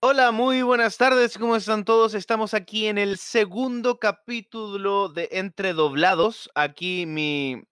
Hola, 0.00 0.30
muy 0.30 0.62
buenas 0.62 0.96
tardes, 0.96 1.36
¿cómo 1.36 1.56
están 1.56 1.84
todos? 1.84 2.14
Estamos 2.14 2.54
aquí 2.54 2.86
en 2.86 2.98
el 2.98 3.18
segundo 3.18 3.98
capítulo 3.98 5.08
de 5.08 5.28
Entre 5.32 5.72
Doblados. 5.72 6.48
Aquí 6.54 7.04
mi 7.04 7.62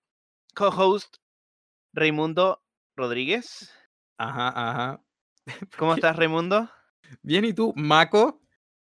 co-host, 0.54 1.16
Raimundo 1.94 2.62
Rodríguez. 2.96 3.72
Ajá, 4.18 4.48
ajá. 4.48 5.02
¿Cómo 5.78 5.94
estás, 5.94 6.16
Raimundo? 6.16 6.68
Bien, 7.22 7.44
¿y 7.44 7.53
tú, 7.53 7.72
Mako? 7.76 8.40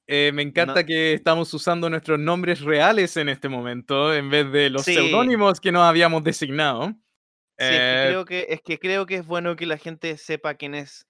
Eh, 0.09 0.32
me 0.34 0.43
encanta 0.43 0.80
No- 0.80 0.86
que 0.86 1.12
estamos 1.12 1.52
usando 1.55 1.89
nuestros 1.89 2.18
nombres 2.18 2.61
reales 2.62 3.16
en 3.18 3.29
este 3.29 3.48
momento 3.48 4.12
en 4.14 4.30
vez 4.30 4.50
de 4.50 4.70
los 4.70 4.82
Sí. 4.82 4.95
seudónimos 4.95 5.61
que 5.61 5.70
nos 5.70 5.82
habíamos 5.82 6.25
designado. 6.25 6.89
Sí, 6.89 7.66
es 7.66 7.68
que, 7.68 7.77
Eh, 7.77 8.07
creo 8.09 8.25
que, 8.25 8.46
es 8.48 8.62
que 8.62 8.79
creo 8.79 9.07
que 9.07 9.16
es 9.16 9.27
bueno 9.27 9.55
que 9.55 9.66
la 9.66 9.77
gente 9.79 10.16
sepa 10.16 10.55
quiénes 10.55 11.07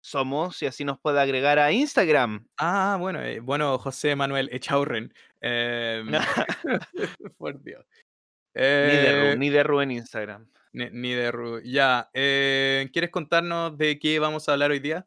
somos 0.00 0.62
y 0.62 0.66
así 0.66 0.84
nos 0.84 0.98
puede 1.00 1.20
agregar 1.20 1.58
a 1.58 1.72
Instagram. 1.72 2.46
Ah, 2.58 2.96
bueno, 3.00 3.22
eh, 3.22 3.40
bueno, 3.40 3.78
José 3.78 4.14
Manuel 4.16 4.48
Echaurren. 4.52 5.12
Em, 5.40 6.10
por 7.38 7.62
Dios. 7.62 7.84
ni 8.82 8.96
de 8.98 9.10
Eh, 9.10 9.12
Ru, 9.12 9.36
ni 9.36 9.50
de 9.50 9.62
Ru 9.62 9.80
en 9.80 9.90
Instagram. 9.92 10.50
ni, 10.72 10.90
ni 10.90 11.12
de 11.14 11.30
Ru. 11.32 11.60
Ya, 11.64 12.10
eh, 12.14 12.88
¿quieres 12.92 13.10
contarnos 13.10 13.76
de 13.78 13.98
qué 13.98 14.18
vamos 14.18 14.48
a 14.48 14.52
hablar 14.52 14.70
hoy 14.70 14.80
día? 14.80 15.06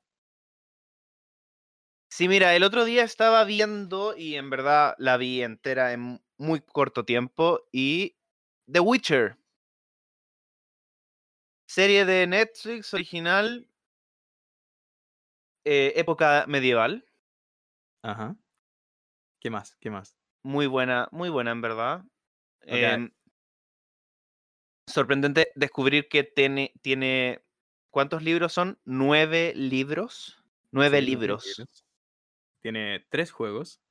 Sí, 2.10 2.28
mira, 2.28 2.56
el 2.56 2.64
otro 2.64 2.86
día 2.86 3.04
estaba 3.04 3.44
viendo 3.44 4.16
y 4.16 4.36
en 4.36 4.50
verdad 4.50 4.96
la 5.00 5.18
vi 5.18 5.42
entera 5.42 5.94
en 5.94 6.22
muy 6.38 6.62
corto 6.62 7.06
tiempo 7.06 7.62
y 7.72 8.16
The 8.72 8.80
Witcher. 8.80 9.38
Serie 11.68 12.06
de 12.06 12.28
Netflix 12.28 12.94
original, 12.94 13.68
eh, 15.66 15.94
época 15.96 16.46
medieval. 16.48 17.06
Ajá. 18.04 18.36
¿Qué 19.40 19.50
más? 19.50 19.76
¿Qué 19.78 19.90
más? 19.90 20.16
Muy 20.44 20.68
buena, 20.68 21.08
muy 21.12 21.30
buena 21.30 21.52
en 21.52 21.62
verdad. 21.62 22.04
Em, 22.62 23.12
sorprendente 24.88 25.52
descubrir 25.56 26.08
que 26.10 26.24
tiene, 26.24 26.74
tiene, 26.82 27.44
¿cuántos 27.90 28.24
libros 28.24 28.54
son? 28.54 28.80
Nueve 28.86 29.54
libros. 29.56 30.44
Nueve 30.72 31.00
Sí, 31.00 31.06
libros. 31.06 31.64
Tiene 32.62 33.06
tres 33.10 33.32
juegos. 33.32 33.82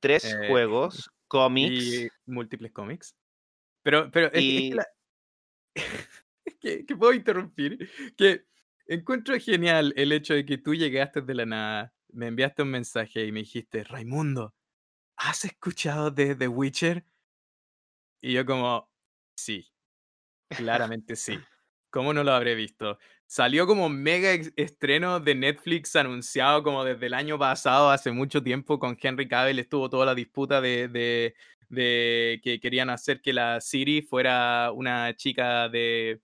Tres 0.00 0.24
Eh, 0.24 0.48
juegos, 0.48 1.10
cómics. 1.28 1.84
y 1.84 2.08
múltiples 2.26 2.72
cómics. 2.72 3.14
Pero, 3.82 4.10
pero 4.10 4.26
es 4.32 4.42
Y- 4.42 4.70
que, 4.70 4.76
la- 4.76 4.88
es 6.44 6.54
que, 6.58 6.86
que 6.86 6.96
puedo 6.96 7.12
interrumpir. 7.12 7.90
Que 8.16 8.46
encuentro 8.94 9.38
genial 9.38 9.92
el 9.96 10.12
hecho 10.12 10.34
de 10.34 10.44
que 10.44 10.58
tú 10.58 10.74
llegaste 10.74 11.22
de 11.22 11.34
la 11.34 11.46
nada, 11.46 11.94
me 12.12 12.26
enviaste 12.26 12.62
un 12.62 12.70
mensaje 12.70 13.24
y 13.26 13.32
me 13.32 13.40
dijiste, 13.40 13.84
Raimundo, 13.84 14.54
¿has 15.16 15.44
escuchado 15.44 16.10
de 16.10 16.34
The 16.36 16.48
Witcher? 16.48 17.04
Y 18.20 18.32
yo 18.34 18.44
como, 18.44 18.90
sí, 19.36 19.72
claramente 20.56 21.16
sí. 21.16 21.38
¿Cómo 21.90 22.14
no 22.14 22.24
lo 22.24 22.32
habré 22.32 22.54
visto? 22.54 22.98
Salió 23.26 23.66
como 23.66 23.88
mega 23.88 24.32
estreno 24.56 25.20
de 25.20 25.34
Netflix 25.34 25.96
anunciado 25.96 26.62
como 26.62 26.84
desde 26.84 27.06
el 27.06 27.14
año 27.14 27.38
pasado, 27.38 27.90
hace 27.90 28.12
mucho 28.12 28.42
tiempo, 28.42 28.78
con 28.78 28.98
Henry 29.00 29.28
Cavill 29.28 29.58
estuvo 29.58 29.90
toda 29.90 30.06
la 30.06 30.14
disputa 30.14 30.60
de, 30.60 30.88
de, 30.88 31.34
de 31.68 32.40
que 32.44 32.60
querían 32.60 32.90
hacer 32.90 33.22
que 33.22 33.32
la 33.32 33.60
Siri 33.60 34.02
fuera 34.02 34.72
una 34.72 35.16
chica 35.16 35.68
de 35.68 36.22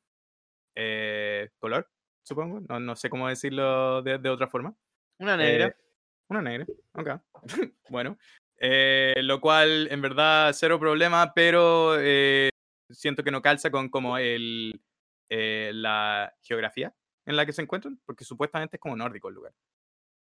eh, 0.77 1.51
color, 1.59 1.91
supongo. 2.27 2.61
No, 2.69 2.81
no 2.81 2.97
sé 2.97 3.09
cómo 3.09 3.29
decirlo 3.29 4.03
de, 4.03 4.19
de 4.19 4.29
otra 4.29 4.49
forma. 4.49 4.75
Una 5.19 5.37
negra. 5.37 5.69
Eh, 5.69 5.77
una 6.29 6.43
negra, 6.43 6.67
ok. 6.95 7.09
bueno, 7.89 8.19
eh, 8.59 9.15
lo 9.23 9.41
cual 9.41 9.89
en 9.91 10.03
verdad 10.03 10.53
cero 10.55 10.81
problema, 10.81 11.33
pero 11.35 11.97
eh, 12.01 12.51
siento 12.91 13.23
que 13.23 13.31
no 13.31 13.43
calza 13.43 13.71
con 13.71 13.89
como 13.89 14.19
el, 14.19 14.81
eh, 15.29 15.71
la 15.75 16.35
geografía 16.43 16.95
en 17.27 17.37
la 17.37 17.47
que 17.47 17.53
se 17.53 17.63
encuentran, 17.63 18.01
porque 18.05 18.25
supuestamente 18.25 18.77
es 18.77 18.81
como 18.81 18.97
nórdico 18.97 19.29
el 19.29 19.35
lugar. 19.35 19.53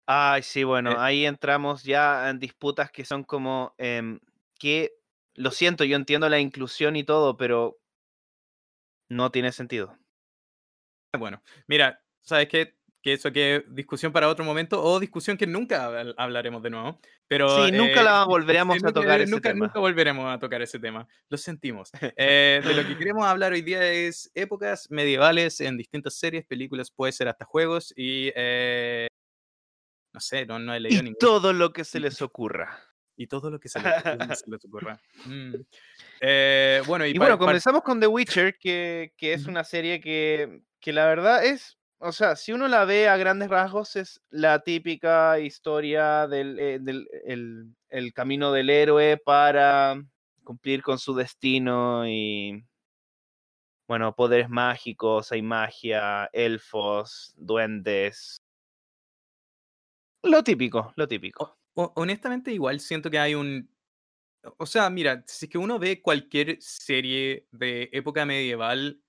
Ay, 0.06 0.42
sí, 0.42 0.64
bueno, 0.64 0.98
ahí 0.98 1.24
entramos 1.24 1.84
ya 1.84 2.30
en 2.30 2.38
disputas 2.38 2.90
que 2.90 3.04
son 3.04 3.22
como 3.24 3.74
em, 3.78 4.18
que, 4.58 4.92
lo 5.34 5.50
siento, 5.50 5.84
yo 5.84 5.96
entiendo 5.96 6.28
la 6.28 6.40
inclusión 6.40 6.96
y 6.96 7.04
todo, 7.04 7.36
pero 7.36 7.78
no 9.08 9.30
tiene 9.30 9.52
sentido. 9.52 9.96
Bueno, 11.18 11.42
mira, 11.66 12.00
¿sabes 12.22 12.48
qué? 12.48 12.74
Que 13.02 13.14
eso 13.14 13.32
que 13.32 13.64
discusión 13.68 14.12
para 14.12 14.28
otro 14.28 14.44
momento 14.44 14.82
o 14.82 15.00
discusión 15.00 15.38
que 15.38 15.46
nunca 15.46 15.88
habl- 15.90 16.14
hablaremos 16.18 16.62
de 16.62 16.68
nuevo. 16.70 17.00
Pero, 17.26 17.64
Sí, 17.66 17.72
nunca 17.72 18.00
eh, 18.02 18.04
la 18.04 18.24
volveremos 18.28 18.74
a 18.76 18.78
nunca- 18.78 18.92
tocar 18.92 19.20
ese 19.22 19.30
nunca, 19.30 19.48
tema. 19.48 19.66
nunca 19.66 19.80
volveremos 19.80 20.30
a 20.34 20.38
tocar 20.38 20.60
ese 20.62 20.78
tema. 20.78 21.08
Lo 21.28 21.36
sentimos. 21.38 21.90
Eh, 22.16 22.60
de 22.62 22.74
lo 22.74 22.86
que 22.86 22.96
queremos 22.98 23.24
hablar 23.26 23.52
hoy 23.52 23.62
día 23.62 23.90
es 23.90 24.30
épocas 24.34 24.86
medievales 24.90 25.60
en 25.62 25.76
distintas 25.78 26.14
series, 26.18 26.44
películas, 26.44 26.90
puede 26.90 27.12
ser 27.12 27.28
hasta 27.28 27.44
juegos 27.46 27.92
y 27.96 28.30
eh, 28.36 29.08
no 30.12 30.20
sé, 30.20 30.44
no, 30.44 30.58
no 30.58 30.74
he 30.74 30.80
leído 30.80 31.00
Y 31.00 31.04
ningún 31.04 31.18
todo 31.18 31.52
lo 31.54 31.72
que 31.72 31.84
se 31.84 32.00
les 32.00 32.20
ocurra. 32.20 32.78
y 33.16 33.26
todo 33.28 33.50
lo 33.50 33.58
que 33.58 33.68
se 33.70 33.80
le, 33.80 34.56
ocurra. 34.56 35.00
Mm. 35.24 35.54
Eh, 36.20 36.82
bueno, 36.86 37.06
y, 37.06 37.10
Y 37.12 37.18
bueno, 37.18 37.38
comenzamos 37.38 37.82
con 37.82 37.98
The 37.98 38.06
Witcher, 38.06 38.58
que, 38.58 39.14
que 39.16 39.32
es 39.32 39.46
una 39.46 39.64
serie 39.64 40.00
que, 40.00 40.62
que 40.80 40.92
la 40.92 41.06
verdad 41.06 41.44
es, 41.44 41.78
o 41.98 42.12
sea, 42.12 42.36
si 42.36 42.52
uno 42.52 42.68
la 42.68 42.84
ve 42.84 43.08
a 43.08 43.16
grandes 43.16 43.48
rasgos, 43.50 43.96
es 43.96 44.20
la 44.30 44.60
típica 44.62 45.38
historia 45.40 46.26
del 46.26 46.58
eh, 46.58 46.78
del- 46.80 47.06
el, 47.90 48.12
camino 48.14 48.52
del 48.52 48.70
héroe 48.70 49.16
para 49.18 50.02
cumplir 50.44 50.82
con 50.82 50.98
su 50.98 51.14
destino 51.14 52.06
y, 52.08 52.64
bueno, 53.86 54.14
poderes 54.14 54.48
mágicos, 54.48 55.32
hay 55.32 55.42
magia, 55.42 56.30
elfos, 56.32 57.34
duendes. 57.36 58.38
Lo 60.22 60.42
típico, 60.44 60.92
lo 60.96 61.08
típico. 61.08 61.58
ho- 61.74 61.92
honestamente 61.96 62.52
igual 62.52 62.80
siento 62.80 63.10
que 63.10 63.18
hay 63.18 63.34
un 63.34 63.68
O 64.58 64.66
sea, 64.66 64.90
mira, 64.90 65.24
si 65.26 65.46
es 65.46 65.50
que 65.52 65.58
uno 65.58 65.78
ve 65.78 66.02
cualquier 66.02 66.58
serie 66.60 67.46
de 67.52 67.90
época 67.92 68.24
medieval, 68.26 69.02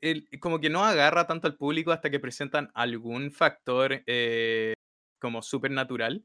el- 0.00 0.28
como 0.40 0.60
que 0.60 0.70
no 0.70 0.84
agarra 0.84 1.26
tanto 1.26 1.46
al 1.46 1.56
público 1.56 1.92
hasta 1.92 2.10
que 2.10 2.20
presentan 2.20 2.70
algún 2.74 3.30
factor 3.32 4.02
eh, 4.06 4.74
como 5.20 5.42
supernatural. 5.42 6.24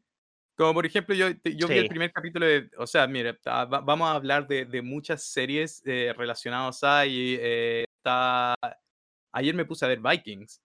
Como 0.57 0.73
por 0.75 0.85
ejemplo, 0.85 1.15
yo, 1.15 1.27
yo 1.45 1.67
vi 1.69 1.79
el 1.79 1.85
Sí. 1.85 1.89
primer 1.89 2.11
capítulo 2.13 2.45
de, 2.47 2.69
o 2.77 2.87
sea, 2.87 3.07
mira, 3.07 3.37
vamos 3.67 4.07
a 4.09 4.13
hablar 4.15 4.47
de, 4.47 4.65
de 4.65 4.81
muchas 4.83 5.23
series 5.25 5.81
eh, 5.85 6.13
relacionadas 6.17 6.83
a, 6.83 7.05
y 7.07 7.37
eh, 7.41 7.85
está, 7.97 8.55
ayer 9.33 9.55
me 9.55 9.65
puse 9.65 9.85
a 9.85 9.89
ver 9.89 9.99
Vikings. 10.01 10.61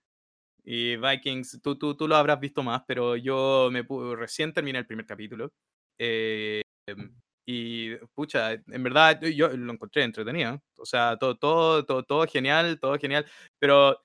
Y 0.65 0.97
Vikings, 0.97 1.61
tú, 1.63 1.79
tú, 1.79 1.97
tú 1.97 2.09
lo 2.09 2.17
habrás 2.17 2.41
visto 2.41 2.63
más, 2.63 2.83
pero 2.87 3.17
yo 3.17 3.71
me 3.73 3.85
recién 4.17 4.53
terminé 4.53 4.79
el 4.81 4.87
primer 4.87 5.07
capítulo. 5.07 5.53
eh, 5.99 6.63
em, 6.87 7.15
y 7.51 7.97
pucha, 8.15 8.53
en 8.53 8.83
verdad 8.83 9.21
yo- 9.23 9.49
lo 9.57 9.73
encontré 9.73 10.03
entretenido. 10.05 10.61
O 10.77 10.85
sea, 10.85 11.17
todo, 11.19 11.37
todo, 11.39 11.85
todo, 11.87 12.03
todo 12.03 12.27
genial, 12.27 12.79
todo 12.81 12.99
genial. 12.99 13.25
Pero 13.59 13.99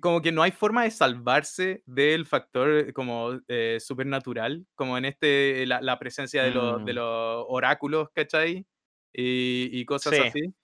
como 0.00 0.22
que 0.22 0.32
no 0.32 0.42
hay 0.42 0.50
forma 0.52 0.84
de 0.84 0.90
salvarse 0.90 1.82
del 1.86 2.24
factor 2.26 2.92
como 2.94 3.40
eh, 3.48 3.78
supernatural, 3.80 4.66
como 4.74 4.96
en 4.98 5.04
este, 5.04 5.66
la, 5.66 5.80
la 5.82 5.98
presencia 5.98 6.42
de, 6.44 6.50
los, 6.52 6.84
de 6.84 6.92
Mm. 6.94 6.96
los 6.96 7.44
oráculos, 7.48 8.08
¿cachai? 8.14 8.66
Y, 9.14 9.68
y 9.80 9.84
cosas 9.84 10.14
Sí. 10.14 10.20
así. 10.22 10.54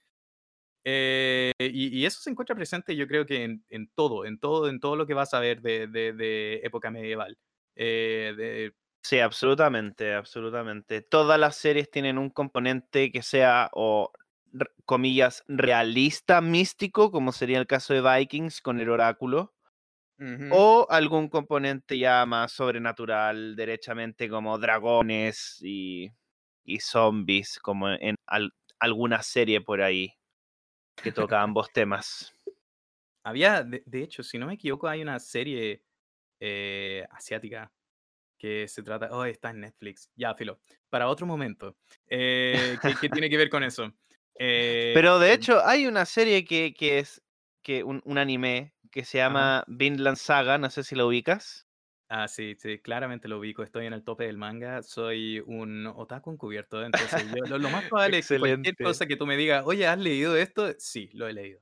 Eh, 0.86 1.52
y, 1.58 1.98
y 1.98 2.06
eso 2.06 2.20
se 2.20 2.30
encuentra 2.30 2.54
presente, 2.56 2.94
yo 2.96 3.06
creo 3.06 3.24
que 3.26 3.44
en, 3.44 3.64
en 3.70 3.88
todo, 3.94 4.26
en 4.26 4.38
todo, 4.38 4.68
en 4.68 4.80
todo 4.80 4.96
lo 4.96 5.06
que 5.06 5.14
vas 5.14 5.32
a 5.34 5.40
ver 5.40 5.62
de, 5.62 5.86
de- 5.86 6.12
de 6.12 6.60
época 6.62 6.90
medieval. 6.90 7.38
Eh, 7.76 8.34
de- 8.36 8.74
Sí, 9.06 9.18
absolutamente, 9.20 10.14
absolutamente. 10.14 11.02
Todas 11.02 11.38
las 11.38 11.56
series 11.56 11.90
tienen 11.90 12.16
un 12.16 12.30
componente 12.30 13.12
que 13.12 13.22
sea, 13.22 13.68
o 13.74 14.10
comillas, 14.86 15.44
realista, 15.46 16.40
místico, 16.40 17.10
como 17.10 17.32
sería 17.32 17.58
el 17.58 17.66
caso 17.66 17.92
de 17.92 18.00
Vikings 18.00 18.62
con 18.62 18.80
el 18.80 18.88
oráculo, 18.88 19.54
o 20.48 20.86
algún 20.90 21.28
componente 21.28 21.98
ya 21.98 22.26
más 22.26 22.52
sobrenatural, 22.52 23.56
derechamente 23.56 24.28
como 24.30 24.58
dragones 24.58 25.58
y, 25.62 26.10
y 26.64 26.80
zombies, 26.80 27.58
como 27.60 27.90
en 27.90 28.16
al- 28.26 28.54
alguna 28.80 29.22
serie 29.22 29.60
por 29.62 29.82
ahí 29.82 30.14
que 31.02 31.12
toca 31.12 31.42
ambos 31.42 31.72
temas. 31.72 32.34
Había, 33.24 33.62
de, 33.64 33.82
de 33.86 34.02
hecho, 34.02 34.22
si 34.22 34.38
no 34.38 34.46
me 34.46 34.54
equivoco, 34.54 34.88
hay 34.88 35.02
una 35.02 35.18
serie 35.20 35.84
eh, 36.40 37.06
asiática 37.10 37.72
que 38.44 38.68
se 38.68 38.82
trata, 38.82 39.08
oh, 39.10 39.24
está 39.24 39.48
en 39.48 39.60
Netflix, 39.60 40.10
ya, 40.16 40.34
filo, 40.34 40.60
para 40.90 41.08
otro 41.08 41.26
momento, 41.26 41.78
eh, 42.10 42.76
que, 42.82 42.94
que 42.94 43.08
tiene 43.08 43.30
que 43.30 43.38
ver 43.38 43.48
con 43.48 43.64
eso. 43.64 43.90
Eh, 44.38 44.90
Pero 44.94 45.18
de 45.18 45.32
hecho, 45.32 45.64
hay 45.64 45.86
una 45.86 46.04
serie 46.04 46.44
que, 46.44 46.74
que 46.74 46.98
es 46.98 47.22
que 47.62 47.82
un, 47.82 48.02
un 48.04 48.18
anime 48.18 48.74
que 48.92 49.02
se 49.02 49.16
llama 49.16 49.64
Vinland 49.66 50.18
Saga, 50.18 50.58
no 50.58 50.68
sé 50.68 50.84
si 50.84 50.94
lo 50.94 51.06
ubicas. 51.06 51.66
Ah, 52.10 52.28
sí, 52.28 52.54
sí, 52.58 52.80
claramente 52.80 53.28
lo 53.28 53.38
ubico. 53.38 53.62
Estoy 53.62 53.86
en 53.86 53.94
el 53.94 54.04
tope 54.04 54.24
del 54.24 54.36
manga. 54.36 54.82
Soy 54.82 55.42
un 55.46 55.86
otaku 55.86 56.30
encubierto. 56.30 56.84
Entonces, 56.84 57.24
yo, 57.34 57.46
lo, 57.48 57.58
lo 57.58 57.70
más 57.70 57.84
probable 57.86 58.18
es 58.18 58.28
que 58.28 58.38
cualquier 58.38 58.76
cosa 58.76 59.06
que 59.06 59.16
tú 59.16 59.26
me 59.26 59.38
digas, 59.38 59.64
oye, 59.66 59.86
¿has 59.86 59.98
leído 59.98 60.36
esto? 60.36 60.70
Sí, 60.78 61.08
lo 61.14 61.26
he 61.26 61.32
leído. 61.32 61.60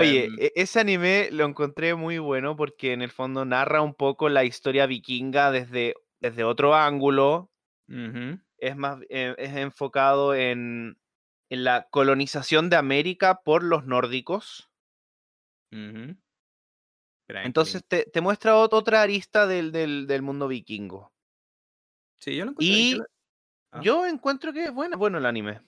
Oye, 0.00 0.24
Em, 0.26 0.36
e- 0.38 0.52
ese 0.54 0.80
anime 0.80 1.30
lo 1.32 1.44
encontré 1.44 1.94
muy 1.94 2.18
bueno 2.18 2.56
porque 2.56 2.92
en 2.92 3.02
el 3.02 3.10
fondo 3.10 3.44
narra 3.44 3.82
un 3.82 3.94
poco 3.94 4.28
la 4.28 4.44
historia 4.44 4.86
vikinga 4.86 5.50
desde, 5.50 5.94
desde 6.20 6.44
otro 6.44 6.74
ángulo. 6.74 7.50
Es 8.58 8.76
más, 8.76 9.00
eh, 9.08 9.34
es 9.38 9.56
enfocado 9.56 10.34
en, 10.34 10.98
en 11.50 11.64
la 11.64 11.88
colonización 11.90 12.70
de 12.70 12.76
América 12.76 13.40
por 13.42 13.62
los 13.62 13.84
nórdicos. 13.86 14.70
Entonces 17.46 17.84
te, 17.86 18.04
te 18.04 18.20
muestra 18.20 18.54
ot- 18.56 18.72
otra 18.72 19.02
arista 19.02 19.46
del, 19.46 19.72
del, 19.72 20.06
del 20.06 20.22
mundo 20.22 20.48
vikingo. 20.48 21.12
sí, 22.16 22.36
yo 22.36 22.44
lo 22.44 22.50
encuentro. 22.52 22.66
Y 22.74 22.98
Ah. 23.70 23.80
yo 23.82 24.06
encuentro 24.06 24.52
que 24.52 24.64
es 24.64 24.72
bueno, 24.72 24.96
bueno 24.96 25.18
el 25.18 25.26
anime. 25.26 25.60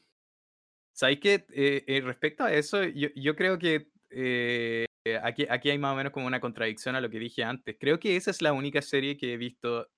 ¿Sabéis 0.92 1.20
que 1.20 1.34
eh, 1.52 1.84
eh, 1.86 2.00
respecto 2.02 2.44
a 2.44 2.52
eso, 2.52 2.82
yo, 2.84 3.08
yo 3.14 3.34
creo 3.36 3.58
que 3.58 3.88
eh, 4.10 4.86
aquí, 5.22 5.46
aquí 5.48 5.70
hay 5.70 5.78
más 5.78 5.92
o 5.92 5.96
menos 5.96 6.12
como 6.12 6.26
una 6.26 6.40
contradicción 6.40 6.94
a 6.96 7.00
lo 7.00 7.08
que 7.10 7.18
dije 7.18 7.42
antes. 7.44 7.76
Creo 7.80 7.98
que 8.00 8.16
esa 8.16 8.30
es 8.30 8.42
la 8.42 8.52
única 8.52 8.82
serie 8.82 9.16
que 9.16 9.32
he 9.34 9.36
visto 9.36 9.88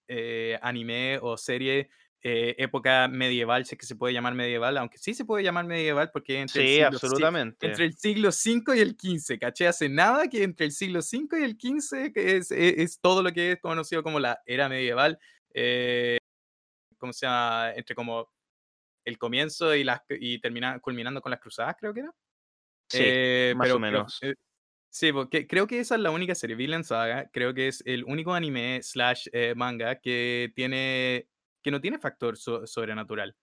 anime 0.60 1.18
o 1.22 1.36
serie 1.36 1.88
eh, 2.24 2.54
época 2.58 3.08
medieval, 3.08 3.64
si 3.66 3.74
es 3.74 3.78
que 3.80 3.86
se 3.86 3.96
puede 3.96 4.14
llamar 4.14 4.34
medieval, 4.34 4.76
aunque 4.78 4.98
sí 4.98 5.12
se 5.14 5.24
puede 5.24 5.42
llamar 5.42 5.66
medieval 5.66 6.10
porque 6.12 6.38
entre 6.40 6.62
el 6.62 6.68
siglo, 6.68 6.86
absolutamente. 6.86 7.66
entre 7.66 7.84
el 7.86 7.96
siglo 7.96 8.28
V 8.28 8.76
y 8.76 8.80
el 8.80 8.94
XV, 8.96 9.38
¿caché? 9.40 9.66
Hace 9.66 9.88
nada 9.88 10.28
que 10.28 10.44
entre 10.44 10.66
el 10.66 10.72
siglo 10.72 11.00
V 11.00 11.40
y 11.40 11.42
el 11.44 11.56
XV, 11.56 12.12
que 12.12 12.36
es, 12.36 12.52
es- 12.52 12.78
es 12.78 13.00
todo 13.00 13.22
lo 13.24 13.32
que 13.32 13.52
es 13.52 13.60
conocido 13.60 14.04
como 14.04 14.20
la 14.20 14.40
era 14.46 14.68
medieval, 14.68 15.18
eh, 15.52 16.18
¿cómo 16.98 17.12
se 17.12 17.26
llama? 17.26 17.72
Entre 17.76 17.94
como 17.96 18.28
el 19.04 19.18
comienzo 19.18 19.74
y, 19.74 19.84
las, 19.84 20.00
y 20.08 20.38
termina, 20.40 20.78
culminando 20.80 21.20
con 21.20 21.30
las 21.30 21.40
cruzadas, 21.40 21.76
creo 21.78 21.92
que 21.94 22.00
era. 22.00 22.12
Sí, 22.90 22.98
Eh, 23.02 23.54
más 23.56 23.66
pero- 23.66 23.76
o 23.76 23.80
pero, 23.80 23.92
menos. 23.92 24.18
eh, 24.22 24.34
sí, 24.92 25.12
porque 25.12 25.46
creo 25.46 25.66
que 25.66 25.80
esa 25.80 25.94
es 25.94 26.00
la 26.00 26.10
única 26.10 26.34
serie, 26.34 26.56
Vinland 26.56 26.84
Saga, 26.84 27.28
creo 27.32 27.54
que 27.54 27.68
es 27.68 27.82
el 27.86 28.04
único 28.04 28.34
anime 28.34 28.80
slash 28.82 29.28
eh, 29.32 29.54
manga 29.56 29.96
que 30.00 30.52
tiene 30.54 31.28
que 31.64 31.70
no 31.70 31.80
tiene 31.80 31.98
factor 32.00 32.36
so- 32.36 32.66
sobrenatural. 32.66 33.36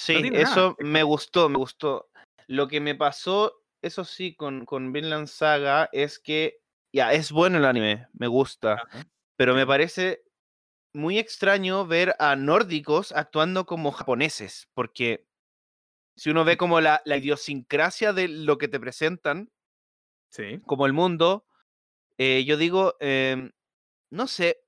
Sí, 0.00 0.30
nada, 0.30 0.42
eso 0.42 0.76
es 0.78 0.84
me 0.86 1.02
gustó, 1.04 1.48
me 1.48 1.56
gustó. 1.56 2.10
Lo 2.48 2.68
que 2.68 2.80
me 2.80 2.94
pasó, 2.94 3.62
eso 3.80 4.04
sí, 4.04 4.34
con, 4.34 4.66
con 4.66 4.92
Vinland 4.92 5.28
Saga 5.28 5.88
es 5.92 6.18
que, 6.18 6.58
ya, 6.92 7.12
es 7.12 7.30
bueno 7.32 7.58
el 7.58 7.64
anime, 7.64 8.06
me 8.12 8.26
gusta, 8.26 8.74
Ajá. 8.74 9.06
pero 9.36 9.54
me 9.54 9.66
parece 9.66 10.22
muy 10.96 11.18
extraño 11.18 11.86
ver 11.86 12.16
a 12.18 12.34
nórdicos 12.36 13.12
actuando 13.12 13.66
como 13.66 13.92
japoneses, 13.92 14.68
porque 14.74 15.26
si 16.16 16.30
uno 16.30 16.44
ve 16.44 16.56
como 16.56 16.80
la, 16.80 17.02
la 17.04 17.18
idiosincrasia 17.18 18.12
de 18.12 18.28
lo 18.28 18.58
que 18.58 18.68
te 18.68 18.80
presentan, 18.80 19.50
Sí. 20.30 20.60
como 20.66 20.86
el 20.86 20.92
mundo, 20.92 21.46
eh, 22.18 22.44
yo 22.44 22.56
digo, 22.56 22.96
em, 23.00 23.52
no 24.10 24.26
sé, 24.26 24.58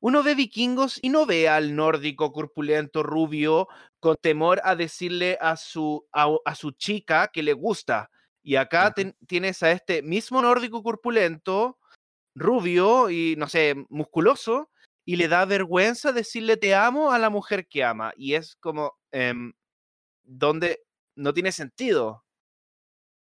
uno 0.00 0.22
ve 0.22 0.34
vikingos 0.34 0.98
y 1.02 1.08
no 1.08 1.26
ve 1.26 1.48
al 1.48 1.74
nórdico 1.74 2.32
corpulento 2.32 3.02
rubio 3.02 3.68
con 4.00 4.16
temor 4.20 4.60
a 4.64 4.76
decirle 4.76 5.36
a 5.40 5.56
su, 5.56 6.06
a, 6.12 6.28
a 6.44 6.54
su 6.54 6.70
chica 6.72 7.28
que 7.32 7.42
le 7.42 7.52
gusta. 7.54 8.10
Y 8.42 8.56
acá 8.56 8.92
ten- 8.94 9.16
tienes 9.26 9.62
a 9.62 9.72
este 9.72 10.02
mismo 10.02 10.40
nórdico 10.40 10.82
corpulento, 10.82 11.78
rubio 12.34 13.10
y, 13.10 13.34
no 13.36 13.48
sé, 13.48 13.74
musculoso, 13.88 14.70
y 15.08 15.16
le 15.16 15.26
da 15.28 15.46
vergüenza 15.46 16.12
decirle 16.12 16.58
te 16.58 16.74
amo 16.74 17.12
a 17.12 17.18
la 17.18 17.30
mujer 17.30 17.66
que 17.66 17.82
ama. 17.82 18.12
Y 18.16 18.34
es 18.34 18.56
como, 18.56 18.98
em, 19.10 19.54
donde 20.24 20.80
no 21.16 21.34
tiene 21.34 21.52
sentido. 21.52 22.24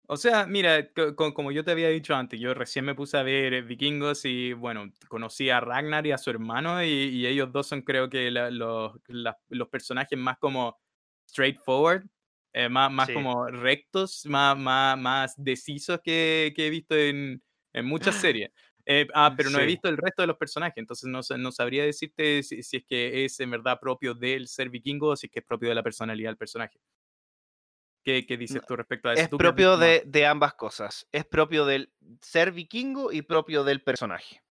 O 0.09 0.15
sea, 0.15 0.45
mira, 0.47 0.89
co- 0.93 1.15
co- 1.15 1.33
como 1.33 1.51
yo 1.51 1.63
te 1.65 1.71
había 1.71 1.89
dicho 1.89 2.15
antes, 2.15 2.39
yo 2.39 2.53
recién 2.53 2.85
me 2.85 2.95
puse 2.95 3.17
a 3.17 3.23
ver 3.23 3.53
eh, 3.53 3.61
Vikingos 3.61 4.23
y 4.25 4.53
bueno, 4.53 4.89
conocí 5.09 5.49
a 5.49 5.59
Ragnar 5.59 6.07
y 6.07 6.11
a 6.11 6.17
su 6.17 6.29
hermano 6.29 6.81
y, 6.83 6.87
y 6.87 7.27
ellos 7.27 7.51
dos 7.51 7.67
son 7.67 7.81
creo 7.81 8.09
que 8.09 8.31
la- 8.31 8.49
los, 8.49 8.93
la- 9.07 9.37
los 9.49 9.67
personajes 9.67 10.17
más 10.17 10.37
como 10.39 10.79
straightforward, 11.29 12.05
eh, 12.53 12.69
más, 12.69 12.89
más 12.91 13.07
Sí. 13.07 13.13
como 13.13 13.47
rectos, 13.47 14.25
más, 14.27 14.57
más, 14.57 14.97
más 14.97 15.33
decisos 15.37 15.99
que, 16.01 16.53
que 16.55 16.67
he 16.67 16.69
visto 16.69 16.95
en, 16.95 17.43
en 17.73 17.85
muchas 17.85 18.15
series. 18.15 18.51
Eh, 18.89 19.05
ah, 19.13 19.33
pero 19.35 19.49
no 19.49 19.59
he 19.59 19.65
visto 19.65 19.89
el 19.89 19.97
resto 19.97 20.21
de 20.21 20.27
los 20.27 20.37
personajes, 20.37 20.77
entonces 20.77 21.09
no, 21.09 21.19
no 21.37 21.51
sabría 21.51 21.83
decirte 21.83 22.41
si, 22.41 22.63
si 22.63 22.77
es 22.77 22.85
que 22.85 23.25
es 23.25 23.37
en 23.41 23.51
verdad 23.51 23.79
propio 23.81 24.13
del 24.13 24.47
ser 24.47 24.69
vikingo 24.69 25.09
o 25.09 25.15
si 25.17 25.27
es 25.27 25.31
que 25.31 25.39
es 25.39 25.45
propio 25.45 25.67
de 25.67 25.75
la 25.75 25.83
personalidad 25.83 26.29
del 26.29 26.37
personaje. 26.37 26.79
¿Qué, 28.05 28.25
qué 28.25 28.37
dices 28.37 28.61
tú 28.65 28.77
respecto 28.77 29.09
a 29.09 29.13
eso? 29.13 29.23
Es 29.23 29.29
¿Tú 29.29 29.37
que 29.37 29.43
has 29.43 29.49
propio 29.49 29.75
de, 29.75 30.03
de 30.05 30.25
ambas 30.25 30.53
cosas. 30.53 31.05
Es 31.11 31.25
propio 31.25 31.65
del 31.65 31.91
ser 32.21 32.53
vikingo 32.53 33.11
y 33.11 33.23
propio 33.23 33.65
del 33.65 33.83
personaje. 33.83 34.41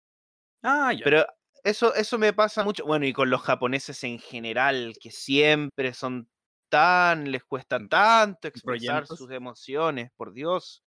Ah, 0.62 0.93
ya. 0.93 1.00
Pero 1.03 1.27
eso, 1.65 1.94
eso 1.94 2.19
me 2.19 2.35
pasa 2.35 2.62
mucho. 2.62 2.85
Bueno, 2.85 3.06
y 3.06 3.15
con 3.15 3.31
los 3.31 3.41
japoneses 3.41 4.05
en 4.05 4.19
general, 4.19 4.93
que 5.00 5.11
siempre 5.11 5.94
son 5.94 6.29
tan, 6.69 7.32
les 7.32 7.43
cuesta 7.44 7.79
tanto 7.89 8.49
expresar 8.49 9.06
sus 9.06 9.31
emociones, 9.31 10.11
por 10.15 10.35
Dios. 10.35 10.82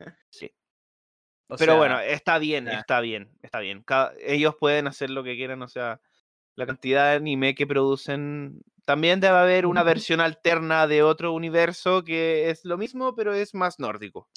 Sí. 0.30 0.50
O 1.50 1.56
Pero 1.56 1.72
sea, 1.72 1.78
bueno, 1.78 2.00
está 2.00 2.38
bien, 2.38 2.68
está 2.68 3.00
bien, 3.00 3.30
está 3.42 3.58
bien. 3.60 3.82
Cada- 3.82 4.12
ellos 4.20 4.54
pueden 4.58 4.86
hacer 4.86 5.10
lo 5.10 5.22
que 5.24 5.36
quieran, 5.36 5.60
o 5.62 5.68
sea, 5.68 6.00
la 6.56 6.66
cantidad 6.66 7.10
de 7.10 7.16
anime 7.16 7.54
que 7.54 7.66
producen. 7.66 8.62
También 8.84 9.20
debe 9.20 9.36
haber 9.36 9.66
una 9.66 9.82
versión 9.82 10.20
alterna 10.20 10.86
de 10.86 11.02
otro 11.02 11.32
universo 11.32 12.02
que 12.04 12.50
es 12.50 12.64
lo 12.64 12.78
mismo, 12.78 13.14
pero 13.14 13.34
es 13.34 13.54
más 13.54 13.78
nórdico. 13.78 14.28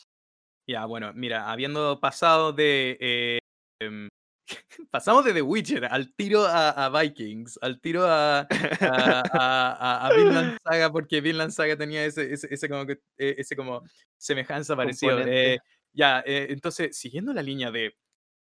Ya, 0.68 0.86
bueno, 0.86 1.12
mira, 1.14 1.52
habiendo 1.52 2.00
pasado 2.00 2.54
de. 2.54 2.98
eh, 3.00 3.40
em, 3.82 4.08
pasamos 4.92 5.26
de 5.26 5.34
The 5.34 5.42
Witcher 5.42 5.86
al 5.86 6.14
tiro 6.16 6.46
a, 6.46 6.70
a 6.70 6.90
Vikings, 7.02 7.60
al 7.62 7.80
tiro 7.82 8.06
a, 8.06 8.40
a, 8.40 8.48
a, 8.82 9.72
a- 9.72 10.08
a 10.08 10.10
Vinland 10.16 10.58
Saga, 10.64 10.92
porque 10.92 11.22
Vinland 11.22 11.52
Saga 11.52 11.76
tenía 11.78 12.06
ese, 12.06 12.32
ese, 12.34 12.48
ese 12.54 12.70
como, 12.70 12.84
eh, 12.90 12.98
ese 13.38 13.56
como 13.56 13.84
semejanza. 14.18 14.76
Componente. 14.76 15.54
Eh, 15.56 15.60
ya, 15.94 16.24
eh, 16.26 16.48
entonces, 16.50 16.98
siguiendo 16.98 17.34
la 17.34 17.42
línea 17.44 17.72
de 17.72 17.96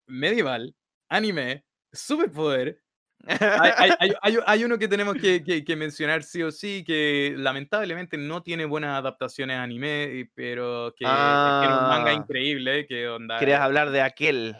medieval, 0.07 0.75
anime, 1.09 1.65
superpoder, 1.91 2.81
hay, 3.27 3.71
hay, 3.77 3.91
hay- 4.21 4.37
hay- 4.45 4.63
uno 4.63 4.77
que 4.77 4.87
tenemos 4.87 5.15
que, 5.15 5.43
que- 5.43 5.63
que 5.63 5.75
mencionar 5.75 6.23
sí 6.23 6.43
o 6.43 6.51
sí, 6.51 6.83
que 6.85 7.33
lamentablemente 7.37 8.17
no 8.17 8.43
tiene 8.43 8.65
buenas 8.65 8.97
adaptaciones 8.97 9.57
a 9.57 9.63
anime, 9.63 10.29
pero 10.35 10.93
que 10.97 11.03
tiene 11.05 11.73
un 11.77 11.87
manga 11.89 12.11
Ah. 12.11 12.13
increíble, 12.13 12.85
que 12.87 13.07
onda... 13.07 13.39
Querías 13.39 13.59
eh, 13.59 13.63
hablar 13.63 13.89
de 13.89 14.01
aquel. 14.01 14.55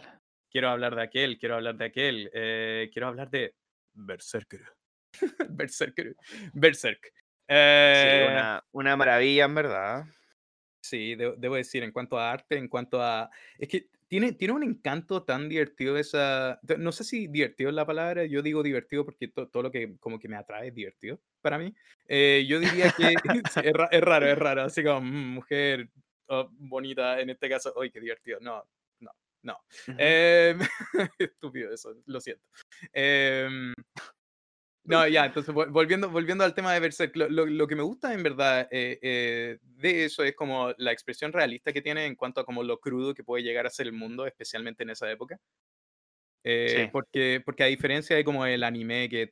Quiero 0.50 0.70
hablar 0.70 0.96
de 0.96 1.02
aquel, 1.02 1.38
quiero 1.38 1.54
hablar 1.56 1.76
de 1.76 1.84
aquel, 1.84 2.30
eh, 2.32 2.90
quiero 2.92 3.08
hablar 3.08 3.30
de 3.30 3.54
Berserker. 3.94 4.62
Berserker. 5.50 6.16
Berserk. 6.52 7.00
Sí, 7.04 7.12
Eh, 7.48 8.26
una, 8.30 8.64
una 8.72 8.96
maravilla, 8.96 9.44
en 9.44 9.54
verdad. 9.54 10.04
Sí, 10.80 11.14
debo, 11.16 11.34
debo 11.36 11.56
decir, 11.56 11.82
en 11.82 11.92
cuanto 11.92 12.18
a 12.18 12.30
arte, 12.32 12.56
en 12.56 12.68
cuanto 12.68 13.02
a... 13.02 13.30
Es 13.58 13.68
que 13.68 13.88
tiene, 14.06 14.32
tiene 14.32 14.54
un 14.54 14.62
encanto 14.62 15.22
tan 15.24 15.48
divertido 15.48 15.96
esa... 15.98 16.60
No 16.78 16.92
sé 16.92 17.04
si 17.04 17.26
divertido 17.26 17.68
es 17.70 17.76
la 17.76 17.84
palabra, 17.86 18.24
yo 18.24 18.42
digo 18.42 18.62
divertido 18.62 19.04
porque 19.04 19.28
to- 19.28 19.48
todo 19.48 19.64
lo 19.64 19.70
que 19.70 19.96
como 19.98 20.18
que 20.18 20.28
me 20.28 20.36
atrae 20.36 20.68
es 20.68 20.74
divertido 20.74 21.20
para 21.42 21.58
mí. 21.58 21.74
Eh, 22.06 22.46
yo 22.48 22.58
diría 22.60 22.90
que 22.90 23.16
sí, 23.48 23.60
es, 23.64 23.72
ra- 23.74 23.88
es 23.90 24.00
raro, 24.00 24.26
es 24.26 24.38
raro, 24.38 24.62
así 24.62 24.82
como 24.82 25.00
"Mm, 25.02 25.34
mujer 25.34 25.90
oh, 26.28 26.48
bonita, 26.52 27.20
en 27.20 27.30
este 27.30 27.48
caso, 27.48 27.74
¡ay, 27.80 27.90
qué 27.90 28.00
divertido! 28.00 28.38
No, 28.40 28.62
no, 29.00 29.10
no. 29.42 29.58
Ujú. 29.88 29.96
Em, 29.98 30.58
estúpido 31.18 31.72
eso, 31.72 31.94
lo 32.06 32.20
siento. 32.20 32.44
Em, 32.92 33.72
no, 34.88 35.06
ya, 35.08 35.26
entonces 35.26 35.54
vol- 35.54 35.70
volviendo, 35.70 36.10
volviendo 36.10 36.44
al 36.44 36.54
tema 36.54 36.72
de 36.74 36.80
Berserk, 36.80 37.14
lo, 37.16 37.28
lo- 37.28 37.46
lo 37.46 37.66
que 37.66 37.76
me 37.76 37.82
gusta 37.82 38.12
en 38.14 38.22
verdad 38.22 38.68
eh, 38.70 38.98
eh, 39.02 39.58
de 39.62 40.04
eso 40.04 40.22
es 40.24 40.34
como 40.34 40.72
la 40.78 40.92
expresión 40.92 41.32
realista 41.32 41.72
que 41.72 41.82
tiene 41.82 42.06
en 42.06 42.16
cuanto 42.16 42.40
a 42.40 42.44
como 42.44 42.62
lo 42.62 42.80
crudo 42.80 43.14
que 43.14 43.24
puede 43.24 43.42
llegar 43.42 43.66
a 43.66 43.70
ser 43.70 43.86
el 43.86 43.92
mundo, 43.92 44.26
especialmente 44.26 44.82
en 44.82 44.90
esa 44.90 45.10
época. 45.10 45.38
Eh, 46.44 46.84
Sí. 46.84 46.88
porque, 46.92 47.42
porque 47.44 47.64
a 47.64 47.66
diferencia 47.66 48.16
de 48.16 48.24
como 48.24 48.46
el 48.46 48.62
anime, 48.64 49.08
que 49.08 49.28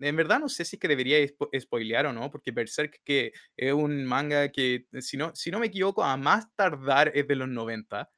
en 0.00 0.16
verdad 0.16 0.40
no 0.40 0.48
sé 0.48 0.64
si 0.64 0.76
es 0.76 0.80
que 0.80 0.88
debería 0.88 1.18
spo- 1.20 1.48
spoilear 1.60 2.06
o 2.06 2.12
no, 2.12 2.30
porque 2.30 2.50
Berserk 2.50 3.00
que 3.04 3.32
es 3.56 3.72
un 3.72 4.04
manga 4.04 4.50
que, 4.50 4.86
si 5.00 5.16
no, 5.16 5.34
si 5.34 5.50
no 5.50 5.60
me 5.60 5.66
equivoco, 5.66 6.02
a 6.02 6.16
más 6.16 6.46
tardar 6.56 7.12
es 7.14 7.28
de 7.28 7.36
los 7.36 7.48
90. 7.48 8.10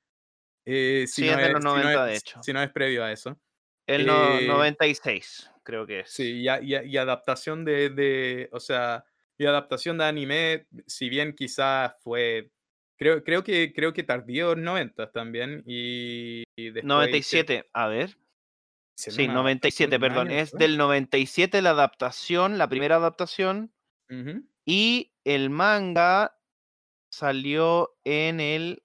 eh, 0.66 1.06
si 1.08 1.22
Sí, 1.22 1.26
no 1.26 1.32
es 1.38 1.46
de 1.46 1.52
los 1.52 1.60
si 1.62 1.64
no 1.66 1.74
90, 1.74 2.04
de 2.06 2.12
es- 2.14 2.20
hecho. 2.20 2.42
Si 2.42 2.52
no 2.52 2.62
es 2.62 2.70
previo 2.70 3.02
a 3.04 3.10
eso. 3.12 3.40
El 3.86 4.06
no- 4.06 4.38
eh, 4.38 4.46
96, 4.46 5.50
creo 5.68 5.86
que 5.86 6.00
es. 6.00 6.10
Sí, 6.10 6.42
y, 6.42 6.96
adaptación 6.96 7.62
de, 7.66 7.90
de, 7.90 8.48
o 8.52 8.58
sea, 8.58 9.04
y 9.36 9.44
adaptación 9.44 9.98
de 9.98 10.04
anime, 10.06 10.66
si 10.86 11.10
bien 11.10 11.34
quizás 11.34 11.92
fue, 12.02 12.50
creo, 12.96 13.22
creo 13.22 13.44
que 13.44 13.74
creo 13.74 13.92
que 13.92 14.02
tardío 14.02 14.52
en 14.52 14.62
90 14.62 15.12
también, 15.12 15.62
y, 15.66 16.42
y 16.56 16.70
después... 16.70 16.84
hice- 16.84 16.86
97, 16.86 17.68
a 17.74 17.86
ver. 17.88 18.16
Sí, 18.96 19.24
una 19.24 19.34
97, 19.34 19.84
adaptación 19.84 19.90
de 19.90 19.96
un 19.96 20.00
perdón. 20.00 20.28
año 20.28 20.36
Es 20.38 20.42
después. 20.52 20.58
del 20.60 20.78
97 20.78 21.62
la 21.62 21.70
adaptación, 21.70 22.56
la 22.58 22.68
primera 22.68 22.96
adaptación. 22.96 23.72
Y 24.64 25.12
el 25.24 25.50
manga 25.50 26.38
salió 27.12 27.94
en 28.04 28.40
el. 28.40 28.82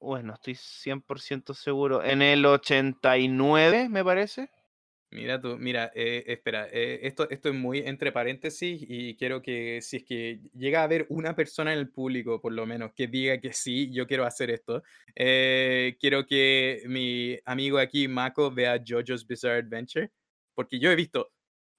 Bueno, 0.00 0.34
estoy 0.34 0.54
100% 0.54 1.54
seguro. 1.54 2.04
En 2.04 2.22
el 2.22 2.44
89, 2.44 3.88
me 3.88 4.04
parece. 4.04 4.50
Mira 5.12 5.40
tú, 5.40 5.56
mira, 5.56 5.92
eh, 5.94 6.24
espera, 6.26 6.68
eh, 6.70 6.98
esto, 7.02 7.30
esto 7.30 7.48
es 7.48 7.54
muy 7.54 7.78
entre 7.78 8.10
paréntesis 8.10 8.84
y 8.86 9.16
quiero 9.16 9.40
que 9.40 9.80
si 9.80 9.98
es 9.98 10.04
que 10.04 10.40
llega 10.52 10.80
a 10.80 10.82
haber 10.84 11.06
una 11.10 11.34
persona 11.36 11.72
en 11.72 11.78
el 11.78 11.90
público, 11.90 12.40
por 12.40 12.52
lo 12.52 12.66
menos, 12.66 12.92
que 12.92 13.06
diga 13.06 13.38
que 13.38 13.52
sí, 13.52 13.90
yo 13.92 14.06
quiero 14.06 14.26
hacer 14.26 14.50
esto, 14.50 14.82
eh, 15.14 15.96
quiero 16.00 16.26
que 16.26 16.82
mi 16.86 17.38
amigo 17.44 17.78
aquí, 17.78 18.08
Mako, 18.08 18.50
vea 18.50 18.82
JoJo's 18.84 19.26
Bizarre 19.26 19.60
Adventure, 19.60 20.10
porque 20.54 20.80
yo 20.80 20.90
he 20.90 20.96
visto 20.96 21.30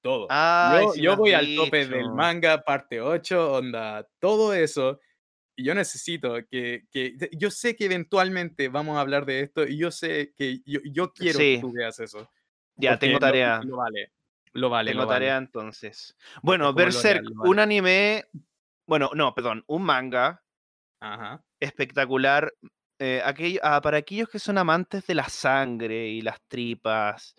todo. 0.02 0.28
Ay, 0.30 0.86
yo 0.96 1.04
yo 1.04 1.18
voy 1.18 1.34
al 1.34 1.54
tope 1.54 1.86
del 1.86 2.10
manga, 2.14 2.64
parte 2.64 3.02
8, 3.02 3.54
onda, 3.54 4.08
todo 4.20 4.54
eso. 4.54 5.00
Y 5.60 5.64
yo 5.64 5.74
necesito 5.74 6.36
que, 6.48 6.86
que, 6.92 7.18
yo 7.32 7.50
sé 7.50 7.76
que 7.76 7.86
eventualmente 7.86 8.70
vamos 8.70 8.96
a 8.96 9.02
hablar 9.02 9.26
de 9.26 9.42
esto 9.42 9.66
y 9.66 9.76
yo 9.78 9.90
sé 9.90 10.32
que 10.38 10.62
yo, 10.66 10.80
yo 10.86 11.12
quiero 11.12 11.40
que 11.40 11.58
tú 11.60 11.72
veas 11.74 12.00
eso. 12.00 12.30
Ya, 12.76 13.00
tengo 13.00 13.18
tarea. 13.18 13.62
Lo, 13.64 13.78
vale. 13.78 14.14
Lo 14.54 14.70
vale. 14.70 14.92
Tengo 14.92 15.02
lo 15.02 15.08
vale. 15.08 15.16
tarea 15.16 15.38
entonces. 15.38 16.16
Bueno, 16.44 16.72
Berserk, 16.74 17.24
vale. 17.24 17.50
un 17.50 17.58
anime. 17.60 18.26
Bueno, 18.86 19.10
no, 19.16 19.34
perdón, 19.34 19.64
un 19.66 19.82
manga 19.82 20.44
Ajá. 21.02 21.44
espectacular. 21.60 22.54
eh, 23.00 23.22
aquello- 23.24 23.60
ah, 23.64 23.80
para 23.82 23.98
aquellos 23.98 24.28
que 24.30 24.40
son 24.40 24.58
amantes 24.58 25.06
de 25.06 25.14
la 25.16 25.30
sangre 25.30 26.08
y 26.08 26.22
las 26.22 26.40
tripas 26.48 27.36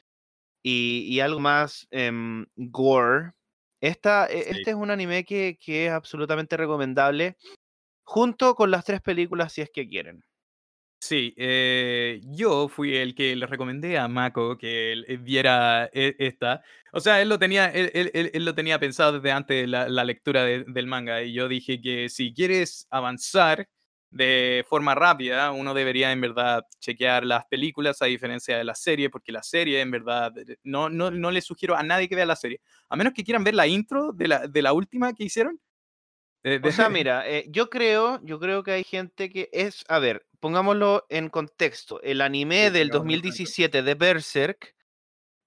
y, 0.62 1.06
y 1.08 1.18
algo 1.18 1.40
más 1.40 1.86
em, 1.90 2.46
gore, 2.56 3.32
esta, 3.80 4.26
e- 4.26 4.42
Sí. 4.44 4.50
este 4.58 4.70
es 4.70 4.76
un 4.76 4.90
anime 4.90 5.24
que, 5.24 5.56
que 5.60 5.86
es 5.86 5.92
absolutamente 5.92 6.56
recomendable 6.56 7.36
junto 8.08 8.54
con 8.54 8.70
las 8.70 8.84
tres 8.84 9.02
películas 9.02 9.52
si 9.52 9.60
es 9.60 9.70
que 9.70 9.86
quieren. 9.88 10.24
Sí, 11.00 11.32
eh, 11.36 12.20
yo 12.24 12.68
fui 12.68 12.96
el 12.96 13.14
que 13.14 13.36
le 13.36 13.46
recomendé 13.46 13.98
a 13.98 14.08
Mako 14.08 14.58
que 14.58 14.92
eh, 15.06 15.16
viera 15.16 15.88
e- 15.92 16.16
esta. 16.18 16.62
O 16.92 16.98
sea, 17.00 17.22
él 17.22 17.28
lo 17.28 17.38
tenía, 17.38 17.66
él, 17.70 18.30
lo 18.44 18.54
tenía 18.54 18.80
pensado 18.80 19.12
desde 19.12 19.30
antes 19.30 19.60
de 19.62 19.66
la, 19.68 19.88
la 19.88 20.04
lectura 20.04 20.42
de- 20.44 20.64
del 20.66 20.86
manga. 20.88 21.22
Y 21.22 21.32
yo 21.32 21.46
dije 21.48 21.80
que 21.80 22.08
si 22.08 22.34
quieres 22.34 22.86
avanzar 22.90 23.68
de 24.10 24.64
forma 24.68 24.94
rápida, 24.96 25.52
uno 25.52 25.72
debería 25.72 26.10
en 26.10 26.20
verdad 26.20 26.64
chequear 26.80 27.24
las 27.24 27.44
películas 27.46 28.02
a 28.02 28.06
diferencia 28.06 28.58
de 28.58 28.64
la 28.64 28.74
serie, 28.74 29.08
porque 29.10 29.30
la 29.32 29.42
serie 29.44 29.80
en 29.80 29.90
verdad 29.92 30.36
eh, 30.38 30.56
no, 30.64 30.88
no, 30.90 31.10
no 31.12 31.30
le 31.30 31.42
sugiero 31.42 31.76
a 31.76 31.82
nadie 31.84 32.08
que 32.08 32.16
vea 32.16 32.26
la 32.26 32.36
serie. 32.36 32.60
A 32.88 32.96
menos 32.96 33.12
que 33.14 33.22
quieran 33.24 33.44
ver 33.44 33.54
la 33.54 33.66
intro 33.68 34.12
de 34.12 34.26
la, 34.28 34.48
de 34.48 34.62
la 34.62 34.72
última 34.72 35.12
que 35.12 35.24
hicieron. 35.24 35.60
Eh, 36.44 36.60
O 36.62 36.70
sea, 36.72 36.88
mira, 36.88 37.28
eh, 37.28 37.46
yo 37.48 37.68
creo, 37.70 38.20
yo 38.22 38.38
creo 38.38 38.62
que 38.62 38.72
hay 38.72 38.84
gente 38.84 39.30
que 39.30 39.48
es, 39.52 39.84
a 39.88 39.98
ver, 39.98 40.26
pongámoslo 40.40 41.06
en 41.08 41.28
contexto. 41.28 42.00
El 42.02 42.20
anime 42.22 42.66
Sí, 42.66 42.72
del 42.72 42.88
pongámoslo 42.88 42.88
en 42.88 42.90
contexto. 42.90 42.98
2017 42.98 43.82
de 43.82 43.94
Berserk 43.94 44.76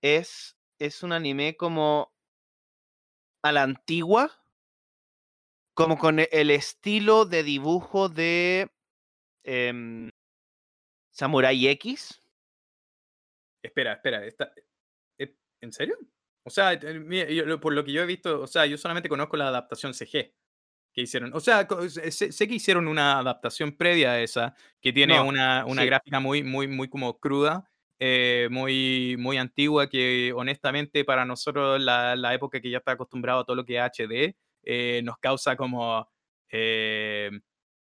es, 0.01 0.57
es 0.79 1.03
un 1.03 1.13
anime 1.13 1.55
como 1.55 2.13
a 3.43 3.51
la 3.51 3.63
antigua, 3.63 4.43
como 5.73 5.97
con 5.97 6.19
e- 6.19 6.29
el 6.31 6.51
estilo 6.51 7.25
de 7.25 7.43
dibujo 7.43 8.09
de 8.09 8.71
em, 9.43 10.09
Samurai 11.11 11.67
X. 11.67 12.21
Espera, 13.63 13.93
espera, 13.93 14.25
está- 14.25 14.53
¿en 15.61 15.71
serio? 15.71 15.97
O 16.43 16.49
sea, 16.49 16.73
eh, 16.73 17.57
por 17.61 17.73
lo 17.73 17.83
que 17.83 17.91
yo 17.93 18.01
he 18.01 18.05
visto, 18.07 18.41
o 18.41 18.47
sea, 18.47 18.65
yo 18.65 18.77
solamente 18.77 19.09
conozco 19.09 19.37
la 19.37 19.47
adaptación 19.47 19.93
CG 19.93 20.33
que 20.93 21.01
hicieron. 21.01 21.33
O 21.33 21.39
sea, 21.39 21.67
sé, 21.89 22.11
sé- 22.11 22.47
que 22.47 22.55
hicieron 22.55 22.87
una 22.87 23.19
adaptación 23.19 23.71
previa 23.77 24.11
a 24.13 24.21
esa, 24.21 24.55
que 24.81 24.93
tiene 24.93 25.15
No, 25.17 25.25
una, 25.27 25.65
una 25.65 25.81
sí. 25.83 25.87
gráfica 25.87 26.19
muy, 26.19 26.43
muy, 26.43 26.67
muy 26.67 26.89
como 26.89 27.19
cruda, 27.19 27.69
eh, 27.99 28.47
muy, 28.51 29.15
muy 29.19 29.37
antigua, 29.37 29.87
que 29.87 30.33
honestamente 30.35 31.05
para 31.05 31.23
nosotros, 31.25 31.79
la, 31.81 32.15
la 32.15 32.33
época 32.33 32.59
que 32.61 32.69
ya 32.69 32.79
está 32.79 32.93
acostumbrado 32.93 33.41
a 33.41 33.45
todo 33.45 33.55
lo 33.55 33.65
que 33.65 33.77
es 33.77 33.81
HD, 33.81 34.35
eh, 34.63 35.01
nos 35.03 35.17
causa 35.17 35.55
como 35.55 36.09
eh, 36.49 37.31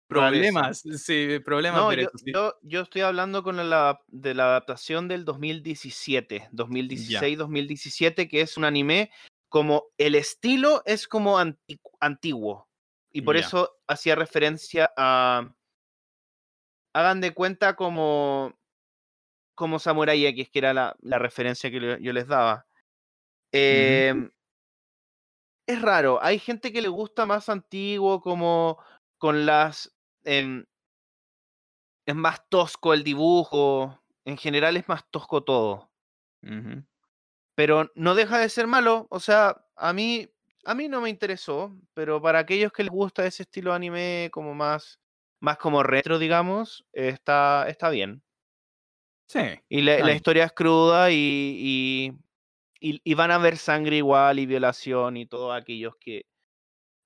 problemas. 0.08 0.82
Sí, 0.98 1.40
problemas 1.44 1.82
No, 1.82 1.94
yo, 1.94 2.10
sí. 2.16 2.32
yo, 2.34 2.56
yo 2.64 2.82
estoy 2.82 3.02
hablando 3.02 3.44
con 3.44 3.58
la, 3.70 4.02
de 4.08 4.34
la 4.34 4.46
adaptación 4.46 5.08
del 5.08 5.26
2017, 5.26 6.50
2016-2017, 6.52 8.28
que 8.28 8.42
es 8.42 8.58
un 8.58 8.66
anime 8.66 9.12
como 9.50 9.86
el 9.98 10.16
estilo 10.16 10.84
es 10.86 11.08
como 11.08 11.38
anti- 11.40 11.80
antiguo. 12.00 12.69
Y 13.12 13.22
por 13.22 13.36
eso 13.38 13.72
hacía 13.88 14.16
referencia 14.16 14.92
a. 14.96 15.54
Hagan 16.94 17.22
de 17.22 17.34
cuenta 17.34 17.76
como. 17.76 18.58
Como 19.56 19.78
Samurai 19.80 20.26
X, 20.28 20.50
que 20.50 20.60
era 20.60 20.74
la, 20.74 20.96
la 21.02 21.20
referencia 21.20 21.70
que 21.70 21.80
le- 21.80 22.02
yo 22.02 22.14
les 22.14 22.28
daba. 22.28 22.66
Em, 23.52 24.32
es 25.68 25.82
raro. 25.82 26.20
Hay 26.22 26.40
gente 26.40 26.72
que 26.72 26.82
le 26.82 26.88
gusta 26.88 27.26
más 27.26 27.50
antiguo, 27.50 28.22
como 28.22 28.82
con 29.18 29.46
las. 29.46 29.94
em, 30.24 30.66
es 32.06 32.16
más 32.16 32.48
tosco 32.50 32.94
el 32.94 33.04
dibujo. 33.04 34.02
En 34.26 34.38
general 34.38 34.78
es 34.78 34.88
más 34.88 35.10
tosco 35.12 35.44
todo. 35.44 35.92
Pero 37.56 37.92
no 37.96 38.16
deja 38.16 38.38
de 38.40 38.50
ser 38.50 38.68
malo. 38.68 39.08
O 39.10 39.20
sea, 39.20 39.66
a 39.76 39.94
mí. 39.94 40.30
A 40.70 40.76
mí 40.76 40.88
no 40.88 41.02
me 41.02 41.10
interesó. 41.10 41.76
Pero 41.94 42.22
para 42.22 42.40
aquellos 42.40 42.72
que 42.72 42.84
les 42.84 42.92
gusta 42.92 43.26
ese 43.26 43.44
estilo 43.44 43.72
de 43.72 43.76
anime 43.78 44.30
como 44.32 44.54
más. 44.54 45.00
Más 45.42 45.58
como 45.58 45.84
retro, 45.84 46.20
digamos. 46.20 46.86
Está, 46.94 47.66
está 47.70 47.90
bien. 47.90 48.24
Sí. 49.28 49.40
Y 49.70 49.82
la, 49.82 50.02
la 50.02 50.14
historia 50.14 50.46
es 50.46 50.52
cruda 50.54 51.12
y, 51.12 51.16
y, 51.18 52.12
y- 52.80 53.02
y 53.04 53.14
van 53.14 53.32
a 53.32 53.38
ver 53.38 53.58
sangre 53.58 53.98
igual 53.98 54.40
y 54.40 54.46
violación 54.46 55.18
y 55.18 55.26
todo 55.28 55.54
aquellos 55.54 55.96
que. 56.00 56.24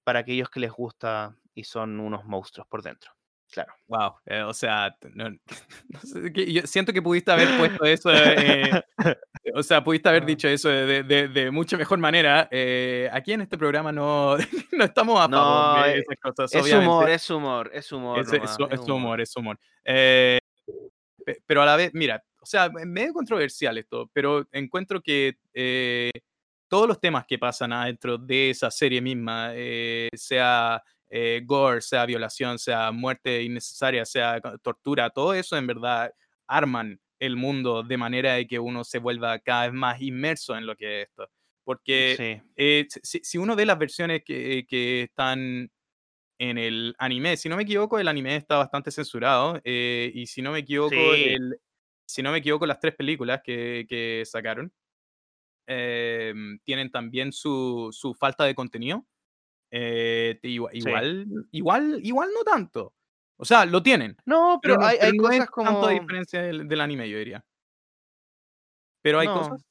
Para 0.06 0.20
aquellos 0.22 0.50
que 0.50 0.62
les 0.62 0.72
gusta 0.72 1.38
y 1.56 1.66
son 1.66 2.00
unos 2.00 2.26
monstruos 2.26 2.68
por 2.68 2.84
dentro. 2.84 3.14
Claro. 3.54 3.72
Wow, 3.88 4.16
eh, 4.26 4.42
o 4.42 4.54
sea, 4.54 4.96
t- 5.00 5.10
no, 5.14 5.30
no 5.90 6.00
sé, 6.02 6.34
que 6.34 6.52
yo 6.52 6.64
siento 6.66 6.92
que 6.92 7.02
pudiste 7.04 7.32
haber 7.32 7.56
puesto 7.58 7.86
eso, 7.86 8.10
eh, 8.12 8.82
o 9.54 9.62
sea, 9.62 9.84
pudiste 9.84 10.10
haber 10.10 10.24
Ah. 10.24 10.26
dicho 10.26 10.48
eso 10.48 10.70
de, 10.70 11.04
de- 11.04 11.28
de 11.28 11.52
mucha 11.52 11.78
mejor 11.78 12.00
manera. 12.00 12.48
Eh, 12.52 13.08
aquí 13.14 13.32
en 13.34 13.42
este 13.42 13.58
programa 13.58 13.92
no, 13.92 14.36
no 14.72 14.84
estamos 14.84 15.20
a 15.24 15.28
No, 15.28 15.38
favor 15.38 15.86
de 15.86 15.92
eh, 15.94 16.00
esas 16.00 16.18
cosas, 16.20 16.54
Es 16.56 16.62
obviamente. 16.64 16.90
humor, 16.90 17.10
es 17.12 17.30
humor, 17.30 17.72
es 17.74 17.92
humor. 17.92 18.20
Es, 18.20 18.34
es- 18.34 18.80
humor, 18.90 19.22
es 19.22 19.36
humor. 19.38 19.60
Pe- 19.84 20.40
pero 21.46 21.62
a 21.62 21.66
la 21.66 21.76
vez, 21.76 21.92
mira, 21.94 22.22
o 22.42 22.46
sea, 22.46 22.66
es 22.66 22.86
medio 22.88 23.14
controversial 23.14 23.78
esto, 23.78 24.10
pero 24.14 24.48
encuentro 24.52 25.00
que 25.02 25.38
todos 26.68 26.88
los 26.88 27.00
temas 27.00 27.26
que 27.28 27.38
pasan 27.38 27.72
adentro 27.72 28.18
de 28.18 28.50
esa 28.50 28.72
serie 28.72 29.00
misma, 29.00 29.52
sea 30.16 30.82
eh, 31.16 31.42
gore, 31.46 31.82
sea 31.82 32.06
violación, 32.08 32.58
sea 32.60 32.92
muerte 32.92 33.44
innecesaria, 33.44 34.04
sea 34.06 34.42
tortura, 34.64 35.12
todo 35.12 35.34
eso 35.36 35.56
en 35.58 35.68
verdad 35.68 36.12
arman 36.48 37.00
el 37.20 37.36
mundo 37.38 37.84
de 37.84 37.98
manera 37.98 38.34
de 38.34 38.48
que 38.48 38.58
uno 38.60 38.84
se 38.84 38.98
vuelva 39.00 39.38
cada 39.40 39.66
vez 39.68 39.74
más 39.74 40.02
inmerso 40.02 40.58
en 40.58 40.66
lo 40.66 40.76
que 40.76 41.02
es 41.04 41.08
esto. 41.10 41.30
Porque 41.64 42.16
Sí. 42.18 42.42
eh, 42.56 42.88
si, 43.04 43.20
si 43.24 43.38
uno 43.38 43.56
ve 43.56 43.66
las 43.66 43.78
versiones 43.80 44.24
que, 44.26 44.66
que 44.68 45.04
están 45.04 45.72
en 46.40 46.58
el 46.58 46.96
anime, 47.00 47.38
si 47.38 47.50
no 47.50 47.58
me 47.58 47.64
equivoco, 47.64 48.00
el 48.00 48.08
anime 48.08 48.36
está 48.36 48.58
bastante 48.58 48.92
censurado. 48.92 49.62
eh, 49.64 50.12
y 50.14 50.28
si 50.28 50.42
no 50.42 50.52
me 50.52 50.60
equivoco, 50.60 51.16
Sí. 51.16 51.24
el- 51.26 51.58
si 52.08 52.22
no 52.24 52.32
me 52.32 52.40
equivoco, 52.40 52.66
las 52.66 52.80
tres 52.80 52.96
películas 52.96 53.42
que, 53.44 53.86
que 53.90 54.24
sacaron 54.26 54.74
em, 55.68 56.60
tienen 56.64 56.92
también 56.92 57.32
su, 57.32 57.90
su 57.92 58.14
falta 58.14 58.46
de 58.46 58.56
contenido. 58.56 59.06
Eh, 59.76 60.40
igual, 60.44 60.74
Sí. 60.74 60.90
igual, 61.52 62.02
no 62.34 62.44
tanto. 62.44 62.94
O 63.38 63.46
sea, 63.46 63.66
lo 63.66 63.82
tienen. 63.82 64.16
No, 64.26 64.60
Pero, 64.62 64.76
hay, 64.84 64.98
pero 65.00 65.12
hay 65.12 65.18
no 65.18 65.30
es 65.32 65.38
cosas 65.38 65.50
como. 65.50 65.72
tanto 65.72 65.88
diferencia 65.90 66.42
del, 66.44 66.68
del 66.68 66.82
anime, 66.82 67.10
yo 67.10 67.18
diría. 67.18 67.44
Pero 69.02 69.20
hay 69.20 69.28
No, 69.28 69.34
cosas. 69.34 69.66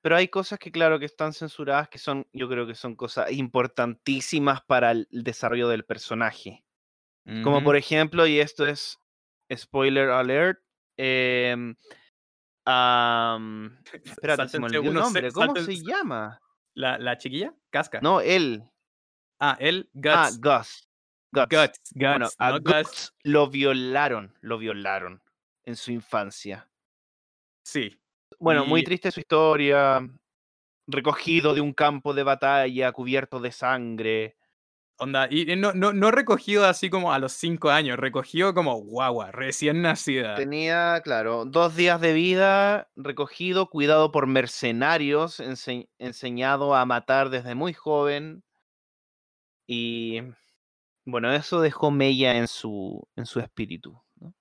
Pero 0.00 0.16
hay 0.16 0.28
cosas 0.28 0.58
que, 0.58 0.70
claro, 0.70 0.98
que 0.98 1.06
están 1.06 1.32
censuradas, 1.32 1.88
que 1.88 1.98
son, 1.98 2.26
yo 2.32 2.48
creo 2.48 2.66
que 2.66 2.74
son 2.74 2.94
cosas 2.94 3.32
importantísimas 3.32 4.60
para 4.62 4.90
el 4.90 5.08
desarrollo 5.10 5.68
del 5.68 5.84
personaje. 5.84 6.62
Como 7.42 7.64
por 7.64 7.74
ejemplo, 7.76 8.26
y 8.26 8.38
esto 8.38 8.66
es 8.66 8.98
spoiler 9.54 10.10
alert, 10.10 10.58
em, 10.98 11.74
am, 12.66 13.78
espérate, 14.04 14.48
se 14.48 14.60
me 14.60 14.68
Sáltense 14.68 14.78
olvidó 14.78 14.90
el 14.90 14.94
nombre, 14.94 15.32
¿cómo 15.32 15.56
se 15.56 15.76
llama? 15.82 16.38
La, 16.74 16.98
la 16.98 17.16
chiquilla, 17.16 17.54
Casca. 17.70 18.00
No, 18.02 18.20
él. 18.20 18.62
Ah, 19.40 19.56
él, 19.60 19.88
Ah, 20.06 20.28
Guts. 20.30 20.40
Gus. 20.40 20.88
Guts. 21.32 21.48
Guts, 21.50 21.80
Bueno, 21.94 22.26
Guts, 22.26 22.36
a 22.38 22.50
no 22.50 22.60
Gus. 22.60 22.72
Guts 22.72 23.14
lo 23.24 23.48
violaron, 23.48 24.36
lo 24.40 24.58
violaron 24.58 25.20
en 25.64 25.76
su 25.76 25.90
infancia. 25.92 26.68
Sí. 27.64 27.98
Bueno, 28.38 28.64
muy 28.66 28.84
triste 28.84 29.10
su 29.10 29.20
historia. 29.20 30.06
Recogido 30.86 31.54
de 31.54 31.60
un 31.62 31.72
campo 31.72 32.12
de 32.14 32.22
batalla 32.22 32.92
cubierto 32.92 33.40
de 33.40 33.50
sangre. 33.52 34.36
onda, 34.98 35.26
y 35.30 35.50
y 35.50 35.56
no, 35.56 35.72
no, 35.72 35.92
no 35.92 36.10
recogido 36.10 36.66
así 36.66 36.88
como 36.90 37.12
a 37.12 37.18
los 37.18 37.32
cinco 37.32 37.70
años, 37.70 37.98
recogido 37.98 38.54
como 38.54 38.76
guagua, 38.76 39.32
recién 39.32 39.82
nacida. 39.82 40.34
Tenía, 40.36 41.00
claro, 41.02 41.46
dos 41.46 41.74
días 41.74 42.00
de 42.00 42.12
vida, 42.12 42.90
recogido, 42.96 43.70
cuidado 43.70 44.12
por 44.12 44.26
mercenarios, 44.28 45.40
ense- 45.40 45.88
enseñado 45.98 46.74
a 46.76 46.84
matar 46.86 47.30
desde 47.30 47.54
muy 47.56 47.72
joven. 47.72 48.44
Y 49.66 50.20
bueno, 51.06 51.32
eso 51.32 51.60
dejó 51.60 51.90
mella 51.90 52.36
en 52.36 52.48
su, 52.48 53.06
en 53.16 53.26
su 53.26 53.40
espíritu. 53.40 54.00
¿no? 54.16 54.34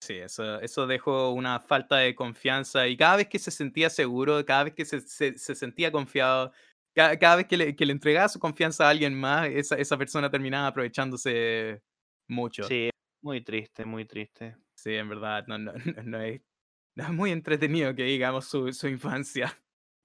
Sí, 0.00 0.14
eso, 0.16 0.60
eso 0.60 0.86
dejó 0.88 1.30
una 1.32 1.60
falta 1.60 1.96
de 1.98 2.14
confianza 2.16 2.88
y 2.88 2.96
cada 2.96 3.16
vez 3.16 3.28
que 3.28 3.38
se 3.38 3.52
sentía 3.52 3.88
seguro, 3.90 4.44
cada 4.44 4.64
vez 4.64 4.74
que 4.74 4.84
se, 4.84 5.00
se- 5.00 5.38
se 5.38 5.54
sentía 5.54 5.92
confiado, 5.92 6.52
cada, 6.94 7.18
cada 7.18 7.36
vez 7.36 7.46
que 7.46 7.56
le, 7.56 7.76
que 7.76 7.86
le 7.86 7.92
entregaba 7.92 8.28
su 8.28 8.40
confianza 8.40 8.86
a 8.86 8.90
alguien 8.90 9.14
más, 9.18 9.48
esa, 9.48 9.76
esa 9.76 9.96
persona 9.98 10.30
terminaba 10.30 10.66
aprovechándose 10.68 11.82
mucho. 12.28 12.66
Sí, 12.66 12.90
muy 13.22 13.42
triste, 13.42 13.84
muy 13.84 14.04
triste. 14.04 14.56
Sí, 14.74 14.94
en 14.94 15.08
verdad, 15.08 15.44
no, 15.46 15.58
no, 15.58 15.72
no, 15.72 15.74
no 16.04 16.20
es, 16.20 16.40
no 16.96 17.04
es 17.04 17.10
muy 17.10 17.30
entretenido 17.32 17.94
que 17.94 18.04
digamos 18.04 18.46
su, 18.46 18.72
su 18.72 18.88
infancia. 18.88 19.56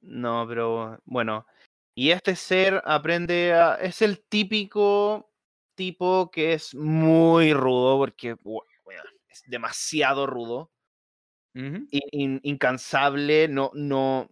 No, 0.02 0.46
pero 0.48 1.00
bueno. 1.06 1.46
Y 1.98 2.12
este 2.12 2.36
ser 2.36 2.84
aprende 2.86 3.54
a... 3.54 3.74
Es 3.76 4.04
el 4.04 4.24
típico 4.24 5.32
tipo 5.76 6.30
que 6.30 6.54
es 6.54 6.76
muy 6.76 7.54
rudo, 7.54 7.98
porque 7.98 8.36
bueno, 8.36 9.02
es 9.28 9.42
demasiado 9.48 10.28
rudo. 10.28 10.72
Ujú. 11.56 11.88
in- 11.90 12.02
in- 12.12 12.40
incansable, 12.44 13.48
no, 13.48 13.72
no, 13.74 14.30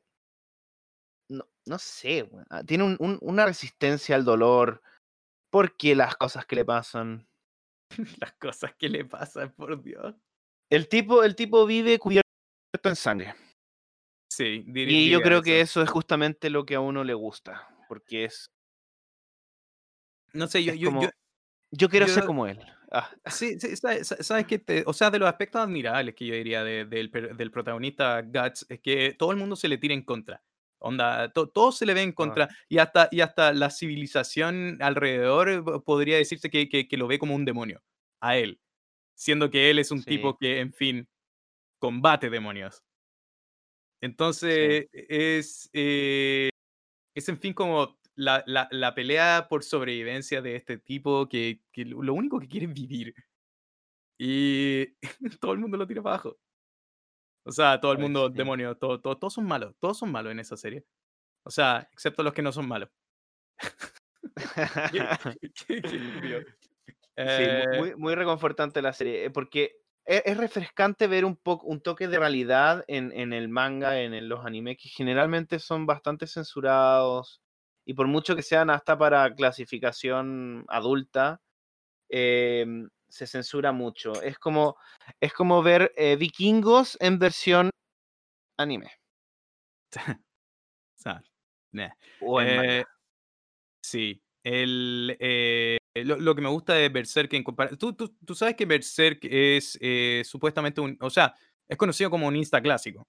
no, 1.30 1.48
no 1.66 1.80
sé, 1.80 2.24
weón, 2.24 2.46
ah, 2.52 2.64
tiene 2.64 2.84
un- 2.84 2.98
un- 3.00 3.18
una 3.22 3.46
resistencia 3.48 4.16
al 4.16 4.26
dolor, 4.26 4.84
porque 5.52 5.96
las 5.96 6.16
cosas 6.16 6.46
que 6.46 6.56
le 6.58 6.66
pasan. 6.66 7.28
Las 8.22 8.34
cosas 8.34 8.76
que 8.76 8.90
le 8.90 9.06
pasan, 9.06 9.54
por 9.54 9.82
Dios. 9.82 10.16
El 10.70 10.90
tipo, 10.90 11.24
el 11.24 11.36
tipo 11.36 11.66
vive 11.66 12.00
cubierto 12.00 12.24
en 12.84 12.96
sangre. 12.96 13.36
Sí, 14.36 14.64
dir- 14.68 14.90
Y 14.90 15.10
yo 15.10 15.20
diría 15.20 15.22
creo 15.22 15.42
que 15.42 15.62
eso. 15.62 15.80
eso 15.80 15.84
es 15.84 15.90
justamente 15.90 16.50
lo 16.50 16.66
que 16.66 16.76
a 16.76 16.82
uno 16.82 17.06
le 17.06 17.14
gusta, 17.14 17.70
porque 17.88 18.26
es, 18.26 18.52
No 20.34 20.48
sé, 20.48 20.62
yo, 20.64 20.74
yo, 20.74 20.90
como, 20.90 21.04
yo, 21.04 21.10
yo 21.72 21.90
quiero 21.90 22.08
ser 22.10 22.26
como 22.26 22.46
él. 22.48 22.60
Ah, 22.92 23.10
Sí, 23.28 23.58
sí, 23.60 23.76
sabes, 23.78 24.08
sa- 24.10 24.22
sabes 24.22 24.46
que, 24.46 24.60
te- 24.60 24.84
o 24.86 24.92
sea, 24.94 25.10
de 25.10 25.20
los 25.20 25.30
aspectos 25.30 25.62
admirables 25.62 26.16
que 26.16 26.26
yo 26.26 26.34
diría 26.36 26.64
de- 26.66 26.84
del, 26.86 27.10
per- 27.10 27.36
del 27.36 27.50
protagonista 27.52 28.22
Guts 28.22 28.66
es 28.70 28.80
que 28.82 29.14
todo 29.18 29.32
el 29.32 29.38
mundo 29.38 29.56
se 29.56 29.68
le 29.70 29.78
tira 29.78 29.94
en 29.94 30.04
contra. 30.04 30.44
Onda, 30.80 31.32
to- 31.32 31.48
todo 31.48 31.72
se 31.72 31.86
le 31.86 31.94
ve 31.94 32.02
en 32.02 32.12
contra 32.12 32.50
y 32.68 32.78
hasta, 32.80 33.08
y 33.12 33.22
hasta 33.22 33.54
la 33.54 33.70
civilización 33.70 34.78
alrededor 34.82 35.64
po- 35.64 35.84
podría 35.84 36.18
decirse 36.18 36.50
que, 36.50 36.68
que- 36.68 36.88
que 36.90 36.98
lo 36.98 37.08
ve 37.08 37.18
como 37.20 37.34
un 37.36 37.46
demonio 37.46 37.82
a 38.20 38.38
él, 38.38 38.60
siendo 39.16 39.50
que 39.50 39.70
él 39.70 39.80
es 39.80 39.92
un 39.92 40.00
Sí. 40.00 40.06
tipo 40.06 40.38
que, 40.38 40.60
en 40.60 40.74
fin, 40.74 41.08
combate 41.80 42.30
demonios. 42.30 42.84
Entonces, 44.06 44.88
es, 44.94 45.70
eh, 45.74 46.50
es, 47.16 47.28
en 47.30 47.38
fin, 47.40 47.54
como 47.54 47.98
la, 48.16 48.44
la- 48.46 48.68
la 48.72 48.94
pelea 48.94 49.48
por 49.50 49.64
sobrevivencia 49.64 50.42
de 50.42 50.56
este 50.56 50.78
tipo 50.78 51.28
que, 51.28 51.62
que 51.72 51.86
lo 51.86 52.14
único 52.14 52.40
que 52.40 52.48
quiere 52.48 52.68
es 52.68 52.74
vivir. 52.74 53.14
Y 54.20 54.86
todo 55.42 55.54
el 55.54 55.60
mundo 55.60 55.78
lo 55.78 55.88
tira 55.88 56.02
para 56.04 56.16
abajo. 56.16 56.38
O 57.48 57.52
sea, 57.52 57.80
todo 57.82 57.92
el 57.94 57.98
mundo, 58.00 58.28
sí. 58.30 58.34
demonios, 58.38 58.78
todo, 58.80 59.02
todo- 59.02 59.18
todos 59.18 59.34
son 59.34 59.46
malos. 59.46 59.76
Todos 59.80 59.98
son 59.98 60.12
malos 60.12 60.32
en 60.32 60.40
esa 60.40 60.56
serie. 60.56 60.86
O 61.44 61.50
sea, 61.52 61.88
excepto 61.92 62.24
los 62.24 62.34
que 62.34 62.42
no 62.42 62.52
son 62.52 62.68
malos. 62.68 62.90
Qué- 64.92 65.42
qué- 65.54 65.82
qué. 65.82 66.46
Sí, 67.18 67.18
Eh, 67.18 67.66
mu- 67.72 67.78
muy, 67.80 67.96
muy 67.96 68.16
reconfortante 68.16 68.82
la 68.82 68.92
serie, 68.94 69.26
eh, 69.26 69.30
porque 69.32 69.78
e- 70.06 70.24
es, 70.26 70.38
refrescante 70.38 71.08
ver 71.08 71.26
un 71.26 71.36
poco 71.36 71.68
un 71.68 71.82
toque 71.82 72.08
de 72.08 72.20
realidad 72.20 72.84
en, 72.88 73.12
en 73.12 73.34
el 73.34 73.50
manga, 73.50 74.00
en, 74.00 74.30
los 74.30 74.46
animes, 74.46 74.78
que 74.78 74.90
generalmente 74.90 75.60
son 75.60 75.86
bastante 75.86 76.28
censurados, 76.28 77.42
y 77.86 77.94
por 77.94 78.08
mucho 78.08 78.36
que 78.36 78.42
sean 78.42 78.70
hasta 78.70 78.98
para 78.98 79.34
clasificación 79.34 80.66
adulta, 80.68 81.42
em, 82.10 82.90
se 83.08 83.28
censura 83.28 83.72
mucho. 83.72 84.22
Es 84.22 84.38
como, 84.40 84.78
es 85.20 85.34
como 85.34 85.62
ver 85.64 85.94
eh, 85.96 86.16
vikingos 86.16 86.98
en 87.00 87.20
versión 87.20 87.70
anime 88.58 88.92
o 90.20 90.98
sea, 90.98 91.22
nah. 91.72 91.90
o 92.22 92.42
en. 92.42 92.66
Eh, 92.66 92.86
sí, 93.84 94.22
el, 94.44 95.16
eh, 95.20 95.78
lo, 96.04 96.18
lo 96.18 96.36
que 96.36 96.42
me 96.42 96.50
gusta 96.50 96.74
de 96.74 96.90
Berserk 96.90 97.32
en 97.34 97.44
comparación. 97.44 97.78
Tú, 97.80 97.94
tú, 97.94 98.16
tú 98.26 98.36
sabes 98.36 98.56
que 98.56 98.66
Berserk 98.66 99.20
es 99.24 99.78
eh, 99.82 100.24
supuestamente 100.26 100.82
un. 100.82 100.98
O 101.02 101.10
sea, 101.10 101.34
es 101.68 101.78
conocido 101.78 102.10
como 102.10 102.28
un 102.28 102.36
Insta 102.36 102.62
clásico. 102.62 103.08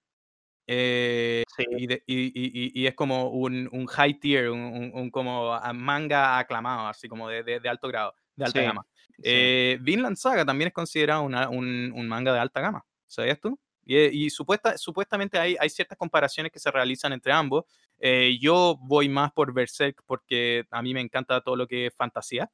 Eh, 0.67 1.43
Sí, 1.57 1.65
y, 1.71 1.87
de- 1.87 2.03
y- 2.05 2.25
y- 2.27 2.71
y- 2.83 2.87
es 2.87 2.93
como 2.93 3.29
un, 3.31 3.67
un 3.71 3.87
high 3.87 4.19
tier, 4.19 4.49
un, 4.51 4.59
un- 4.59 4.91
un 4.93 5.09
como 5.09 5.59
manga 5.73 6.37
aclamado, 6.37 6.87
así 6.87 7.07
como 7.07 7.27
de, 7.29 7.41
de- 7.43 7.59
de 7.59 7.69
alto 7.69 7.87
grado, 7.87 8.13
de 8.35 8.45
alta 8.45 8.59
Sí, 8.59 8.65
gama. 8.65 8.85
sí. 9.15 9.21
Eh, 9.23 9.77
Vinland 9.81 10.17
Saga 10.17 10.45
también 10.45 10.67
es 10.67 10.73
considerado 10.73 11.23
una- 11.23 11.49
un, 11.49 12.07
manga 12.07 12.31
de 12.31 12.39
alta 12.39 12.61
gama, 12.61 12.85
¿sabías 13.07 13.39
tú? 13.39 13.59
Y, 13.85 13.95
eh, 13.95 14.09
y 14.13 14.29
supuesta, 14.29 14.77
supuestamente 14.77 15.39
hay, 15.39 15.55
hay 15.59 15.69
ciertas 15.69 15.97
comparaciones 15.97 16.51
que 16.51 16.59
se 16.59 16.69
realizan 16.69 17.11
entre 17.13 17.31
ambos. 17.31 17.65
Eh, 17.99 18.37
yo 18.39 18.77
voy 18.79 19.09
más 19.09 19.31
por 19.31 19.51
Berserk 19.53 20.03
porque 20.05 20.65
a 20.69 20.81
mí 20.83 20.93
me 20.93 21.01
encanta 21.01 21.41
todo 21.41 21.55
lo 21.55 21.65
que 21.67 21.87
es 21.87 21.95
fantasía. 21.95 22.51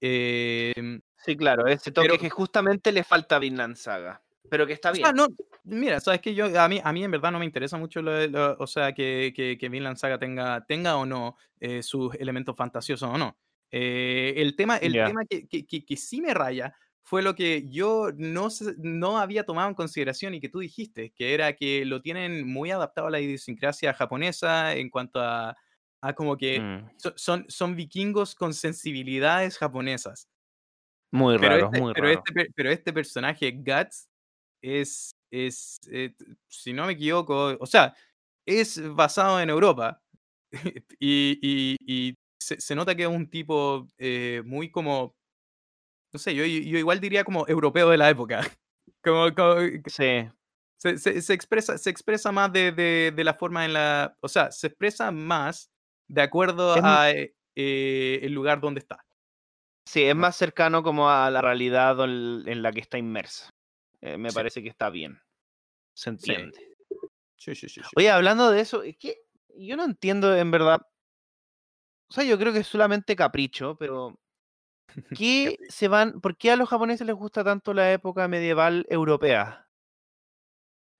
Eh, 0.00 1.00
Sí, 1.24 1.36
claro, 1.36 1.66
ese 1.66 1.90
toque 1.90 2.08
pero- 2.08 2.20
que 2.20 2.30
justamente 2.30 2.92
le 2.92 3.02
falta 3.04 3.36
a 3.36 3.38
Vinland 3.38 3.76
Saga, 3.76 4.22
pero 4.48 4.66
que 4.66 4.72
está 4.72 4.92
O 4.92 4.94
sea, 4.94 5.12
bien. 5.12 5.16
no, 5.16 5.26
mira, 5.64 6.00
sabes 6.00 6.20
que 6.20 6.32
yo, 6.34 6.46
a 6.58 6.68
mí, 6.68 6.80
a 6.82 6.92
mí 6.92 7.04
en 7.04 7.10
verdad 7.10 7.32
no 7.32 7.40
me 7.40 7.44
interesa 7.44 7.76
mucho, 7.76 8.00
lo, 8.00 8.26
lo- 8.28 8.56
o 8.58 8.66
sea, 8.66 8.92
que, 8.94 9.32
que, 9.34 9.58
que 9.58 9.68
Vinland 9.68 9.96
Saga 9.96 10.18
tenga, 10.18 10.64
tenga 10.66 10.96
o 10.96 11.04
no 11.04 11.36
eh, 11.60 11.82
sus 11.82 12.14
elementos 12.14 12.56
fantasiosos 12.56 13.10
o 13.12 13.18
no. 13.18 13.36
Eh, 13.70 14.34
el 14.36 14.54
tema, 14.56 14.76
el 14.78 14.92
Ya. 14.94 15.06
tema 15.06 15.22
que, 15.28 15.46
que, 15.48 15.66
que- 15.66 15.96
sí 15.96 16.20
me 16.22 16.32
raya 16.32 16.72
fue 17.02 17.20
lo 17.22 17.34
que 17.34 17.66
yo 17.68 18.10
no, 18.16 18.48
no 18.78 19.18
había 19.18 19.44
tomado 19.44 19.68
en 19.68 19.74
consideración 19.74 20.34
y 20.34 20.40
que 20.40 20.48
tú 20.48 20.60
dijiste, 20.60 21.10
que 21.16 21.34
era 21.34 21.52
que 21.54 21.84
lo 21.84 22.00
tienen 22.00 22.46
muy 22.46 22.70
adaptado 22.70 23.08
a 23.08 23.10
la 23.10 23.20
idiosincrasia 23.20 23.92
japonesa 23.92 24.74
en 24.76 24.88
cuanto 24.88 25.20
a, 25.20 25.56
a 26.02 26.12
como 26.14 26.36
que 26.36 26.60
Mm, 26.60 26.90
so- 26.96 27.14
son, 27.16 27.44
son 27.48 27.74
vikingos 27.76 28.34
con 28.34 28.54
sensibilidades 28.54 29.58
japonesas. 29.58 30.28
Muy 31.12 31.38
Pero 31.38 31.48
raro, 31.54 31.66
este, 31.66 31.80
muy 31.80 31.92
pero, 31.94 32.06
raro. 32.08 32.18
este, 32.18 32.32
per- 32.32 32.48
pero 32.54 32.70
este 32.70 32.92
personaje, 32.92 33.52
Guts, 33.52 34.08
es, 34.62 35.10
es 35.32 35.78
eh, 35.90 36.14
si 36.48 36.72
no 36.72 36.86
me 36.86 36.92
equivoco, 36.94 37.56
o 37.60 37.66
sea, 37.66 37.94
es 38.46 38.80
basado 38.94 39.40
en 39.40 39.50
Europa. 39.50 40.00
y 41.00 41.38
y- 41.42 41.76
y 41.86 42.14
se, 42.40 42.60
se 42.60 42.74
nota 42.74 42.94
que 42.94 43.02
es 43.02 43.08
un 43.08 43.28
tipo 43.30 43.86
eh, 43.98 44.42
muy 44.44 44.70
como, 44.70 45.14
no 46.12 46.18
sé, 46.18 46.34
yo, 46.34 46.44
yo 46.44 46.78
igual 46.78 47.00
diría 47.00 47.24
como 47.24 47.46
europeo 47.48 47.90
de 47.90 47.98
la 47.98 48.10
época. 48.10 48.40
Como, 49.04 49.32
como- 49.34 49.60
Sí, 49.86 50.28
se, 50.78 50.98
se- 50.98 51.22
se 51.22 51.32
expresa, 51.34 51.78
se 51.78 51.88
expresa 51.90 52.32
más 52.32 52.52
de, 52.52 52.72
de- 52.72 53.12
de 53.14 53.24
la 53.24 53.32
forma 53.34 53.64
en 53.64 53.72
la, 53.74 54.16
o 54.20 54.28
sea, 54.28 54.50
se 54.50 54.66
expresa 54.66 55.10
más 55.12 55.70
de 56.08 56.22
acuerdo 56.22 56.74
Es 56.74 56.82
a 56.82 57.10
eh, 57.10 57.34
eh, 57.56 58.20
el 58.22 58.32
lugar 58.32 58.60
donde 58.60 58.80
está. 58.80 59.06
sí, 59.84 60.02
es 60.04 60.14
más 60.16 60.36
cercano 60.36 60.82
como 60.82 61.10
a 61.10 61.30
la 61.30 61.40
realidad 61.42 61.96
en 62.04 62.62
la 62.62 62.72
que 62.72 62.80
está 62.80 62.98
inmersa. 62.98 63.50
Eh, 64.00 64.16
me 64.18 64.32
Sí. 64.32 64.32
parece 64.32 64.62
que 64.62 64.68
está 64.68 64.90
bien. 64.90 65.20
Se 65.94 66.10
entiende. 66.10 66.58
Sí, 67.36 67.54
sí. 67.54 67.80
Oye, 67.96 68.10
hablando 68.10 68.50
de 68.50 68.60
eso, 68.60 68.82
es 68.82 68.96
que 68.96 69.16
yo 69.56 69.76
no 69.76 69.84
entiendo 69.84 70.34
en 70.36 70.50
verdad. 70.50 70.82
O 72.10 72.14
sea, 72.14 72.24
yo 72.24 72.38
creo 72.38 72.52
que 72.52 72.60
es 72.60 72.66
solamente 72.66 73.16
capricho, 73.16 73.76
pero 73.78 74.18
¿qué 75.12 75.60
se 75.68 75.88
van? 75.88 76.20
¿Por 76.20 76.36
qué 76.38 76.52
a 76.52 76.56
los 76.56 76.68
japoneses 76.70 77.06
les 77.06 77.16
gusta 77.16 77.44
tanto 77.44 77.74
la 77.74 77.92
época 77.92 78.28
medieval 78.28 78.86
europea? 78.90 79.68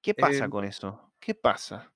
¿Qué 0.03 0.13
pasa 0.15 0.49
Eh, 0.49 0.49
con 0.49 0.65
eso? 0.65 1.15
¿Qué 1.21 1.35
pasa? 1.35 1.93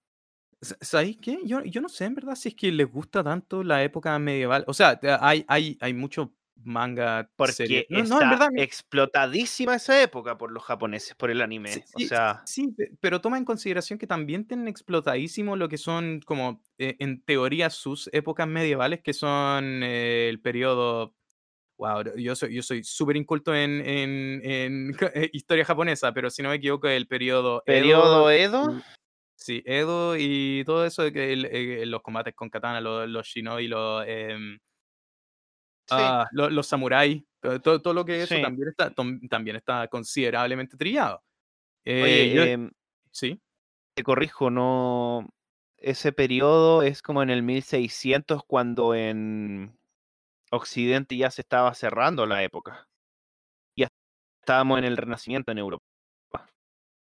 Sa- 0.63 0.77
¿Sabéis 0.81 1.19
qué? 1.21 1.41
Yo, 1.45 1.63
yo 1.65 1.81
no 1.81 1.89
sé 1.89 2.05
en 2.05 2.15
verdad 2.15 2.37
si 2.37 2.51
es 2.51 2.55
que 2.55 2.71
les 2.71 2.91
gusta 2.91 3.23
tanto 3.25 3.63
la 3.65 3.83
época 3.83 4.17
medieval. 4.19 4.65
O 4.69 4.75
sea, 4.75 4.99
hay, 5.21 5.45
hay, 5.49 5.77
hay 5.81 5.93
mucho 5.93 6.33
manga 6.65 7.29
serie. 7.53 7.87
Porque 7.87 7.87
No, 7.91 7.99
no, 7.99 8.03
en 8.05 8.13
está 8.13 8.31
verdad. 8.31 8.49
explotadísima 8.57 9.75
esa 9.75 10.01
época 10.01 10.39
por 10.39 10.53
los 10.53 10.63
japoneses, 10.63 11.17
por 11.17 11.31
el 11.31 11.39
Sí, 11.39 11.43
anime. 11.43 11.85
O 11.95 11.99
sí, 11.99 12.07
sea, 12.07 12.43
sí, 12.47 12.69
pe- 12.69 12.93
pero 13.01 13.21
toma 13.21 13.39
en 13.39 13.45
consideración 13.45 13.99
que 13.99 14.07
también 14.07 14.47
tienen 14.47 14.69
explotadísimo 14.69 15.57
lo 15.57 15.69
que 15.69 15.79
son, 15.79 16.21
como 16.25 16.63
eh, 16.79 16.97
en 17.01 17.23
teoría, 17.25 17.69
sus 17.69 18.09
épocas 18.13 18.47
medievales, 18.47 19.01
que 19.03 19.13
son 19.13 19.83
eh, 19.83 20.29
el 20.29 20.41
periodo. 20.41 21.17
Wow, 21.79 22.17
yo 22.17 22.37
soy, 22.37 22.55
yo 22.55 22.63
soy 22.63 22.85
súper 22.85 23.17
inculto 23.17 23.53
en, 23.53 23.81
en, 23.81 24.41
en 24.45 24.93
historia 25.33 25.65
japonesa, 25.65 26.13
pero 26.15 26.31
si 26.31 26.41
no 26.43 26.51
me 26.51 26.57
equivoco, 26.57 26.87
el 26.87 27.09
periodo 27.09 27.65
Edo, 27.67 27.67
periodo 27.67 28.31
Edo. 28.31 28.79
y- 28.79 28.83
Sí, 29.43 29.61
Edo 29.67 30.17
y 30.17 30.63
todo 30.65 30.87
eso 30.87 31.03
de 31.03 31.13
que 31.13 31.33
el- 31.33 31.47
eh, 31.47 31.85
los 31.87 32.01
combates 32.01 32.33
con 32.35 32.49
katana, 32.49 32.81
los, 32.81 33.09
los 33.09 33.27
shinobi, 33.27 33.67
los, 33.67 34.05
em, 34.07 34.59
Sí. 35.89 35.97
ah, 35.99 36.29
lo- 36.31 36.49
los, 36.49 36.67
samuráis, 36.69 37.25
todo, 37.41 37.83
todo, 37.83 37.93
lo 37.93 38.05
que 38.05 38.19
es 38.19 38.25
eso 38.25 38.37
Sí. 38.37 38.43
también 38.43 38.69
está, 38.69 38.93
también 39.29 39.57
está 39.57 39.89
considerablemente 39.89 40.77
trillado. 40.77 41.23
Eh, 41.85 42.03
Oye, 42.03 42.35
yo- 42.35 42.43
em, 42.45 42.71
sí, 43.11 43.41
te 43.95 44.05
corrijo, 44.05 44.49
no. 44.51 45.29
Ese 45.77 46.13
periodo 46.13 46.83
es 46.83 47.03
como 47.03 47.25
en 47.25 47.31
el 47.31 47.43
1600, 47.43 48.45
cuando 48.47 48.95
en 48.95 49.77
Occidente 50.53 51.17
ya 51.17 51.33
se 51.33 51.41
estaba 51.41 51.75
cerrando 51.75 52.25
la 52.27 52.45
época. 52.45 52.87
Ya 53.77 53.89
estábamos 54.41 54.79
en 54.79 54.85
el 54.85 54.97
Renacimiento 54.97 55.51
en 55.51 55.59
Europa. 55.59 55.83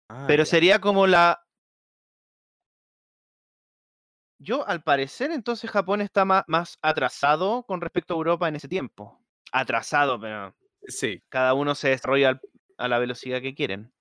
Ah, 0.10 0.26
Pero 0.28 0.44
ya. 0.44 0.46
sería 0.50 0.80
como 0.82 1.08
la. 1.08 1.45
Yo, 4.46 4.68
al 4.68 4.84
parecer, 4.84 5.32
entonces 5.32 5.72
Japón 5.72 6.02
está 6.02 6.24
más, 6.24 6.78
atrasado 6.84 7.64
con 7.64 7.82
respecto 7.82 8.14
a 8.14 8.18
Europa 8.18 8.48
en 8.48 8.56
ese 8.56 8.68
tiempo. 8.68 9.20
Atrasado, 9.52 10.20
pero 10.20 10.56
Sí, 10.88 11.20
cada 11.30 11.56
uno 11.56 11.74
se 11.74 11.90
desarrolla 11.90 12.30
al- 12.30 12.42
a 12.78 12.88
la 12.88 13.00
velocidad 13.00 13.42
que 13.42 13.56
quieren. 13.56 13.92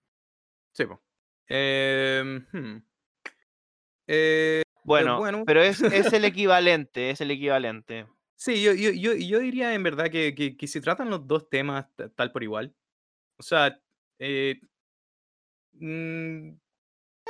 sí. 0.72 0.84
hmm. 0.84 2.82
Eh, 4.06 4.62
Bueno, 4.84 5.18
bueno. 5.18 5.44
pero 5.46 5.62
es, 5.62 5.80
es 5.80 6.12
el 6.12 6.24
equivalente, 6.26 7.10
es 7.10 7.20
el 7.22 7.30
equivalente. 7.30 8.06
Sí, 8.36 8.62
yo, 8.62 8.74
yo, 8.74 8.90
yo, 8.90 9.14
yo 9.14 9.38
diría 9.38 9.72
en 9.74 9.82
verdad 9.82 10.10
que, 10.10 10.34
que, 10.34 10.56
que 10.58 10.66
se 10.66 10.82
tratan 10.82 11.08
los 11.08 11.26
dos 11.26 11.48
temas 11.48 11.86
ta- 11.96 12.10
tal 12.10 12.32
por 12.32 12.42
igual. 12.42 12.74
O 13.38 13.42
sea, 13.42 13.80
eh, 14.18 14.60
mm, 15.72 16.56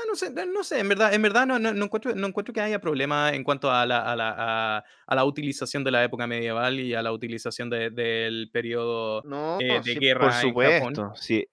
no 0.08 0.14
sé, 0.16 0.30
no 0.46 0.64
sé, 0.64 0.80
en 0.80 0.88
verdad, 0.88 1.14
en 1.14 1.22
verdad 1.22 1.46
no, 1.46 1.58
no, 1.58 1.72
no 1.72 1.84
encuentro, 1.84 2.14
no 2.14 2.26
encuentro 2.26 2.52
que 2.52 2.60
haya 2.60 2.80
problema 2.80 3.32
en 3.34 3.44
cuanto 3.44 3.70
a 3.70 3.86
la, 3.86 4.00
a, 4.12 4.16
la, 4.16 4.34
a, 4.78 4.84
a 5.06 5.14
la 5.14 5.24
utilización 5.24 5.84
de 5.84 5.90
la 5.92 6.04
época 6.04 6.26
medieval 6.26 6.80
y 6.80 6.94
a 6.94 7.02
la 7.02 7.12
utilización 7.12 7.70
de- 7.70 7.90
del 7.90 8.50
periodo 8.52 9.26
No, 9.32 9.58
eh, 9.58 9.80
de 9.84 9.94
sí, 9.94 10.00
guerra 10.00 10.18
por 10.18 10.32
en 10.44 10.54
Japón. 10.56 11.02
supuesto, 11.02 11.12
sí. 11.16 11.46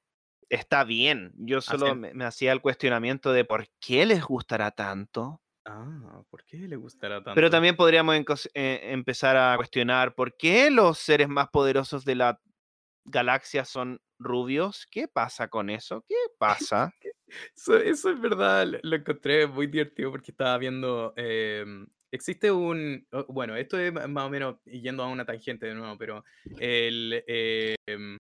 Está 0.49 0.83
bien. 0.83 1.33
Yo 1.37 1.61
solo 1.61 1.95
me, 1.95 2.13
me 2.13 2.25
hacía 2.25 2.51
el 2.53 2.61
cuestionamiento 2.61 3.33
de 3.33 3.45
por 3.45 3.67
qué 3.79 4.05
les 4.05 4.23
gustará 4.23 4.71
tanto. 4.71 5.41
Ah, 5.65 6.23
¿por 6.29 6.43
qué 6.45 6.57
le 6.67 6.75
gustará 6.75 7.23
tanto? 7.23 7.35
Pero 7.35 7.49
también 7.49 7.75
podríamos 7.75 8.15
eh, 8.53 8.79
empezar 8.91 9.37
a 9.37 9.55
cuestionar 9.55 10.15
por 10.15 10.35
qué 10.35 10.69
los 10.69 10.97
seres 10.97 11.29
más 11.29 11.47
poderosos 11.49 12.03
de 12.03 12.15
la 12.15 12.41
galaxia 13.05 13.65
son 13.65 14.01
rubios. 14.19 14.87
¿Qué 14.91 15.07
pasa 15.07 15.47
con 15.47 15.69
eso? 15.69 16.03
¿Qué 16.07 16.15
pasa? 16.37 16.93
Eso, 17.55 17.77
eso 17.77 18.09
es 18.11 18.19
verdad, 18.21 18.67
lo, 18.67 18.79
lo 18.83 18.95
encontré 18.95 19.47
muy 19.47 19.67
divertido 19.67 20.11
porque 20.11 20.31
estaba 20.31 20.57
viendo. 20.57 21.13
em, 21.15 21.87
existe 22.11 22.51
un. 22.51 23.07
Bueno, 23.29 23.55
esto 23.55 23.79
es 23.79 23.93
más 23.93 24.25
o 24.25 24.29
menos 24.29 24.57
yendo 24.65 25.03
a 25.03 25.07
una 25.07 25.25
tangente 25.25 25.67
de 25.67 25.75
nuevo, 25.75 25.97
pero 25.97 26.23
el. 26.59 27.23
em, 27.27 28.17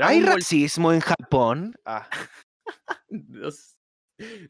¿Hay 0.00 0.20
Ball 0.20 0.32
racismo 0.36 0.92
en 0.92 1.00
Japón? 1.00 1.74
Ah, 1.84 2.08
no, 3.08 3.48
es 3.48 3.76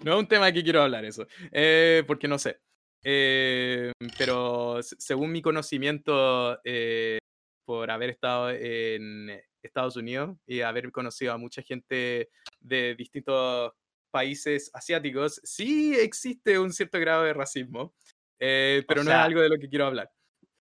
un 0.04 0.28
tema 0.28 0.52
que 0.52 0.62
quiero 0.62 0.82
hablar 0.82 1.04
eso, 1.04 1.26
eh, 1.52 2.02
porque 2.06 2.28
no 2.28 2.38
sé. 2.38 2.58
Eh, 3.04 3.92
pero 4.18 4.82
se- 4.82 4.96
según 4.98 5.30
mi 5.32 5.42
conocimiento, 5.42 6.58
eh, 6.64 7.18
por 7.66 7.90
haber 7.90 8.10
estado 8.10 8.50
en 8.50 9.30
Estados 9.64 9.96
Unidos 9.96 10.36
y 10.46 10.60
haber 10.60 10.90
conocido 10.92 11.32
a 11.32 11.38
mucha 11.38 11.62
gente 11.62 12.30
de 12.60 12.94
distintos 12.96 13.72
países 14.10 14.70
asiáticos, 14.74 15.40
sí 15.42 15.94
existe 15.96 16.58
un 16.58 16.72
cierto 16.72 16.98
grado 17.00 17.24
de 17.24 17.32
racismo, 17.32 17.94
eh, 18.38 18.84
pero 18.86 19.02
no 19.02 19.10
sea- 19.10 19.20
es 19.20 19.26
algo 19.26 19.40
de 19.40 19.48
lo 19.48 19.58
que 19.58 19.68
quiero 19.68 19.86
hablar. 19.86 20.10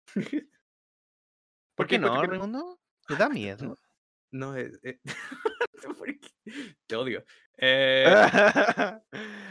¿Por 1.76 1.88
qué 1.88 1.98
no, 2.00 2.22
Raimundo? 2.24 2.80
¿Te 3.08 3.16
da 3.16 3.30
miedo? 3.30 3.78
No, 4.32 4.56
es... 4.56 4.80
¿por 5.98 6.08
qué? 6.20 6.30
Te 6.88 6.96
odio. 6.96 7.24
Eh, 7.56 8.04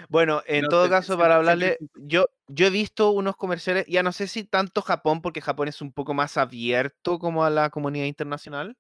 bueno, 0.09 0.43
en 0.45 0.63
no, 0.63 0.69
todo 0.69 0.85
se- 0.87 0.91
caso, 0.91 1.07
siempre- 1.13 1.23
para 1.25 1.35
siempre 1.37 1.53
hablarle, 1.53 1.79
yo, 1.95 2.27
yo 2.49 2.67
he 2.67 2.71
visto 2.71 3.13
unos 3.13 3.37
comerciales, 3.37 3.87
ya 3.87 4.03
no 4.03 4.11
sé 4.11 4.27
si 4.27 4.43
tanto 4.43 4.83
Japón, 4.83 5.23
porque 5.23 5.41
Japón 5.41 5.69
es 5.69 5.81
un 5.81 5.93
poco 5.93 6.13
más 6.13 6.37
abierto 6.37 7.21
como 7.21 7.45
a 7.45 7.51
la 7.51 7.71
comunidad 7.71 8.07
internacional, 8.07 8.77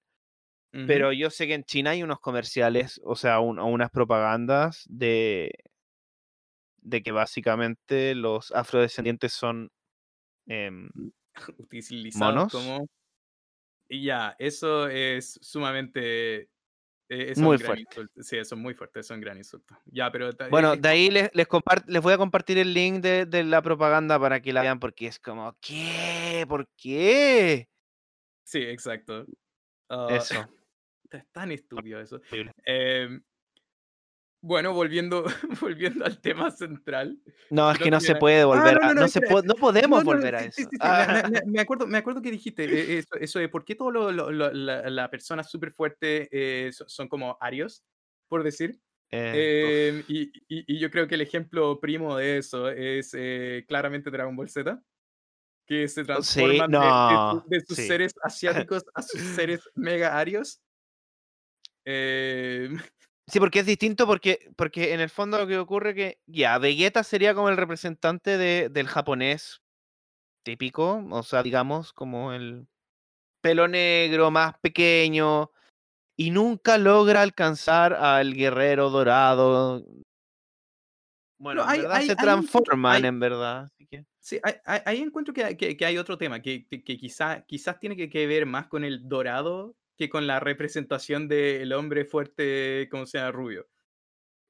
pero 0.86 1.12
yo 1.12 1.30
sé 1.30 1.46
que 1.46 1.54
en 1.54 1.64
China 1.64 1.90
hay 1.90 2.02
unos 2.02 2.18
comerciales, 2.20 3.00
o 3.04 3.14
sea, 3.14 3.40
un- 3.40 3.58
unas 3.58 3.90
propagandas 3.90 4.84
de, 4.88 5.50
de 6.78 7.02
que 7.02 7.12
básicamente 7.12 8.14
los 8.14 8.50
afrodescendientes 8.52 9.32
son 9.32 9.70
utilizados 11.58 12.14
¿Monos? 12.14 12.52
como. 12.52 12.86
Y 13.88 14.04
ya, 14.04 14.34
eso 14.38 14.88
es 14.88 15.38
sumamente. 15.42 16.40
eh, 16.42 16.48
eso 17.08 17.32
es 17.32 17.38
Muy 17.38 17.58
fuerte. 17.58 17.82
insulto. 17.82 18.22
Sí, 18.22 18.36
eso 18.38 18.54
es 18.54 18.60
muy 18.60 18.74
fuerte, 18.74 19.00
eso 19.00 19.12
es 19.12 19.16
un 19.18 19.20
gran 19.20 19.36
insulto. 19.36 19.76
Ya, 19.86 20.10
pero. 20.10 20.32
ta- 20.32 20.48
Bueno, 20.48 20.76
de 20.76 20.88
ahí 20.88 21.10
les, 21.10 21.30
les, 21.34 21.46
les 21.86 22.02
voy 22.02 22.12
a 22.14 22.18
compartir 22.18 22.58
el 22.58 22.72
link 22.72 23.02
de, 23.02 23.26
de 23.26 23.44
la 23.44 23.60
propaganda 23.60 24.18
para 24.18 24.40
que 24.40 24.52
la 24.52 24.62
vean, 24.62 24.80
porque 24.80 25.06
es 25.08 25.18
como, 25.18 25.54
¿qué? 25.60 26.46
¿Por 26.48 26.68
qué? 26.76 27.68
Sí, 28.44 28.58
exacto. 28.62 29.26
Ah, 29.90 30.06
Eso. 30.10 30.48
Es 31.18 31.26
tan 31.32 31.52
estúpido 31.52 32.00
eso. 32.00 32.20
Em, 32.64 33.22
bueno, 34.40 34.72
volviendo, 34.74 35.24
volviendo 35.60 36.04
al 36.04 36.20
tema 36.20 36.50
central. 36.50 37.18
No, 37.50 37.70
es 37.70 37.78
que 37.78 37.90
no 37.90 38.00
se 38.00 38.16
puede 38.16 38.44
volver 38.44 38.74
no, 38.74 38.80
no, 38.80 38.90
a. 38.90 38.94
no, 38.94 39.00
No, 39.02 39.08
se 39.08 39.20
espera, 39.20 39.34
po- 39.40 39.42
no 39.46 39.54
podemos 39.54 40.04
No, 40.04 40.10
no, 40.12 40.16
no, 40.16 40.16
volver 40.16 40.34
a 40.34 40.40
sí, 40.42 40.46
eso. 40.48 40.56
sí, 40.62 40.62
sí, 40.64 40.76
sí, 40.76 40.78
Ah, 40.82 41.42
me- 41.46 41.60
acuerdo, 41.60 41.86
me 41.86 41.98
acuerdo 41.98 42.22
que 42.22 42.30
dijiste 42.30 42.64
eh, 42.64 42.98
eso, 42.98 43.14
eso 43.20 43.38
de 43.38 43.48
por 43.48 43.64
qué 43.64 43.74
todas 43.74 44.14
la, 44.14 44.90
la 44.90 45.10
persona 45.10 45.44
súper 45.44 45.70
fuerte 45.70 46.28
eh, 46.32 46.72
son, 46.72 46.88
son 46.88 47.08
como 47.08 47.36
arios, 47.40 47.84
por 48.28 48.42
decir. 48.42 48.80
eh, 49.12 49.88
Em, 49.92 50.04
y, 50.08 50.22
y- 50.48 50.74
y 50.74 50.78
yo 50.80 50.90
creo 50.90 51.06
que 51.06 51.14
el 51.14 51.20
ejemplo 51.20 51.78
primo 51.78 52.16
de 52.16 52.38
eso 52.38 52.68
es 52.68 53.14
eh, 53.16 53.64
claramente 53.68 54.10
Dragon 54.10 54.34
Ball 54.34 54.48
Z, 54.48 54.82
que 55.66 55.86
se 55.86 56.02
transforman 56.04 56.70
de- 56.70 56.78
de, 56.78 56.84
no, 56.84 57.30
su- 57.42 57.48
de 57.48 57.60
sus 57.60 57.76
sí. 57.76 57.86
seres 57.86 58.12
asiáticos 58.24 58.82
a 58.94 59.02
sus 59.02 59.20
seres 59.20 59.60
mega 59.76 60.18
arios. 60.18 60.60
Em, 61.84 62.76
Sí, 63.28 63.38
porque 63.38 63.60
es 63.60 63.66
distinto, 63.66 64.04
porque, 64.06 64.50
porque 64.56 64.92
en 64.92 65.00
el 65.00 65.08
fondo 65.08 65.38
lo 65.38 65.46
que 65.46 65.56
ocurre 65.56 65.94
que, 65.94 66.18
ya, 66.26 66.58
Vegeta 66.58 67.04
sería 67.04 67.34
como 67.34 67.48
el 67.48 67.56
representante 67.56 68.36
de, 68.36 68.68
del 68.68 68.88
japonés 68.88 69.62
típico, 70.44 71.06
o 71.08 71.22
sea, 71.22 71.42
digamos, 71.44 71.92
como 71.92 72.32
el 72.32 72.66
pelo 73.40 73.68
negro, 73.68 74.32
más 74.32 74.58
pequeño, 74.60 75.50
y 76.18 76.30
nunca 76.30 76.78
logra 76.78 77.22
alcanzar 77.22 77.94
al 77.94 78.34
guerrero 78.34 78.90
dorado. 78.90 79.86
Bueno, 81.38 81.62
en 81.62 81.80
verdad 81.82 81.96
hay- 81.96 82.06
se 82.06 82.16
transforman, 82.16 82.96
hay- 82.96 83.08
en 83.08 83.20
verdad. 83.20 83.64
así 83.64 83.86
que- 83.86 84.04
Sí, 84.20 84.40
ahí, 84.64 85.00
encuentro 85.00 85.32
que, 85.32 85.56
que- 85.56 85.76
que 85.76 85.84
hay 85.86 85.96
otro 85.96 86.18
tema, 86.18 86.42
que, 86.42 86.66
que, 86.66 86.82
que 86.82 86.96
quizá, 86.96 87.44
quizás 87.46 87.78
tiene 87.78 87.96
que 87.96 88.26
ver 88.26 88.46
más 88.46 88.66
con 88.66 88.84
el 88.84 89.08
dorado 89.08 89.76
que 90.02 90.10
con 90.10 90.26
la 90.26 90.40
representación 90.40 91.28
del 91.28 91.72
hombre 91.72 92.04
fuerte, 92.04 92.88
como 92.90 93.06
sea, 93.06 93.30
rubio. 93.30 93.68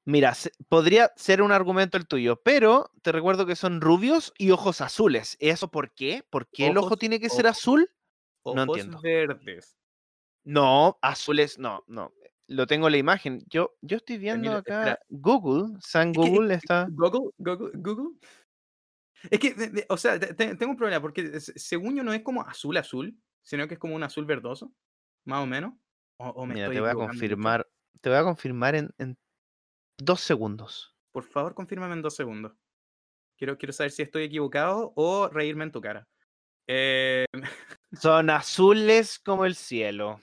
Mira, 0.05 0.33
podría 0.67 1.13
ser 1.15 1.41
un 1.41 1.51
argumento 1.51 1.95
el 1.97 2.07
tuyo, 2.07 2.41
pero 2.43 2.91
te 3.03 3.11
recuerdo 3.11 3.45
que 3.45 3.55
son 3.55 3.79
rubios 3.81 4.33
y 4.37 4.49
ojos 4.51 4.81
azules. 4.81 5.37
¿Eso 5.39 5.69
por 5.69 5.93
qué? 5.93 6.25
¿Por 6.29 6.47
qué 6.49 6.67
el 6.67 6.77
ojo 6.77 6.97
tiene 6.97 7.19
que 7.19 7.29
ser 7.29 7.45
ojos- 7.45 7.57
azul? 7.57 7.89
No 8.43 8.51
Ojos 8.63 8.77
entiendo. 8.79 8.99
verdes. 9.01 9.77
No, 10.43 10.97
azules, 11.01 11.57
no, 11.59 11.83
no. 11.87 12.11
Lo 12.47 12.67
tengo 12.67 12.87
en 12.87 12.91
la 12.93 12.97
imagen. 12.97 13.41
Yo, 13.47 13.77
yo 13.81 13.97
estoy 13.97 14.17
viendo 14.17 14.51
acá 14.51 14.79
espera. 14.79 14.99
Google, 15.09 15.77
San 15.79 16.09
Es 16.09 16.17
que- 16.17 16.29
Google 16.29 16.53
está. 16.55 16.87
Google, 16.89 17.29
Google, 17.37 17.71
Google. 17.75 18.17
Es 19.31 19.39
que, 19.39 19.53
de- 19.53 19.69
de- 19.69 19.85
o 19.87 19.95
sea, 19.95 20.19
te- 20.19 20.33
te- 20.33 20.55
tengo 20.57 20.71
un 20.71 20.77
problema, 20.77 20.99
porque 21.01 21.39
se- 21.39 21.57
según 21.57 21.95
yo 21.95 22.03
no 22.03 22.11
es 22.11 22.23
como 22.23 22.41
azul 22.41 22.75
azul, 22.75 23.15
sino 23.41 23.67
que 23.69 23.75
es 23.75 23.79
como 23.79 23.95
un 23.95 24.03
azul 24.03 24.25
verdoso, 24.25 24.73
más 25.25 25.43
o 25.43 25.45
menos. 25.45 25.73
O, 26.17 26.29
o 26.29 26.45
me 26.45 26.53
Mira, 26.55 26.65
estoy 26.67 26.75
te 26.77 26.81
voy 26.81 26.89
a 26.89 26.95
confirmar. 26.95 27.67
Te 28.01 28.09
voy 28.09 28.17
a 28.19 28.23
confirmar 28.23 28.75
en, 28.75 28.89
en 28.97 29.17
dos 29.97 30.21
segundos. 30.21 30.95
Por 31.11 31.23
favor, 31.23 31.53
confírmame 31.53 31.93
en 31.93 32.01
dos 32.01 32.15
segundos. 32.15 32.53
Quiero, 33.37 33.57
quiero 33.57 33.73
saber 33.73 33.91
si 33.91 34.01
estoy 34.01 34.23
equivocado 34.23 34.93
o 34.95 35.27
reírme 35.29 35.63
en 35.63 35.71
tu 35.71 35.81
cara. 35.81 36.07
Eh, 36.67 37.25
Son 37.93 38.29
azules 38.29 39.19
como 39.19 39.45
el 39.45 39.55
cielo. 39.55 40.21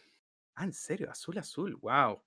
Ah, 0.54 0.64
en 0.64 0.72
serio, 0.72 1.10
azul, 1.10 1.38
azul, 1.38 1.76
wow. 1.76 2.22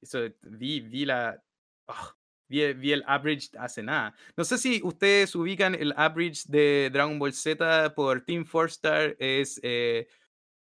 Eso, 0.00 0.20
vi, 0.42 0.80
vi 0.80 1.04
la. 1.04 1.42
ah, 1.88 2.14
vi, 2.48 2.62
el- 2.62 2.74
vi 2.74 2.92
el 2.92 3.04
average 3.06 3.50
hace 3.58 3.82
nada. 3.82 4.14
No 4.36 4.44
sé 4.44 4.58
si 4.58 4.80
ustedes 4.82 5.34
ubican 5.34 5.74
el 5.74 5.92
average 5.96 6.42
de 6.48 6.90
Dragon 6.92 7.18
Ball 7.18 7.32
Z 7.32 7.94
por 7.94 8.22
Team 8.24 8.44
Four 8.44 8.66
Star. 8.66 9.16
Es, 9.18 9.60
eh, 9.62 10.08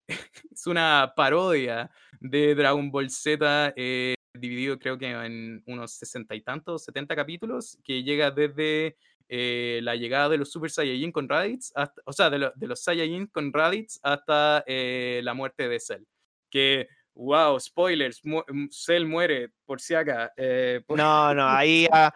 es 0.51 0.67
una 0.67 1.13
parodia 1.17 1.91
de 2.21 2.55
Dragon 2.55 2.91
Ball 2.91 3.11
Z 3.11 3.73
eh, 3.77 4.15
dividido 4.35 4.79
creo 4.79 4.99
que 4.99 5.11
en 5.11 5.63
unos 5.67 5.93
sesenta 5.93 6.35
y 6.35 6.43
tantos, 6.43 6.85
setenta 6.85 7.17
capítulos, 7.17 7.79
que 7.85 8.03
llega 8.03 8.31
desde 8.31 8.97
eh, 9.29 9.81
la 9.83 9.97
llegada 9.97 10.29
de 10.29 10.39
los 10.39 10.51
Super 10.53 10.71
Saiyajin 10.71 11.11
con 11.11 11.29
Raditz, 11.29 11.73
hasta, 11.75 12.01
o 12.05 12.13
sea, 12.13 12.31
de, 12.31 12.39
lo- 12.39 12.53
de 12.55 12.67
los 12.69 12.81
Saiyajin 12.81 13.27
con 13.27 13.53
Raditz 13.53 13.99
hasta 14.03 14.63
eh, 14.67 15.21
la 15.25 15.35
muerte 15.35 15.69
de 15.69 15.81
Cell. 15.81 16.05
Que, 16.51 16.89
wow, 17.15 17.59
spoilers, 17.59 18.25
mu- 18.25 18.45
mm, 18.47 18.69
Cell 18.71 19.05
muere 19.07 19.51
por 19.65 19.81
si 19.81 19.95
acá. 19.95 20.33
eh, 20.37 20.81
por- 20.87 20.97
No, 20.99 21.35
no, 21.35 21.49
ahí 21.49 21.89
ya 21.91 22.15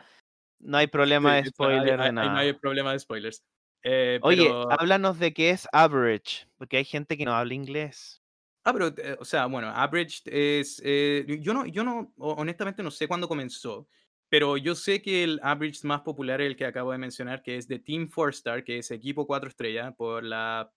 no 0.61 0.77
hay 0.79 0.87
problema 0.93 1.31
Sí, 1.43 1.49
ahí- 1.81 1.85
de 1.85 1.93
ahí- 1.93 2.09
ahí 2.23 2.29
no 2.29 2.39
hay 2.39 2.53
problema 2.53 2.93
de 2.93 2.99
spoilers. 3.01 3.43
Eh, 3.83 4.19
Oye, 4.23 4.45
pero- 4.45 4.71
háblanos 4.71 5.19
de 5.19 5.33
qué 5.33 5.51
es 5.51 5.67
average, 5.73 6.47
porque 6.59 6.77
hay 6.79 6.85
gente 6.85 7.17
que 7.17 7.25
no 7.25 7.35
habla 7.35 7.55
inglés. 7.55 8.23
Ah, 8.63 8.73
pero, 8.75 8.89
eh, 8.89 9.17
o 9.19 9.25
sea, 9.25 9.47
bueno, 9.47 9.69
Average 9.69 10.21
es. 10.27 10.83
eh, 10.85 11.25
yo 11.41 11.55
no, 11.55 11.65
yo 11.65 11.83
no, 11.83 12.13
ho- 12.19 12.35
honestamente 12.35 12.83
no 12.83 12.91
sé 12.91 13.09
cuándo 13.09 13.27
comenzó, 13.27 13.89
pero 14.29 14.59
yo 14.59 14.75
sé 14.75 15.01
que 15.01 15.25
el 15.25 15.41
Average 15.43 15.87
más 15.87 16.03
popular 16.03 16.43
es 16.43 16.49
el 16.49 16.57
que 16.57 16.67
acabo 16.67 16.93
de 16.93 16.99
mencionar, 16.99 17.43
que 17.43 17.57
es 17.57 17.67
de 17.67 17.79
Team 17.79 18.11
4-Star, 18.15 18.63
que 18.63 18.77
es 18.79 18.91
equipo 18.91 19.27
4 19.27 19.49
estrellas, 19.49 19.95
por 19.97 20.23
la 20.25 20.71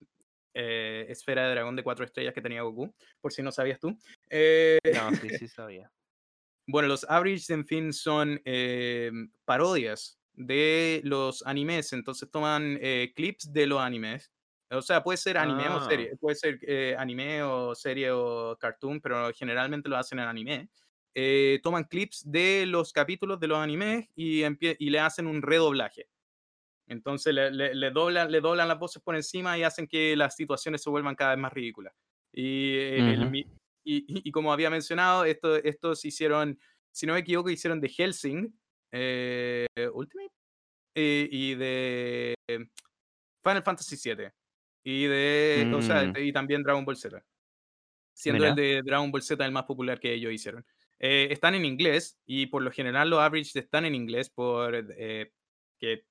eh, 0.54 1.04
esfera 1.10 1.44
de 1.46 1.50
dragón 1.50 1.76
de 1.76 1.82
4 1.82 2.06
estrellas 2.06 2.32
que 2.32 2.40
tenía 2.40 2.62
Goku, 2.62 2.94
por 3.20 3.32
si 3.34 3.42
no 3.42 3.52
sabías 3.52 3.78
tú. 3.78 3.90
No, 3.90 5.10
sí, 5.20 5.28
sí 5.44 5.48
sabía. 5.48 5.90
bueno, 6.66 6.88
los 6.88 7.04
Average, 7.08 7.52
en 7.52 7.66
fin, 7.66 7.92
son 7.92 8.40
eh, 8.46 9.10
parodias 9.44 10.18
de 10.34 11.00
los 11.04 11.44
animes, 11.46 11.92
entonces 11.92 12.30
toman 12.30 12.78
eh, 12.80 13.12
clips 13.14 13.52
de 13.52 13.66
los 13.66 13.80
animes. 13.80 14.32
O 14.70 14.82
sea, 14.82 15.02
puede 15.04 15.18
ser 15.18 15.38
anime 15.38 15.68
o 15.68 15.76
Ah. 15.78 15.86
serie, 15.88 16.16
puede 16.16 16.36
ser 16.36 16.58
eh, 16.62 16.96
anime 16.98 17.42
o 17.44 17.74
serie 17.74 18.10
o 18.10 18.56
cartoon, 18.58 19.00
pero 19.00 19.30
generalmente 19.32 19.88
lo 19.88 19.96
hacen 19.96 20.18
en 20.18 20.26
anime. 20.28 20.68
Eh, 21.14 21.60
toman 21.62 21.84
clips 21.84 22.24
de 22.30 22.66
los 22.66 22.92
capítulos 22.92 23.38
de 23.38 23.46
los 23.48 23.58
animes 23.58 24.08
y, 24.16 24.42
y 24.44 24.90
le 24.90 24.98
hacen 25.00 25.26
un 25.28 25.42
redoblaje. 25.42 26.08
Entonces 26.86 27.32
le, 27.34 27.50
le- 27.50 27.74
le 27.74 27.90
doblan, 27.90 28.30
le 28.30 28.40
doblan 28.40 28.68
las 28.68 28.78
voces 28.78 29.02
por 29.02 29.16
encima 29.16 29.56
y 29.58 29.62
hacen 29.62 29.86
que 29.88 30.16
las 30.16 30.36
situaciones 30.36 30.82
se 30.82 30.90
vuelvan 30.90 31.14
cada 31.14 31.30
vez 31.34 31.38
más 31.40 31.52
ridículas. 31.52 31.94
El 32.32 33.22
y, 33.84 33.98
y- 33.98 34.28
y 34.28 34.32
como 34.32 34.52
había 34.52 34.70
mencionado, 34.70 35.24
esto, 35.24 35.56
estos 35.56 36.04
hicieron, 36.04 36.58
si 36.90 37.06
no 37.06 37.14
me 37.14 37.20
equivoco, 37.20 37.50
hicieron 37.50 37.80
de 37.80 37.88
Helsing 37.88 38.58
eh, 38.94 39.66
Ultimate 39.92 40.32
eh, 40.94 41.28
y 41.30 41.54
de 41.56 42.34
Final 43.42 43.62
Fantasy 43.62 43.96
VII. 43.96 44.28
Y 44.84 45.06
de, 45.06 45.72
o 45.74 45.82
sea, 45.82 46.04
Mm. 46.04 46.16
y 46.18 46.32
también 46.32 46.62
Dragon 46.62 46.84
Ball 46.84 46.96
Z. 46.96 47.24
Siendo 48.14 48.44
el 48.44 48.54
Mira. 48.54 48.62
de 48.62 48.82
Dragon 48.82 49.10
Ball 49.10 49.22
Z 49.22 49.44
el 49.44 49.52
más 49.52 49.64
popular 49.64 49.98
que 49.98 50.12
ellos 50.12 50.32
hicieron. 50.32 50.64
Eh, 51.00 51.28
están 51.30 51.54
en 51.54 51.64
inglés 51.64 52.18
y 52.26 52.46
por 52.46 52.62
lo 52.62 52.70
general 52.70 53.10
los 53.10 53.20
average 53.20 53.58
están 53.58 53.84
en 53.84 53.94
inglés 53.94 54.30
por 54.30 54.74
eh, 54.96 55.32
que 55.80 56.04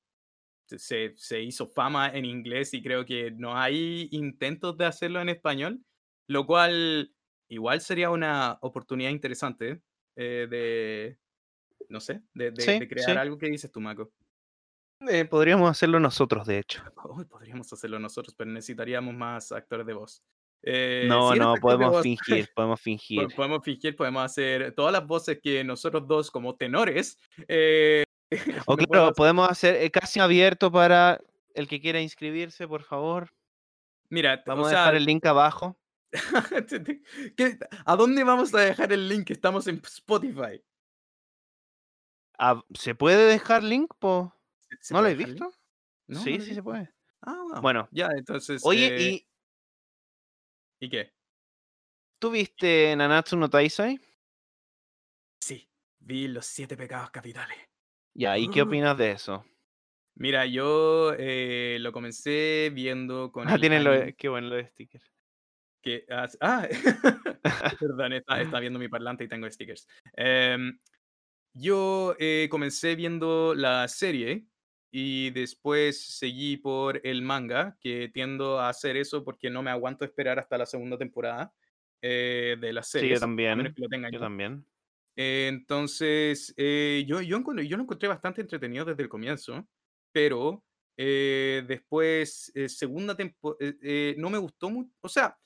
se, 0.68 1.14
se 1.16 1.42
hizo 1.42 1.68
fama 1.68 2.10
en 2.10 2.26
inglés 2.26 2.74
y 2.74 2.84
creo 2.84 3.06
que 3.06 3.32
no 3.32 3.56
hay 3.58 4.10
intentos 4.12 4.78
de 4.78 4.86
hacerlo 4.86 5.22
en 5.22 5.30
español, 5.30 5.84
lo 6.28 6.46
cual 6.46 7.14
igual 7.50 7.82
sería 7.82 8.10
una 8.10 8.58
oportunidad 8.62 9.12
interesante 9.12 9.82
eh, 10.16 10.48
de, 10.50 11.18
no 11.90 12.00
sé, 12.00 12.22
de, 12.34 12.52
de- 12.52 12.62
Sí, 12.62 12.80
de 12.80 12.88
crear 12.88 13.12
sí. 13.12 13.18
algo 13.18 13.38
que 13.38 13.48
dices 13.50 13.72
tú, 13.72 13.80
Mako. 13.82 14.12
Eh, 15.08 15.26
podríamos 15.26 15.70
hacerlo 15.70 16.00
nosotros, 16.00 16.46
de 16.48 16.60
hecho. 16.60 16.82
Uy, 17.10 17.26
podríamos 17.26 17.72
hacerlo 17.74 18.00
nosotros, 18.00 18.34
pero 18.38 18.50
necesitaríamos 18.52 19.14
más 19.14 19.52
actores 19.52 19.86
de 19.86 19.94
voz. 19.94 20.24
Eh, 20.66 21.06
No, 21.10 21.34
si 21.34 21.40
no, 21.40 21.56
podemos 21.56 21.92
voz, 21.92 22.04
fingir, 22.04 22.48
podemos 22.56 22.80
po- 22.80 22.84
fingir. 22.84 23.28
podemos 23.36 23.64
fingir, 23.64 23.96
podemos 23.98 24.24
hacer 24.24 24.74
todas 24.74 24.94
las 24.94 25.06
voces 25.06 25.40
que 25.44 25.64
nosotros 25.64 26.08
dos 26.08 26.32
como 26.32 26.56
tenores. 26.56 27.18
eh, 27.48 28.04
O 28.66 28.76
no 28.76 28.78
claro, 28.78 28.88
podemos- 28.88 29.14
podemos 29.14 29.50
hacer 29.50 29.92
casi 29.92 30.20
abierto 30.22 30.72
para 30.72 31.20
el 31.54 31.68
que 31.68 31.82
quiera 31.82 32.00
inscribirse, 32.02 32.68
por 32.68 32.84
favor. 32.84 33.30
Mira, 34.10 34.42
Vamos 34.46 34.66
o 34.66 34.68
a 34.68 34.72
dejar 34.72 34.96
el 34.96 35.06
link 35.06 35.26
abajo. 35.26 35.78
¿qué- 37.36 37.58
¿a 37.86 37.96
dónde 37.96 38.24
vamos 38.24 38.54
a 38.54 38.60
dejar 38.60 38.94
el 38.94 39.10
link? 39.10 39.32
Estamos 39.32 39.68
en 39.68 39.82
Spotify. 39.84 40.62
Ah, 42.38 42.62
¿Se 42.74 42.96
puede 42.96 43.28
dejar 43.28 43.64
link, 43.64 43.94
po? 44.00 44.34
¿Se- 44.70 44.78
se 44.82 44.94
¿No 44.94 45.02
lo 45.02 45.08
he 45.08 45.16
visto? 45.16 45.54
No, 46.08 46.20
sí, 46.20 46.38
no 46.38 46.44
sí 46.44 46.54
se 46.56 46.64
puede. 46.64 46.92
Ah, 47.22 47.42
wow. 47.52 47.62
Bueno. 47.62 47.88
Ya, 47.92 48.10
entonces. 48.16 48.62
Oye, 48.66 48.88
eh, 48.96 49.02
¿y 49.02 49.28
¿y 50.86 50.90
qué? 50.90 51.14
tú 52.20 52.32
viste 52.32 52.96
Nanatsu 52.96 53.36
no 53.38 53.50
Taisai? 53.50 54.00
Sí, 55.42 55.70
vi 56.00 56.28
los 56.28 56.46
siete 56.46 56.78
pecados 56.78 57.12
capitales. 57.12 57.58
Ya, 58.14 58.38
¿y 58.38 58.50
qué 58.50 58.62
Uh. 58.62 58.66
opinas 58.66 58.98
de 58.98 59.12
eso? 59.12 59.46
Mira, 60.16 60.46
yo 60.46 61.14
eh, 61.18 61.78
lo 61.80 61.92
comencé 61.92 62.72
viendo 62.74 63.32
con. 63.32 63.50
Ah, 63.50 63.58
tienen 63.58 63.84
lo 63.84 63.92
qué 64.16 64.30
bueno 64.30 64.48
lo 64.50 64.56
de 64.56 64.68
sticker. 64.68 65.02
que 65.82 66.06
hace- 66.10 66.38
Ah, 66.40 66.68
perdón, 67.80 68.14
está, 68.14 68.42
está 68.42 68.60
viendo 68.60 68.80
mi 68.80 68.88
parlante 68.88 69.24
y 69.24 69.28
tengo 69.28 69.50
stickers. 69.50 69.88
Em, 70.16 70.80
yo 71.54 72.16
eh, 72.20 72.48
comencé 72.50 72.96
viendo 72.96 73.54
la 73.56 73.88
serie 73.88 74.48
y 74.92 75.32
después 75.32 76.02
seguí 76.18 76.58
por 76.58 77.02
el 77.06 77.22
manga, 77.22 77.78
que 77.82 78.10
tiendo 78.10 78.60
a 78.60 78.70
hacer 78.70 78.98
eso 78.98 79.24
porque 79.24 79.50
no 79.50 79.64
me 79.64 79.72
aguanto 79.72 80.06
esperar 80.06 80.40
hasta 80.40 80.58
la 80.58 80.66
segunda 80.66 80.98
temporada 80.98 81.54
eh, 82.02 82.58
de 82.60 82.74
la 82.74 82.84
Sí, 82.84 83.00
serie. 83.00 83.14
yo 83.16 83.20
también. 83.20 83.74
que 83.74 83.82
lo 83.82 83.88
tengan 83.88 84.12
Yo 84.12 84.20
también. 84.20 84.66
Eh, 85.16 85.48
entonces, 85.52 86.54
eh, 86.58 87.06
yo, 87.08 87.22
yo, 87.22 87.38
encontré- 87.38 87.68
yo 87.68 87.78
lo 87.78 87.84
encontré 87.84 88.08
bastante 88.08 88.42
entretenido 88.42 88.86
desde 88.86 89.04
el 89.04 89.10
comienzo, 89.10 89.68
pero 90.12 90.64
después, 90.96 92.52
segunda 92.68 93.16
temporada, 93.16 93.58
no 94.18 94.30
me 94.30 94.38
gustó 94.38 94.70
mucho. 94.70 94.92
O 95.02 95.10
sea, 95.10 95.38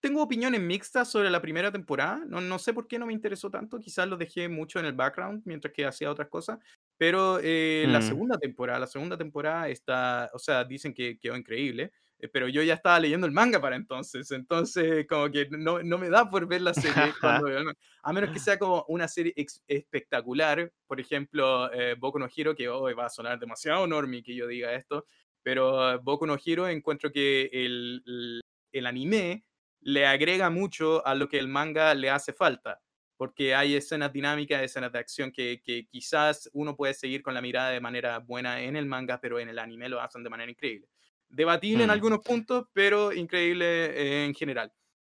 tengo 0.00 0.22
opiniones 0.22 0.60
mixtas 0.60 1.10
sobre 1.10 1.30
la 1.30 1.40
primera 1.40 1.70
temporada. 1.70 2.22
No, 2.26 2.40
no 2.40 2.58
sé 2.58 2.72
por 2.74 2.86
qué 2.88 2.98
no 2.98 3.06
me 3.06 3.12
interesó 3.12 3.50
tanto. 3.50 3.78
Quizás 3.78 4.08
lo 4.08 4.16
dejé 4.16 4.48
mucho 4.48 4.80
en 4.80 4.86
el 4.86 4.92
background 4.94 5.42
mientras 5.44 5.72
que 5.72 5.84
hacía 5.86 6.10
otras 6.10 6.28
cosas. 6.28 6.58
Pero 6.96 7.38
eh, 7.42 7.86
la 7.88 8.00
Mm. 8.00 8.02
segunda 8.02 8.38
temporada, 8.38 8.78
la 8.80 8.86
segunda 8.86 9.16
temporada 9.16 9.68
está, 9.68 10.30
o 10.34 10.38
sea, 10.38 10.64
dicen 10.64 10.92
que 10.94 11.18
quedó 11.18 11.36
increíble. 11.36 11.92
eh, 12.18 12.28
Pero 12.28 12.48
yo 12.48 12.62
ya 12.62 12.74
estaba 12.74 13.00
leyendo 13.00 13.26
el 13.26 13.32
manga 13.32 13.60
para 13.60 13.76
entonces. 13.76 14.30
Entonces, 14.32 15.06
como 15.08 15.30
que 15.30 15.48
no, 15.50 15.82
no 15.82 15.96
me 15.98 16.10
da 16.10 16.28
por 16.28 16.46
ver 16.46 16.60
la 16.62 16.74
serie 16.74 17.14
cuando 17.20 17.44
veo 17.48 17.58
el 17.58 17.64
manga. 17.64 17.78
A 18.02 18.12
menos 18.12 18.30
que 18.30 18.38
sea 18.40 18.58
como 18.58 18.84
una 18.88 19.08
serie 19.08 19.32
espectacular. 19.68 20.72
Por 20.86 21.00
ejemplo, 21.00 21.72
eh, 21.72 21.94
Boku 21.98 22.18
no 22.18 22.28
Hero, 22.34 22.54
que 22.54 22.68
hoy 22.68 22.94
va 22.94 23.06
a 23.06 23.10
sonar 23.10 23.38
demasiado 23.38 23.86
normie 23.86 24.22
que 24.22 24.34
yo 24.34 24.46
diga 24.46 24.72
esto. 24.74 25.06
Pero 25.42 25.94
eh, 25.94 25.98
Boku 26.02 26.26
no 26.26 26.36
Hero 26.44 26.68
encuentro 26.68 27.10
que 27.10 27.48
el, 27.52 28.40
el 28.72 28.86
anime 28.86 29.44
le 29.80 30.06
agrega 30.06 30.50
mucho 30.50 31.06
a 31.06 31.14
lo 31.14 31.28
que 31.28 31.38
el 31.38 31.48
manga 31.48 31.94
le 31.94 32.10
hace 32.10 32.32
falta. 32.32 32.80
Porque 33.16 33.54
hay 33.54 33.74
escenas 33.74 34.12
dinámicas, 34.12 34.62
escenas 34.62 34.90
de 34.92 34.98
acción 34.98 35.30
que, 35.30 35.60
que 35.62 35.86
quizás 35.86 36.48
uno 36.54 36.74
puede 36.74 36.94
seguir 36.94 37.22
con 37.22 37.34
la 37.34 37.42
mirada 37.42 37.70
de 37.70 37.80
manera 37.80 38.18
buena 38.18 38.62
en 38.62 38.76
el 38.76 38.86
manga, 38.86 39.20
pero 39.20 39.38
en 39.38 39.48
el 39.50 39.58
anime 39.58 39.88
lo 39.90 40.00
hacen 40.00 40.22
de 40.24 40.30
manera 40.30 40.50
increíble. 40.50 40.88
Debatible 41.28 41.84
en 41.84 41.90
Mm. 41.90 41.92
algunos 41.92 42.20
puntos, 42.20 42.66
pero 42.72 43.12
increíble 43.12 44.24
en 44.24 44.34
general. 44.34 44.72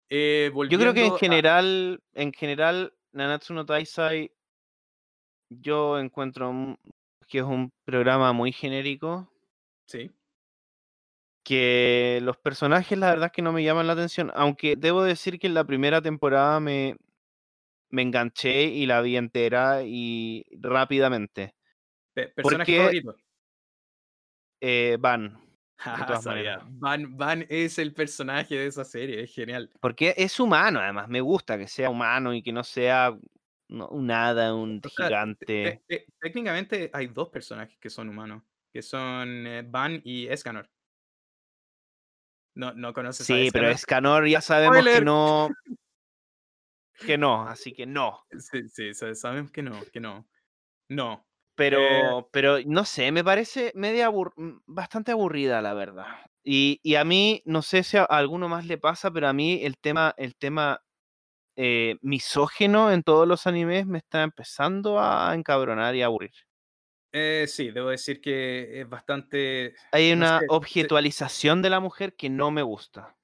Eh, 0.08 0.50
Yo 0.68 0.78
creo 0.78 0.94
que 0.94 1.06
en 1.06 1.12
a- 1.12 1.18
general, 1.18 2.02
en 2.14 2.32
general, 2.32 2.92
Nanatsu 3.12 3.52
no 3.54 3.66
Taisai, 3.66 4.32
yo 5.50 5.98
encuentro 5.98 6.76
que 7.28 7.38
es 7.38 7.44
un 7.44 7.70
programa 7.84 8.32
muy 8.32 8.52
genérico, 8.52 9.28
Sí. 9.86 10.10
Que 11.50 12.20
los 12.22 12.36
personajes 12.36 12.96
la 12.96 13.10
verdad 13.10 13.26
es 13.26 13.32
que 13.32 13.42
no 13.42 13.52
me 13.52 13.64
llaman 13.64 13.88
la 13.88 13.94
atención, 13.94 14.30
aunque 14.36 14.76
debo 14.76 15.02
decir 15.02 15.40
que 15.40 15.48
en 15.48 15.54
la 15.54 15.64
primera 15.64 16.00
temporada 16.00 16.60
me, 16.60 16.96
me 17.88 18.02
enganché 18.02 18.66
y 18.66 18.86
la 18.86 19.00
vi 19.00 19.16
entera 19.16 19.82
y 19.82 20.44
rápidamente. 20.52 21.56
Pe- 22.14 22.28
¿Personaje 22.28 22.70
qué? 22.70 22.78
favorito? 22.78 23.16
Eh, 24.60 24.96
Van, 25.00 25.40
Ah. 25.82 26.60
Van, 26.70 27.16
Van 27.16 27.44
es 27.48 27.80
el 27.80 27.94
personaje 27.94 28.54
de 28.54 28.66
esa 28.66 28.84
serie, 28.84 29.22
es 29.24 29.34
genial. 29.34 29.70
porque 29.80 30.14
es 30.16 30.38
humano 30.38 30.78
además, 30.78 31.08
me 31.08 31.20
gusta 31.20 31.58
que 31.58 31.66
sea 31.66 31.90
humano 31.90 32.32
y 32.32 32.44
que 32.44 32.52
no 32.52 32.62
sea 32.62 33.18
no, 33.68 33.88
un 33.88 34.08
hada, 34.12 34.54
un 34.54 34.80
O 34.84 34.88
sea, 34.88 35.06
gigante. 35.06 35.44
te- 35.46 35.82
te- 35.88 36.06
técnicamente 36.20 36.90
hay 36.92 37.08
dos 37.08 37.30
personajes 37.30 37.76
que 37.78 37.90
son 37.90 38.08
humanos, 38.08 38.44
que 38.72 38.82
son 38.82 39.46
eh, 39.48 39.64
Van 39.66 40.00
y 40.04 40.28
Escanor. 40.28 40.70
No, 42.60 42.74
no 42.74 42.92
conoces 42.92 43.22
a 43.22 43.24
Sí, 43.24 43.48
pero 43.50 43.70
Escanor? 43.70 44.28
Ya 44.28 44.42
sabemos 44.42 44.84
que 44.84 45.00
no. 45.00 45.48
Que 47.06 47.16
no, 47.16 47.48
así 47.48 47.72
que 47.72 47.86
no. 47.86 48.20
Sí, 48.38 48.68
sí, 48.68 48.92
sa- 48.92 49.14
sabemos 49.14 49.50
que 49.50 49.62
no, 49.62 49.82
que 49.90 50.00
no. 50.00 50.28
No. 50.90 51.26
Pero, 51.54 52.28
pero 52.32 52.58
no 52.66 52.84
sé, 52.84 53.12
me 53.12 53.24
parece 53.24 53.72
media 53.74 54.10
abur- 54.10 54.34
mm, 54.36 54.58
bastante 54.66 55.12
aburrida, 55.12 55.62
la 55.62 55.72
verdad. 55.72 56.06
Y, 56.44 56.80
y 56.82 56.96
a 56.96 57.04
mí, 57.04 57.42
no 57.46 57.62
sé 57.62 57.82
si 57.82 57.96
a 57.96 58.04
alguno 58.04 58.48
más 58.50 58.66
le 58.66 58.76
pasa, 58.76 59.10
pero 59.10 59.28
a 59.28 59.32
mí 59.32 59.60
el 59.64 59.78
tema, 59.78 60.14
el 60.18 60.36
tema 60.36 60.82
eh, 61.56 61.96
misógeno 62.02 62.92
en 62.92 63.02
todos 63.02 63.26
los 63.26 63.46
animes 63.46 63.86
me 63.86 63.98
está 63.98 64.22
empezando 64.22 65.00
a 65.00 65.34
encabronar 65.34 65.94
y 65.94 66.02
a 66.02 66.06
aburrir. 66.06 66.32
Eh, 67.12 67.46
sí, 67.48 67.70
debo 67.70 67.88
decir 67.90 68.20
que 68.20 68.80
es 68.80 68.88
bastante... 68.88 69.74
Hay 69.92 70.12
no 70.12 70.16
una 70.16 70.38
sé, 70.38 70.46
objetualización 70.48 71.62
de 71.62 71.70
la 71.70 71.78
mujer 71.80 72.16
que 72.16 72.28
no 72.28 72.50
me 72.50 72.62
gusta. 72.62 73.16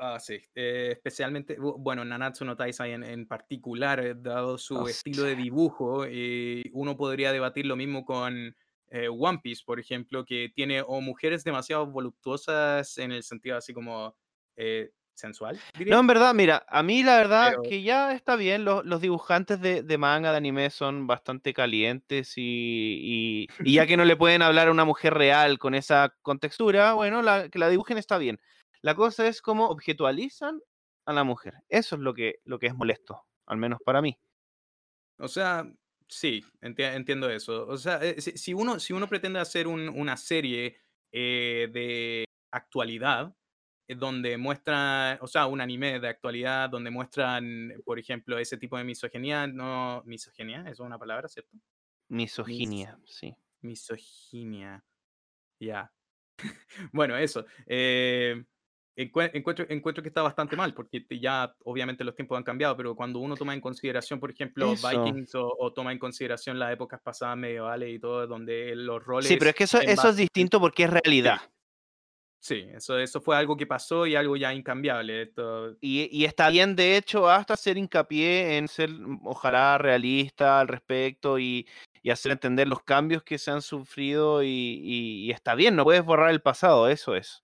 Ah, 0.00 0.20
sí. 0.20 0.40
eh, 0.54 0.90
especialmente, 0.92 1.58
bu- 1.58 1.74
bueno, 1.76 2.04
Nanatsu 2.04 2.44
no 2.44 2.56
Taizai 2.56 2.92
en, 2.92 3.02
en 3.02 3.26
particular, 3.26 3.98
eh, 3.98 4.14
dado 4.16 4.56
su 4.56 4.74
No 4.76 4.86
estilo 4.88 5.24
de 5.24 5.34
dibujo, 5.34 6.06
y 6.06 6.70
uno 6.72 6.96
podría 6.96 7.32
debatir 7.32 7.66
lo 7.66 7.74
mismo 7.74 8.04
con 8.04 8.54
eh, 8.90 9.08
One 9.08 9.40
Piece, 9.42 9.62
por 9.66 9.80
ejemplo, 9.80 10.24
que 10.24 10.50
tiene 10.54 10.82
o 10.86 11.00
mujeres 11.00 11.42
demasiado 11.42 11.86
voluptuosas 11.88 12.96
en 12.98 13.10
el 13.10 13.24
sentido 13.24 13.56
así 13.56 13.72
como 13.74 14.16
eh, 14.56 14.92
sensual, 15.18 15.58
diría. 15.76 15.94
No, 15.94 16.00
en 16.00 16.06
verdad, 16.06 16.32
mira, 16.34 16.64
a 16.68 16.82
mí 16.82 17.02
la 17.02 17.16
verdad 17.16 17.48
Pero- 17.50 17.62
que 17.62 17.82
ya 17.82 18.12
está 18.12 18.36
bien, 18.36 18.64
los, 18.64 18.84
los 18.84 19.00
dibujantes 19.00 19.60
de, 19.60 19.82
de 19.82 19.98
manga, 19.98 20.30
de 20.30 20.36
anime 20.38 20.70
son 20.70 21.06
bastante 21.06 21.52
calientes 21.52 22.34
y, 22.36 22.42
y- 23.02 23.48
y 23.64 23.74
ya 23.74 23.86
que 23.86 23.96
no 23.96 24.04
le 24.04 24.16
pueden 24.16 24.42
hablar 24.42 24.68
a 24.68 24.70
una 24.70 24.84
mujer 24.84 25.14
real 25.14 25.58
con 25.58 25.74
esa 25.74 26.14
contextura, 26.22 26.92
bueno, 26.94 27.20
la, 27.22 27.48
que 27.48 27.58
la 27.58 27.68
dibujen 27.68 27.98
está 27.98 28.16
bien. 28.18 28.40
La 28.80 28.94
cosa 28.94 29.26
es 29.26 29.42
cómo 29.42 29.68
objetualizan 29.68 30.60
a 31.04 31.12
la 31.12 31.24
mujer. 31.24 31.54
Eso 31.68 31.96
es 31.96 32.00
lo 32.02 32.14
que, 32.14 32.36
lo 32.44 32.58
que 32.58 32.68
es 32.68 32.74
molesto, 32.74 33.24
al 33.46 33.56
menos 33.58 33.80
para 33.84 34.00
mí. 34.00 34.16
O 35.18 35.26
sea, 35.26 35.66
sí, 36.06 36.44
enti- 36.60 36.94
entiendo 36.94 37.28
eso. 37.28 37.66
O 37.66 37.76
sea, 37.76 37.98
eh, 38.04 38.20
si, 38.20 38.32
si 38.38 38.54
uno, 38.54 38.78
si 38.78 38.92
uno 38.92 39.08
pretende 39.08 39.40
hacer 39.40 39.66
un- 39.66 39.88
una 39.88 40.16
serie 40.16 40.78
eh, 41.10 41.68
de 41.72 42.24
actualidad, 42.52 43.34
donde 43.96 44.36
muestra, 44.36 45.18
o 45.22 45.26
sea, 45.26 45.46
un 45.46 45.60
anime 45.60 45.98
de 46.00 46.08
actualidad 46.08 46.68
donde 46.68 46.90
muestran, 46.90 47.72
por 47.84 47.98
ejemplo, 47.98 48.38
ese 48.38 48.56
tipo 48.58 48.76
de 48.76 48.84
misoginia, 48.84 49.46
no, 49.46 50.02
misoginia, 50.04 50.60
eso 50.62 50.70
es 50.70 50.80
una 50.80 50.98
palabra, 50.98 51.28
¿cierto? 51.28 51.56
Misoginia, 52.08 52.98
sí. 53.06 53.34
Misoginia, 53.62 54.84
ya. 55.60 55.90
bueno, 56.92 57.16
eso. 57.16 57.44
eh, 57.66 58.44
encue- 58.96 59.30
encuentro, 59.32 59.66
encuentro 59.68 60.02
que 60.02 60.08
está 60.08 60.22
bastante 60.22 60.54
mal, 60.56 60.74
porque 60.74 61.06
ya 61.20 61.54
obviamente 61.64 62.04
los 62.04 62.14
tiempos 62.14 62.36
han 62.36 62.44
cambiado, 62.44 62.76
pero 62.76 62.94
cuando 62.94 63.18
uno 63.20 63.36
toma 63.36 63.54
en 63.54 63.60
consideración, 63.60 64.20
por 64.20 64.30
ejemplo, 64.30 64.72
Eso. 64.72 64.88
Vikings 64.88 65.34
o, 65.34 65.54
o 65.58 65.72
toma 65.72 65.92
en 65.92 65.98
consideración 65.98 66.58
las 66.58 66.72
épocas 66.72 67.00
pasadas 67.00 67.36
medievales 67.36 67.94
y 67.94 67.98
todo, 67.98 68.26
donde 68.26 68.74
los 68.76 69.02
roles... 69.04 69.28
Sí, 69.28 69.36
pero 69.36 69.50
es 69.50 69.56
que 69.56 69.64
eso, 69.64 69.80
eso 69.80 70.08
es 70.08 70.16
distinto 70.16 70.60
porque 70.60 70.84
es 70.84 70.90
realidad. 70.90 71.40
Sí, 71.40 71.48
eso, 72.40 72.98
eso 72.98 73.20
fue 73.20 73.36
algo 73.36 73.56
que 73.56 73.66
pasó 73.66 74.06
y 74.06 74.14
algo 74.16 74.36
ya 74.36 74.54
incambiable. 74.54 75.22
Esto, 75.22 75.76
Y, 75.80 76.08
y 76.10 76.24
está 76.24 76.48
bien, 76.48 76.76
de 76.76 76.96
hecho, 76.96 77.28
hasta 77.28 77.54
hacer 77.54 77.76
hincapié 77.76 78.56
en 78.58 78.68
ser, 78.68 78.90
mm, 78.90 79.26
ojalá, 79.26 79.76
realista 79.78 80.60
al 80.60 80.68
respecto 80.68 81.38
y, 81.38 81.68
y 82.02 82.10
hacer 82.10 82.32
entender 82.32 82.68
los 82.68 82.82
cambios 82.82 83.22
que 83.22 83.38
se 83.38 83.50
han 83.50 83.62
sufrido 83.62 84.42
y, 84.42 84.48
y- 84.48 85.30
está 85.30 85.54
bien, 85.54 85.76
no 85.76 85.84
puedes 85.84 86.04
borrar 86.04 86.30
el 86.30 86.40
pasado, 86.42 86.88
eso 86.88 87.14
es. 87.16 87.42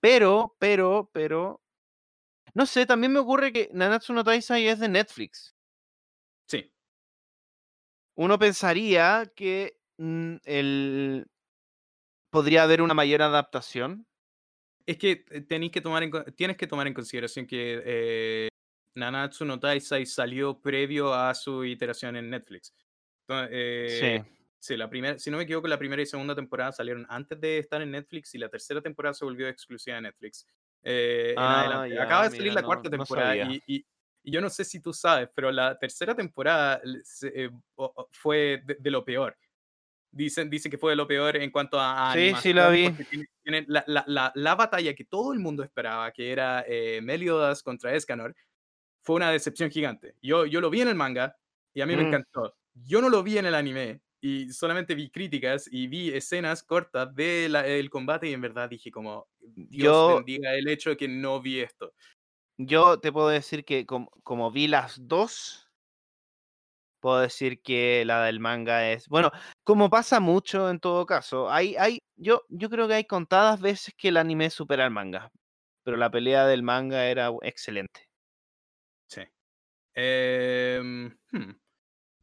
Pero, 0.00 0.56
pero, 0.58 1.10
pero, 1.12 1.60
no 2.54 2.66
sé, 2.66 2.86
también 2.86 3.12
me 3.12 3.20
ocurre 3.20 3.52
que 3.52 3.70
Nanatsu 3.72 4.12
no 4.12 4.24
Taizai 4.24 4.66
es 4.68 4.80
de 4.80 4.88
Netflix. 4.88 5.54
Sí, 6.48 6.72
Uno 8.14 8.38
pensaría 8.38 9.30
que 9.34 9.78
mm, 9.98 10.36
el, 10.44 11.26
podría 12.32 12.64
haber 12.64 12.82
una 12.82 12.94
mayor 12.94 13.22
adaptación. 13.22 14.06
es 14.86 14.98
que 14.98 15.24
eh, 15.30 15.40
tenéis 15.42 15.72
que 15.72 15.80
tomar 15.80 16.02
en, 16.02 16.10
tienes 16.36 16.56
que 16.56 16.66
tomar 16.66 16.86
en 16.86 16.94
consideración 16.94 17.46
que 17.46 17.82
eh, 17.84 18.48
Nanatsu 18.96 19.44
no 19.44 19.60
Taizai 19.60 20.06
salió 20.06 20.60
previo 20.60 21.14
a 21.14 21.34
su 21.34 21.64
iteración 21.64 22.16
en 22.16 22.30
Netflix. 22.30 22.74
Entonces, 23.28 23.50
eh, 23.52 24.22
Sí. 24.24 24.38
Sí, 24.64 24.76
la 24.76 24.88
primera, 24.88 25.18
si 25.18 25.28
no 25.28 25.38
me 25.38 25.42
equivoco, 25.42 25.66
la 25.66 25.76
primera 25.76 26.00
y 26.02 26.06
segunda 26.06 26.36
temporada 26.36 26.70
salieron 26.70 27.04
antes 27.08 27.40
de 27.40 27.58
estar 27.58 27.82
en 27.82 27.90
Netflix 27.90 28.32
y 28.36 28.38
la 28.38 28.48
tercera 28.48 28.80
temporada 28.80 29.12
se 29.12 29.24
volvió 29.24 29.48
exclusiva 29.48 29.96
de 29.96 30.02
Netflix. 30.02 30.46
eh, 30.84 31.34
Ah, 31.36 31.84
ya, 31.88 32.02
Acaba 32.04 32.24
de 32.24 32.30
salir 32.30 32.42
mira, 32.44 32.54
la 32.54 32.60
no- 32.62 32.66
cuarta 32.68 32.88
temporada 32.90 33.36
y, 33.36 33.60
y- 33.66 33.86
y 34.24 34.30
yo 34.32 34.40
no 34.40 34.48
sé 34.50 34.64
si 34.64 34.80
tú 34.80 34.92
sabes, 34.92 35.28
pero 35.34 35.50
la 35.50 35.76
tercera 35.78 36.14
temporada 36.14 36.80
se- 37.02 37.32
eh, 37.46 37.50
fue 38.12 38.62
de, 38.64 38.76
de 38.78 38.90
lo 38.92 39.04
peor. 39.04 39.36
Dicen, 40.14 40.50
dicen 40.50 40.70
que 40.70 40.76
fue 40.78 40.92
de 40.92 40.96
lo 40.96 41.06
peor 41.08 41.36
en 41.38 41.50
cuanto 41.50 41.80
a, 41.80 42.10
a 42.10 42.12
Sí, 42.12 42.18
sí 42.42 42.50
animación, 42.50 42.72
vi. 42.74 42.84
porque 42.88 43.04
tiene- 43.04 43.26
tiene 43.42 43.64
la, 43.66 43.82
la- 43.86 44.04
la- 44.06 44.32
la 44.34 44.54
batalla 44.54 44.94
que 44.94 45.04
todo 45.06 45.32
el 45.32 45.38
mundo 45.40 45.62
esperaba, 45.62 46.12
que 46.12 46.30
era 46.30 46.64
eh, 46.68 47.00
Meliodas 47.02 47.62
contra 47.62 47.94
Escanor, 47.94 48.34
fue 49.02 49.16
una 49.16 49.30
decepción 49.30 49.70
gigante. 49.70 50.14
Yo, 50.20 50.44
yo 50.46 50.60
lo 50.60 50.68
vi 50.70 50.82
en 50.82 50.88
el 50.88 50.94
manga 50.94 51.34
y 51.74 51.80
a 51.80 51.86
mí 51.86 51.96
me 51.96 52.02
Mm. 52.02 52.06
encantó. 52.08 52.54
Yo 52.74 53.00
no 53.00 53.08
lo 53.08 53.22
vi 53.22 53.38
en 53.38 53.46
el 53.46 53.54
anime 53.54 54.00
y 54.20 54.50
solamente 54.52 54.94
vi 54.94 55.10
críticas 55.10 55.66
y 55.72 55.86
vi 55.88 56.10
escenas 56.10 56.62
cortas 56.62 57.12
del 57.14 57.88
combate 57.90 58.28
y 58.28 58.34
en 58.34 58.40
verdad 58.42 58.68
dije 58.68 58.90
como, 58.90 59.28
Dios 59.40 59.84
Yo- 60.10 60.14
bendiga 60.16 60.54
el 60.54 60.68
hecho 60.68 60.90
de 60.90 60.96
que 60.98 61.08
no 61.08 61.40
vi 61.40 61.60
esto. 61.60 61.94
Yo 62.58 63.00
te 63.00 63.10
puedo 63.10 63.28
decir 63.28 63.64
que 63.64 63.86
como, 63.86 64.10
como 64.22 64.50
vi 64.52 64.68
las 64.68 65.08
dos, 65.08 65.68
puedo 67.02 67.20
decir 67.20 67.62
que 67.62 68.04
la 68.06 68.24
del 68.24 68.40
manga 68.40 68.90
es, 68.92 69.08
bueno, 69.08 69.30
como 69.64 69.90
pasa 69.90 70.20
mucho 70.20 70.70
en 70.70 70.80
todo 70.80 71.06
caso, 71.06 71.50
hay, 71.52 71.76
hay, 71.76 71.98
yo, 72.16 72.42
yo 72.50 72.70
creo 72.70 72.88
que 72.88 72.94
hay 72.94 73.04
contadas 73.06 73.60
veces 73.60 73.94
que 73.98 74.08
el 74.08 74.16
anime 74.18 74.50
supera 74.50 74.86
al 74.86 74.92
manga, 74.92 75.30
pero 75.84 75.96
la 75.98 76.10
pelea 76.10 76.46
del 76.46 76.62
manga 76.64 77.06
era 77.06 77.30
excelente. 77.42 78.08
Sí. 79.08 79.22
Em, 79.94 81.08
hmm. 81.32 81.52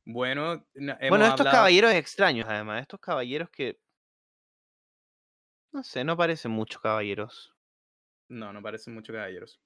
Bueno, 0.05 0.65
bueno, 1.09 1.25
estos 1.25 1.41
hablado- 1.41 1.51
caballeros 1.57 1.93
extraños 1.93 2.47
además, 2.49 2.81
estos 2.81 2.99
caballeros 2.99 3.49
que, 3.51 3.79
no 5.71 5.83
sé, 5.83 6.03
no 6.03 6.15
parecen 6.15 6.51
muchos 6.51 6.79
caballeros. 6.79 7.55
No, 8.29 8.51
no 8.53 8.61
parecen 8.61 8.93
mucho 8.93 9.13
caballeros. 9.13 9.59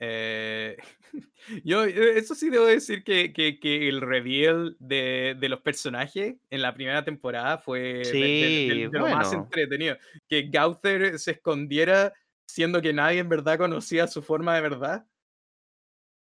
Eh, 0.00 0.76
yo, 1.64 1.84
eh, 1.84 2.18
eso 2.18 2.34
sí 2.34 2.50
debo 2.50 2.66
decir 2.66 3.02
que, 3.02 3.32
que- 3.32 3.58
que 3.58 3.88
el 3.88 4.00
reveal 4.00 4.76
de, 4.78 5.36
de 5.38 5.48
los 5.48 5.60
personajes 5.60 6.36
en 6.50 6.62
la 6.62 6.74
primera 6.74 7.04
temporada 7.04 7.58
fue 7.58 7.80
de- 7.80 8.04
de- 8.04 8.12
de- 8.12 8.74
Sí, 8.74 8.80
de 8.92 8.98
lo 8.98 9.08
más 9.08 9.32
entretenido. 9.32 9.96
Que 10.28 10.42
Gauther 10.48 11.18
se 11.18 11.32
escondiera 11.32 12.12
siendo 12.46 12.80
que 12.80 12.92
nadie 12.92 13.18
en 13.20 13.28
verdad 13.28 13.58
conocía 13.58 14.06
su 14.06 14.22
forma 14.22 14.54
de 14.54 14.60
verdad. 14.62 15.06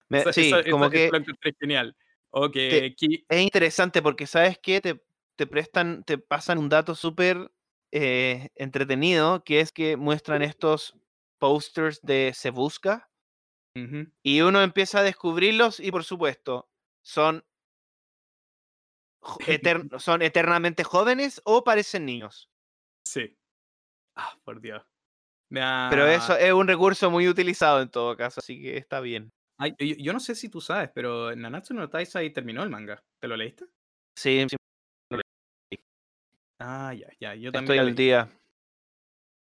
Me- 0.10 0.20
Eso- 0.20 0.34
sí, 0.34 0.42
eso- 0.48 0.60
eso- 0.60 0.70
como 0.72 0.86
eso 0.86 0.92
que 0.94 1.10
lo 1.12 1.18
encontré 1.18 1.56
genial. 1.60 1.96
O 2.30 2.52
que 2.52 2.96
es 3.30 3.42
interesante 3.42 4.02
porque, 4.02 4.28
¿sabes 4.28 4.58
qué? 4.62 4.82
Te, 4.82 5.02
te 5.38 5.48
prestan, 5.48 6.04
te 6.04 6.18
pasan 6.18 6.58
un 6.58 6.70
dato 6.70 6.96
súper 6.96 7.52
eh, 7.92 8.50
entretenido, 8.56 9.44
que 9.44 9.60
es 9.62 9.72
que 9.72 9.96
muestran 9.96 10.42
estos 10.42 10.96
posters 11.40 12.02
de 12.02 12.32
Se 12.36 12.50
Busca 12.50 13.10
Y 14.24 14.42
uno 14.42 14.62
empieza 14.62 15.00
a 15.00 15.04
descubrirlos 15.04 15.80
y, 15.80 15.92
por 15.92 16.04
supuesto, 16.04 16.70
son, 17.04 17.44
etern- 19.48 20.00
son 20.00 20.22
eternamente 20.22 20.84
jóvenes 20.84 21.42
o 21.46 21.64
parecen 21.64 22.06
niños. 22.06 22.50
Sí. 23.06 23.38
Ah, 24.16 24.38
por 24.44 24.62
Dios. 24.62 24.84
Pero 25.50 26.08
eso 26.08 26.36
es 26.38 26.52
un 26.52 26.68
recurso 26.68 27.12
muy 27.12 27.28
utilizado 27.28 27.82
en 27.82 27.90
todo 27.90 28.18
caso, 28.18 28.40
así 28.40 28.62
que 28.62 28.78
está 28.78 29.00
bien. 29.00 29.32
Ay, 29.58 29.74
yo, 29.80 29.96
yo 29.98 30.14
no 30.14 30.20
sé 30.20 30.36
si 30.36 30.50
tú 30.50 30.60
sabes, 30.60 30.90
pero 30.94 31.34
Nanatsu 31.36 31.74
no 31.74 31.90
Taizai 31.90 32.34
terminó 32.34 32.64
el 32.64 32.70
manga. 32.70 33.04
¿Te 33.22 33.28
lo 33.28 33.38
leíste? 33.38 33.66
Sí, 34.18 34.46
sí, 34.50 34.56
Ah, 36.60 36.94
ya, 36.94 37.08
ya. 37.20 37.36
Yo 37.36 37.50
estoy 37.50 37.52
también. 37.52 37.84
lo 37.84 37.90
al 37.90 37.96
día. 37.96 38.30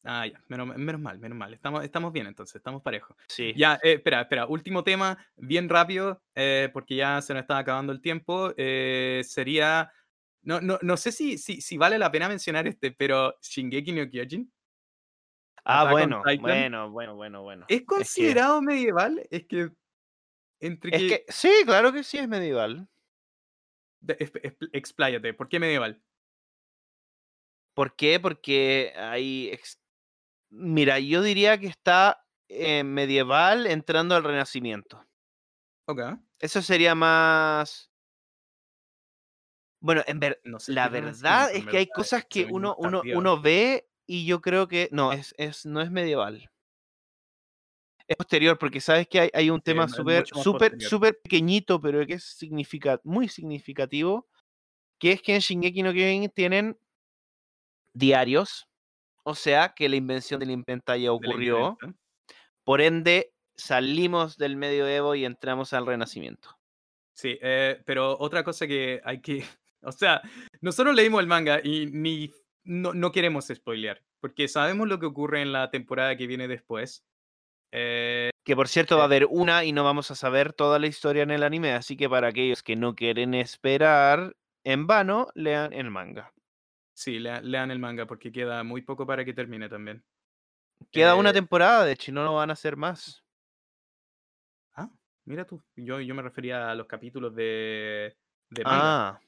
Ah, 0.03 0.25
ya. 0.25 0.41
Menos, 0.47 0.77
menos 0.77 1.01
mal, 1.01 1.19
menos 1.19 1.37
mal. 1.37 1.53
Estamos, 1.53 1.83
estamos 1.83 2.13
bien 2.13 2.25
entonces, 2.27 2.55
estamos 2.55 2.81
parejos. 2.81 3.17
Sí. 3.27 3.53
Ya, 3.55 3.75
eh, 3.83 3.93
espera, 3.93 4.21
espera. 4.21 4.45
Último 4.45 4.83
tema, 4.83 5.17
bien 5.35 5.67
rápido, 5.67 6.21
eh, 6.35 6.69
porque 6.71 6.95
ya 6.95 7.21
se 7.21 7.33
nos 7.33 7.41
está 7.41 7.57
acabando 7.57 7.91
el 7.91 8.01
tiempo. 8.01 8.53
eh, 8.57 9.21
sería. 9.25 9.91
No, 10.41 10.61
no, 10.61 10.79
no 10.81 10.95
sé 10.95 11.11
si, 11.11 11.37
si, 11.37 11.59
si 11.59 11.77
vale 11.77 11.97
la 11.99 12.09
pena 12.11 12.29
mencionar 12.29 12.65
este, 12.65 12.91
pero 12.91 13.35
Shingeki 13.41 13.91
no 13.91 14.09
Kyojin. 14.09 14.51
Ah, 15.65 15.81
Attack 15.81 15.91
bueno, 15.91 16.23
bueno, 16.41 16.89
bueno, 16.91 17.15
bueno, 17.15 17.41
bueno. 17.43 17.65
¿Es 17.67 17.79
que- 17.81 17.85
considerado 17.85 18.61
medieval? 18.61 19.21
Es 19.29 19.45
que. 19.45 19.69
Entre 20.61 20.95
Es 20.95 21.01
que. 21.01 21.07
que, 21.09 21.25
sí, 21.31 21.51
claro 21.65 21.91
que 21.91 22.03
sí 22.05 22.17
es 22.17 22.27
medieval. 22.27 22.87
de- 23.99 24.15
expláyate, 24.71 25.33
¿por 25.33 25.49
qué 25.49 25.59
medieval? 25.59 26.01
¿Por 27.73 27.95
qué? 27.97 28.19
Porque 28.19 28.93
hay... 28.95 29.49
ex- 29.49 29.79
Mira, 30.49 30.99
yo 30.99 31.21
diría 31.21 31.59
que 31.59 31.67
está 31.67 32.25
eh, 32.47 32.83
medieval 32.83 33.67
entrando 33.67 34.15
al 34.15 34.23
renacimiento. 34.23 35.05
Ok. 35.85 36.01
Eso 36.39 36.61
sería 36.61 36.95
más... 36.95 37.91
Bueno, 39.81 40.03
en 40.07 40.19
ver... 40.19 40.41
No 40.43 40.59
sé 40.59 40.73
la 40.73 40.89
verdad 40.89 41.51
es 41.53 41.65
que 41.65 41.77
hay 41.77 41.87
cosas 41.87 42.25
que 42.25 42.45
uno, 42.45 42.75
uno, 42.77 43.01
uno 43.15 43.41
ve 43.41 43.89
y 44.05 44.25
yo 44.25 44.41
creo 44.41 44.67
que... 44.67 44.89
No, 44.91 45.11
es, 45.11 45.33
es, 45.37 45.65
no 45.65 45.81
es 45.81 45.91
medieval. 45.91 46.49
es 48.07 48.15
posterior, 48.15 48.57
porque 48.57 48.81
sabes 48.81 49.07
que 49.07 49.19
hay, 49.19 49.29
hay 49.33 49.49
un 49.51 49.61
tema 49.61 49.87
súper, 49.87 50.25
súper, 50.27 50.81
súper 50.81 51.19
pequeñito, 51.21 51.79
pero 51.79 52.05
que 52.07 52.15
es 52.15 52.23
significa, 52.23 52.99
muy 53.03 53.27
significativo, 53.27 54.27
que 54.99 55.11
es 55.11 55.21
que 55.21 55.35
en 55.35 55.41
Shingeki 55.41 55.83
no 55.83 55.93
Kyojin 55.93 56.29
tienen 56.31 56.79
diarios, 57.93 58.68
o 59.29 59.35
sea 59.35 59.73
que 59.75 59.89
la 59.89 59.95
invención 59.97 60.39
de 60.39 60.45
la 60.47 60.51
imprenta 60.53 60.97
ya 60.97 61.11
ocurrió, 61.11 61.69
imprenta. 61.71 61.99
por 62.63 62.81
ende 62.81 63.33
salimos 63.57 64.37
del 64.37 64.55
medioevo 64.57 65.15
y 65.15 65.25
entramos 65.25 65.73
al 65.73 65.85
renacimiento. 65.85 66.57
Sí, 67.15 67.37
eh, 67.41 67.81
pero 67.85 68.17
otra 68.19 68.43
cosa 68.43 68.67
que 68.67 69.01
hay 69.03 69.21
que. 69.21 69.43
O 69.81 69.93
sea, 69.93 70.21
nosotros 70.61 70.93
leímos 70.95 71.21
el 71.21 71.27
manga 71.27 71.61
y 71.63 71.85
ni. 71.87 72.31
No, 72.65 72.93
no 72.93 73.11
queremos 73.13 73.47
spoilear, 73.47 74.03
porque 74.19 74.47
sabemos 74.49 74.87
lo 74.89 74.99
que 74.99 75.05
ocurre 75.05 75.41
en 75.41 75.53
la 75.53 75.71
temporada 75.71 76.17
que 76.17 76.27
viene 76.27 76.49
después. 76.49 77.05
Eh, 77.71 78.31
Que 78.45 78.55
por 78.57 78.67
cierto 78.67 78.97
va 78.97 79.03
a 79.03 79.05
Eh. 79.05 79.07
haber 79.07 79.27
una 79.29 79.63
y 79.63 79.71
no 79.71 79.83
vamos 79.85 80.11
a 80.11 80.15
saber 80.15 80.51
toda 80.53 80.79
la 80.79 80.87
historia 80.87 81.23
en 81.23 81.31
el 81.31 81.43
anime, 81.43 81.71
así 81.73 81.95
que 81.95 82.09
para 82.09 82.27
aquellos 82.29 82.61
que 82.63 82.75
no 82.75 82.93
quieren 82.95 83.33
esperar 83.35 84.35
en 84.65 84.85
vano, 84.87 85.27
lean 85.35 85.71
el 85.73 85.89
manga. 85.91 86.33
Sí, 86.99 87.19
lea- 87.19 87.41
lean 87.41 87.71
el 87.71 87.79
manga 87.79 88.05
porque 88.07 88.31
queda 88.31 88.63
muy 88.63 88.81
poco 88.81 89.05
para 89.07 89.25
que 89.25 89.33
termine 89.33 89.69
también. 89.69 90.03
Queda 90.91 91.15
una 91.15 91.31
Eh, 91.31 91.33
temporada, 91.33 91.83
de 91.83 91.93
hecho, 91.93 92.11
no 92.11 92.23
lo 92.23 92.35
van 92.35 92.51
a 92.51 92.53
hacer 92.53 92.75
más. 92.77 93.23
Ah, 94.73 94.89
mira 95.25 95.45
tú. 95.45 95.61
Yo, 95.75 95.99
yo 96.01 96.15
me 96.15 96.21
refería 96.23 96.69
a 96.71 96.75
los 96.75 96.87
capítulos 96.87 97.35
de, 97.35 98.17
de 98.49 98.65
manga. 98.65 98.95
Ah, 98.95 99.19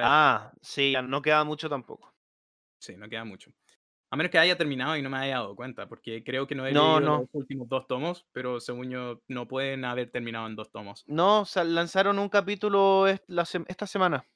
ah, 0.00 0.52
sí, 0.62 0.94
no 1.08 1.22
queda 1.22 1.44
mucho 1.44 1.68
tampoco. 1.68 2.14
Sí, 2.80 2.96
no 2.96 3.08
queda 3.08 3.24
mucho. 3.24 3.50
A 4.10 4.16
menos 4.16 4.30
que 4.32 4.38
haya 4.38 4.58
terminado 4.58 4.96
y 4.96 5.02
no 5.02 5.10
me 5.10 5.18
haya 5.18 5.36
dado 5.36 5.56
cuenta, 5.56 5.88
porque 5.88 6.24
creo 6.24 6.46
que 6.46 6.54
no 6.54 6.66
he 6.66 6.74
No, 6.74 6.80
leído 6.80 7.00
no. 7.00 7.20
los 7.20 7.28
últimos 7.32 7.68
dos 7.68 7.86
tomos, 7.88 8.26
pero 8.32 8.60
según 8.60 8.90
yo 8.90 9.22
no 9.28 9.48
pueden 9.48 9.84
haber 9.84 10.10
terminado 10.12 10.46
en 10.48 10.56
dos 10.56 10.70
tomos. 10.72 11.06
No, 11.06 11.44
lanzaron 11.64 12.18
un 12.18 12.28
capítulo 12.28 13.06
esta 13.06 13.86
semana. 13.86 14.26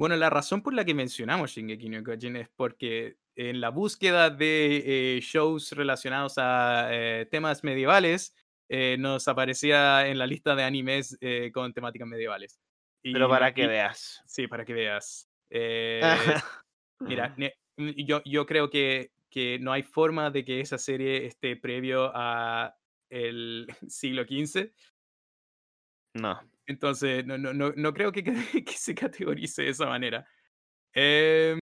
Bueno, 0.00 0.16
la 0.16 0.30
razón 0.30 0.62
por 0.62 0.72
la 0.72 0.82
que 0.86 0.94
mencionamos 0.94 1.50
Shingeki 1.50 1.90
no 1.90 2.02
Kyojin 2.02 2.36
es 2.36 2.48
porque 2.48 3.18
en 3.36 3.60
la 3.60 3.68
búsqueda 3.68 4.30
de 4.30 5.16
eh, 5.16 5.20
shows 5.20 5.72
relacionados 5.72 6.38
a 6.38 6.88
eh, 6.90 7.26
temas 7.30 7.62
medievales, 7.64 8.34
eh, 8.70 8.96
nos 8.98 9.28
aparecía 9.28 10.08
en 10.08 10.16
la 10.16 10.26
lista 10.26 10.54
de 10.54 10.64
animes 10.64 11.18
con 11.52 11.74
temáticas 11.74 12.08
medievales. 12.08 12.62
Y 13.02 13.12
Pero 13.12 13.28
para 13.28 13.52
que 13.52 13.64
y- 13.64 13.66
veas. 13.66 14.22
Sí, 14.24 14.46
para 14.46 14.64
que 14.64 14.72
veas. 14.72 15.28
Mira, 17.00 17.36
yo, 17.76 18.22
yo 18.24 18.46
creo 18.46 18.70
que, 18.70 19.12
que 19.28 19.58
no 19.60 19.70
hay 19.70 19.82
forma 19.82 20.30
de 20.30 20.46
que 20.46 20.60
esa 20.60 20.78
serie 20.78 21.26
esté 21.26 21.56
previo 21.56 22.10
a 22.14 22.74
el 23.10 23.66
siglo 23.86 24.22
XV. 24.22 24.72
No. 26.14 26.40
Entonces, 26.70 27.26
no, 27.26 27.36
no, 27.36 27.52
no, 27.52 27.72
no 27.76 27.92
creo 27.92 28.12
que, 28.12 28.22
que 28.64 28.72
se 28.74 28.94
categorice 28.94 29.62
de 29.62 29.70
esa 29.70 29.86
manera. 29.86 30.24
Em, 30.94 31.58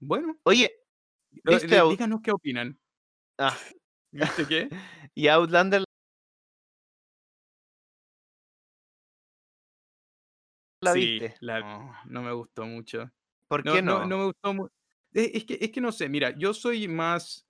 bueno, 0.00 0.38
Oye, 0.44 0.70
¿viste 1.44 1.82
díganos 1.82 2.20
qué 2.22 2.32
opinan. 2.32 2.78
ah, 3.38 3.56
¿Viste 4.12 4.46
qué? 4.46 4.68
y 5.14 5.28
Outlander 5.28 5.84
la 10.80 10.92
Sí, 10.92 11.00
viste. 11.00 11.34
la- 11.40 11.60
no, 11.60 11.94
no 12.06 12.22
me 12.22 12.32
gustó 12.32 12.66
mucho. 12.66 13.10
¿Por 13.48 13.64
No, 13.64 13.72
qué 13.72 13.82
no, 13.82 14.04
no? 14.04 14.06
no 14.06 14.18
me 14.18 14.24
gustó 14.26 14.54
mucho. 14.54 14.74
Es 15.12 15.44
que, 15.44 15.58
es 15.60 15.70
que 15.70 15.80
no 15.80 15.92
sé, 15.92 16.08
mira, 16.08 16.36
yo 16.36 16.52
soy 16.54 16.88
más 16.88 17.46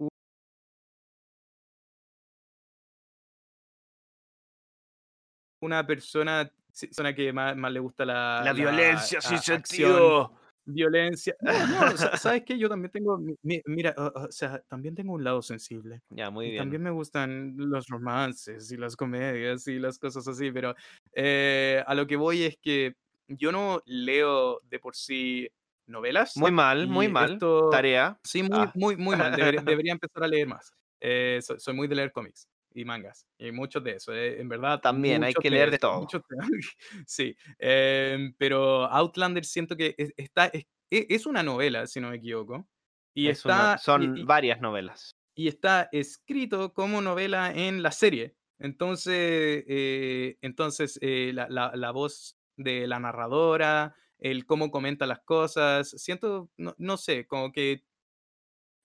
una 5.65 5.87
persona, 5.87 6.51
persona 6.81 7.15
que 7.15 7.33
más, 7.33 7.57
más 7.57 7.73
le 7.73 7.81
gusta 7.81 8.05
la, 8.05 8.43
La 8.45 8.53
violencia 8.53 9.21
sin 9.21 9.35
a- 9.35 9.37
acción, 9.39 9.65
sentido. 9.65 10.33
Violencia. 10.67 11.37
No, 11.43 11.53
no, 11.53 11.97
sa- 11.97 12.17
¿sabes 12.17 12.43
qué? 12.45 12.57
Yo 12.59 12.69
también 12.71 12.91
tengo, 12.91 13.19
mi- 13.19 13.37
mi- 13.43 13.61
mira, 13.67 13.95
o, 13.99 14.31
sea, 14.33 14.61
también 14.69 14.95
tengo 14.95 15.13
un 15.13 15.23
lado 15.23 15.43
sensible. 15.43 16.01
Ya, 16.09 16.31
muy 16.31 16.47
bien. 16.47 16.59
también 16.59 16.83
me 16.83 16.91
gustan 16.91 17.55
los 17.57 17.87
romances 17.89 18.73
y 18.73 18.77
las 18.79 18.97
comedias 18.97 19.67
y 19.69 19.79
las 19.79 19.99
cosas 19.99 20.27
así, 20.27 20.51
pero 20.53 20.75
eh, 21.13 21.83
a 21.87 21.95
lo 21.95 22.07
que 22.07 22.17
voy 22.17 22.45
es 22.45 22.57
que 22.57 22.95
yo 23.29 23.53
no 23.53 23.83
leo 23.85 24.61
de 24.71 24.79
por 24.79 24.97
sí 24.97 25.49
novelas. 25.87 26.35
Muy 26.39 26.51
mal, 26.51 26.87
muy 26.89 27.09
mal. 27.09 27.35
esto- 27.35 27.69
Tarea. 27.69 28.19
Sí, 28.25 28.43
muy, 28.43 28.51
Ah. 28.59 28.73
muy, 28.75 28.97
muy 28.97 29.17
mal. 29.17 29.37
Debería, 29.37 29.61
debería 29.83 29.93
empezar 29.93 30.25
a 30.25 30.29
leer 30.29 30.47
más. 30.49 30.73
Eh, 30.99 31.41
soy, 31.43 31.61
soy 31.61 31.75
muy 31.75 31.89
de 31.89 31.95
leer 31.97 32.11
cómics 32.13 32.49
y 32.75 32.85
mangas 32.85 33.27
y 33.39 33.53
muchos 33.53 33.83
de 33.85 33.93
eso. 33.93 34.13
eh, 34.15 34.41
en 34.41 34.49
verdad. 34.49 34.81
También 34.81 35.23
hay 35.25 35.35
que 35.35 35.51
leer 35.51 35.71
de 35.71 35.79
todo. 35.79 36.01
muchos 36.01 36.23
sí, 37.07 37.37
em, 37.59 38.35
pero 38.39 38.85
Outlander 38.87 39.45
siento 39.45 39.77
que 39.77 39.95
es, 39.99 40.13
está, 40.17 40.47
es, 40.47 40.65
e- 40.91 41.07
es 41.11 41.27
una 41.27 41.43
novela, 41.43 41.87
si 41.87 42.01
no 42.01 42.11
me 42.11 42.17
equivoco. 42.17 42.69
Y 43.15 43.29
Es 43.29 43.39
está, 43.39 43.79
son 43.79 44.03
y- 44.17 44.25
varias 44.25 44.61
novelas. 44.61 45.17
y 45.35 45.49
está 45.49 45.89
escrito 45.93 46.73
como 46.75 47.01
novela 47.01 47.53
en 47.53 47.83
la 47.83 47.93
serie. 47.93 48.37
Entonces, 48.59 49.65
eh, 49.69 50.39
entonces 50.43 50.99
eh, 51.03 51.33
la, 51.35 51.49
la- 51.49 51.73
la 51.75 51.91
voz 51.91 52.39
de 52.57 52.87
la 52.87 53.01
narradora, 53.01 53.97
el 54.19 54.47
cómo 54.47 54.71
comenta 54.71 55.07
las 55.07 55.21
cosas, 55.21 55.91
siento, 55.91 56.51
no, 56.57 56.75
no 56.79 56.97
sé, 56.97 57.27
como 57.27 57.53
que 57.53 57.85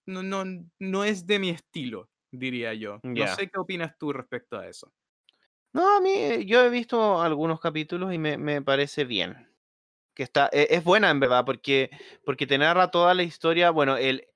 no, 0.06 0.24
no, 0.24 0.44
no 0.80 1.04
es 1.04 1.26
de 1.28 1.40
mi 1.40 1.50
estilo, 1.50 2.10
diría 2.32 2.74
yo. 2.74 3.04
No 3.14 3.28
sé 3.28 3.50
qué 3.50 3.60
opinas 3.60 3.98
tú 3.98 4.14
respecto 4.14 4.58
a 4.58 4.68
eso. 4.68 4.94
No, 5.74 5.98
a 5.98 6.02
mí, 6.02 6.12
eh, 6.12 6.46
yo 6.46 6.64
he 6.66 6.70
visto 6.70 7.22
algunos 7.22 7.60
capítulos 7.60 8.14
y 8.14 8.18
me, 8.18 8.38
me 8.38 8.62
parece 8.62 9.06
bien. 9.06 9.50
Que 10.16 10.24
está, 10.24 10.50
e- 10.54 10.68
es 10.72 10.84
buena 10.84 11.12
en 11.12 11.20
verdad, 11.22 11.46
porque, 11.46 11.92
porque 12.26 12.48
te 12.48 12.58
narra 12.58 12.92
toda 12.92 13.14
la 13.16 13.24
historia, 13.24 13.72
bueno, 13.72 13.98
el, 13.98 14.28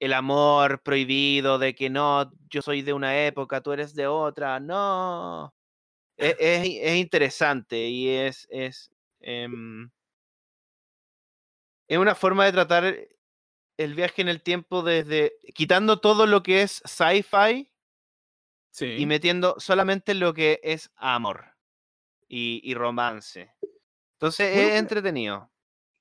el 0.00 0.12
amor 0.14 0.82
prohibido 0.82 1.58
de 1.58 1.74
que 1.74 1.90
no, 1.90 2.32
yo 2.50 2.62
soy 2.62 2.82
de 2.82 2.92
una 2.94 3.26
época, 3.26 3.62
tú 3.62 3.72
eres 3.72 3.94
de 3.94 4.06
otra, 4.08 4.60
no. 4.60 5.54
Es, 6.16 6.36
es, 6.40 6.68
es 6.82 6.96
interesante 6.98 7.88
y 7.88 8.08
es, 8.10 8.46
es, 8.50 8.90
em, 9.20 9.90
es 11.88 11.98
una 11.98 12.14
forma 12.14 12.44
de 12.44 12.52
tratar 12.52 12.96
el 13.78 13.94
viaje 13.94 14.22
en 14.22 14.28
el 14.28 14.42
tiempo 14.42 14.82
desde, 14.82 15.34
quitando 15.54 16.00
todo 16.00 16.26
lo 16.26 16.42
que 16.42 16.62
es 16.62 16.82
sci-fi 16.86 17.70
Sí. 18.70 18.86
y 18.94 19.06
metiendo 19.06 19.56
solamente 19.58 20.14
lo 20.14 20.32
que 20.34 20.60
es 20.62 20.90
amor 20.96 21.56
y, 22.28 22.60
y 22.64 22.74
romance. 22.74 23.54
Entonces 24.14 24.48
Bueno, 24.50 24.68
es 24.70 24.80
entretenido. 24.80 25.50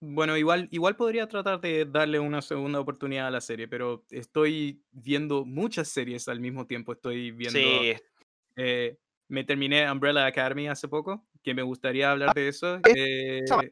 Bueno, 0.01 0.37
igual, 0.37 0.67
igual 0.71 0.95
podría 0.97 1.27
tratar 1.27 1.61
de 1.61 1.85
darle 1.85 2.19
una 2.19 2.41
segunda 2.41 2.79
oportunidad 2.79 3.27
a 3.27 3.31
la 3.31 3.41
serie, 3.41 3.67
pero 3.67 4.05
estoy 4.11 4.83
viendo 4.91 5.45
muchas 5.45 5.87
series 5.87 6.27
al 6.27 6.39
mismo 6.39 6.67
tiempo. 6.67 6.91
Estoy 6.93 7.31
viendo. 7.31 7.59
Sí, 7.59 7.93
eh, 8.57 8.97
me 9.29 9.43
terminé 9.43 9.89
Umbrella 9.91 10.25
Academy 10.25 10.67
hace 10.67 10.87
poco, 10.87 11.27
que 11.43 11.53
me 11.53 11.63
gustaría 11.63 12.11
hablar 12.11 12.33
de 12.33 12.47
eso. 12.49 12.77
eh, 12.93 13.71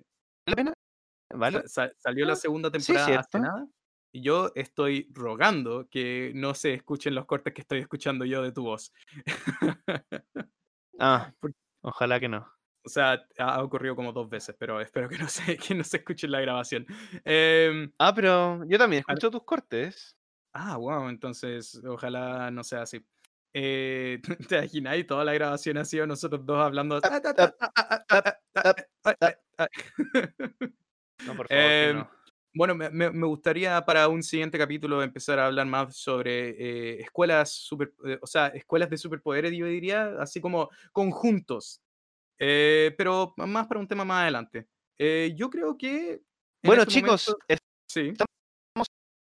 ¿vale 1.33 1.63
salió 1.97 2.25
la 2.25 2.33
Ah, 2.33 2.35
segunda 2.35 2.71
sí, 2.71 2.93
temporada 2.93 3.19
hace 3.19 3.39
nada. 3.39 3.67
Yo 4.13 4.51
estoy 4.55 5.09
rogando 5.11 5.87
que 5.89 6.31
no 6.35 6.53
se 6.53 6.73
escuchen 6.75 7.15
los 7.15 7.25
cortes 7.25 7.53
que 7.53 7.61
estoy 7.61 7.79
escuchando 7.79 8.25
yo 8.25 8.41
de 8.43 8.51
tu 8.51 8.63
voz. 8.63 8.93
Ah, 10.99 11.33
ojalá 11.81 12.19
que 12.19 12.29
no. 12.29 12.47
O 12.85 12.89
sea, 12.89 13.25
ha 13.39 13.63
ocurrido 13.63 13.95
como 13.95 14.13
dos 14.13 14.29
veces, 14.29 14.55
pero 14.59 14.79
espero 14.79 15.09
que 15.09 15.17
no 15.17 15.27
se, 15.27 15.57
que 15.57 15.73
no 15.73 15.83
se 15.83 15.97
escuche 15.97 16.27
la 16.27 16.39
grabación. 16.41 16.85
Em, 17.25 17.91
Ah, 17.97 18.13
pero 18.13 18.63
yo 18.67 18.77
también 18.77 18.99
escucho 19.07 19.31
tus 19.31 19.43
cortes. 19.43 20.15
ah, 20.53 20.77
wow, 20.77 21.09
entonces 21.09 21.81
ojalá 21.83 22.51
no 22.51 22.63
sea 22.63 22.83
así. 22.83 23.03
Eh, 23.55 24.21
¿Te 24.49 24.57
imaginas? 24.57 24.97
Y 24.97 25.03
toda 25.03 25.23
la 25.25 25.33
grabación 25.33 25.77
ha 25.77 25.85
sido 25.85 26.05
nosotros 26.05 26.45
dos 26.45 26.59
hablando. 26.59 26.99
No, 31.25 31.35
por 31.35 31.47
favor, 31.47 31.47
que 31.47 31.89
Em, 31.89 31.97
no. 31.97 32.09
Bueno, 32.55 32.75
me, 32.75 33.09
gustaría 33.27 33.83
para 33.83 34.07
un 34.07 34.21
siguiente 34.21 34.57
capítulo 34.59 35.01
empezar 35.01 35.39
a 35.39 35.47
hablar 35.47 35.65
más 35.65 35.95
sobre 35.97 36.49
eh, 36.49 37.01
escuelas 37.01 37.51
super, 37.51 37.93
eh, 38.05 38.19
o 38.21 38.27
sea, 38.27 38.47
escuelas 38.47 38.89
de 38.91 38.97
superpoderes, 38.97 39.53
yo 39.53 39.65
diría, 39.65 40.15
así 40.19 40.39
como 40.39 40.69
conjuntos. 40.91 41.81
Eh, 42.39 42.93
pero 42.97 43.33
más 43.37 43.65
para 43.67 43.79
un 43.79 43.87
tema 43.87 44.05
más 44.05 44.21
adelante. 44.23 44.67
Yo 45.35 45.49
creo 45.49 45.77
que. 45.77 46.11
en 46.13 46.21
Bueno, 46.63 46.83
este 46.83 46.93
chicos, 46.93 47.27
momento- 47.27 47.45
es- 47.47 47.59
sí. 47.89 48.13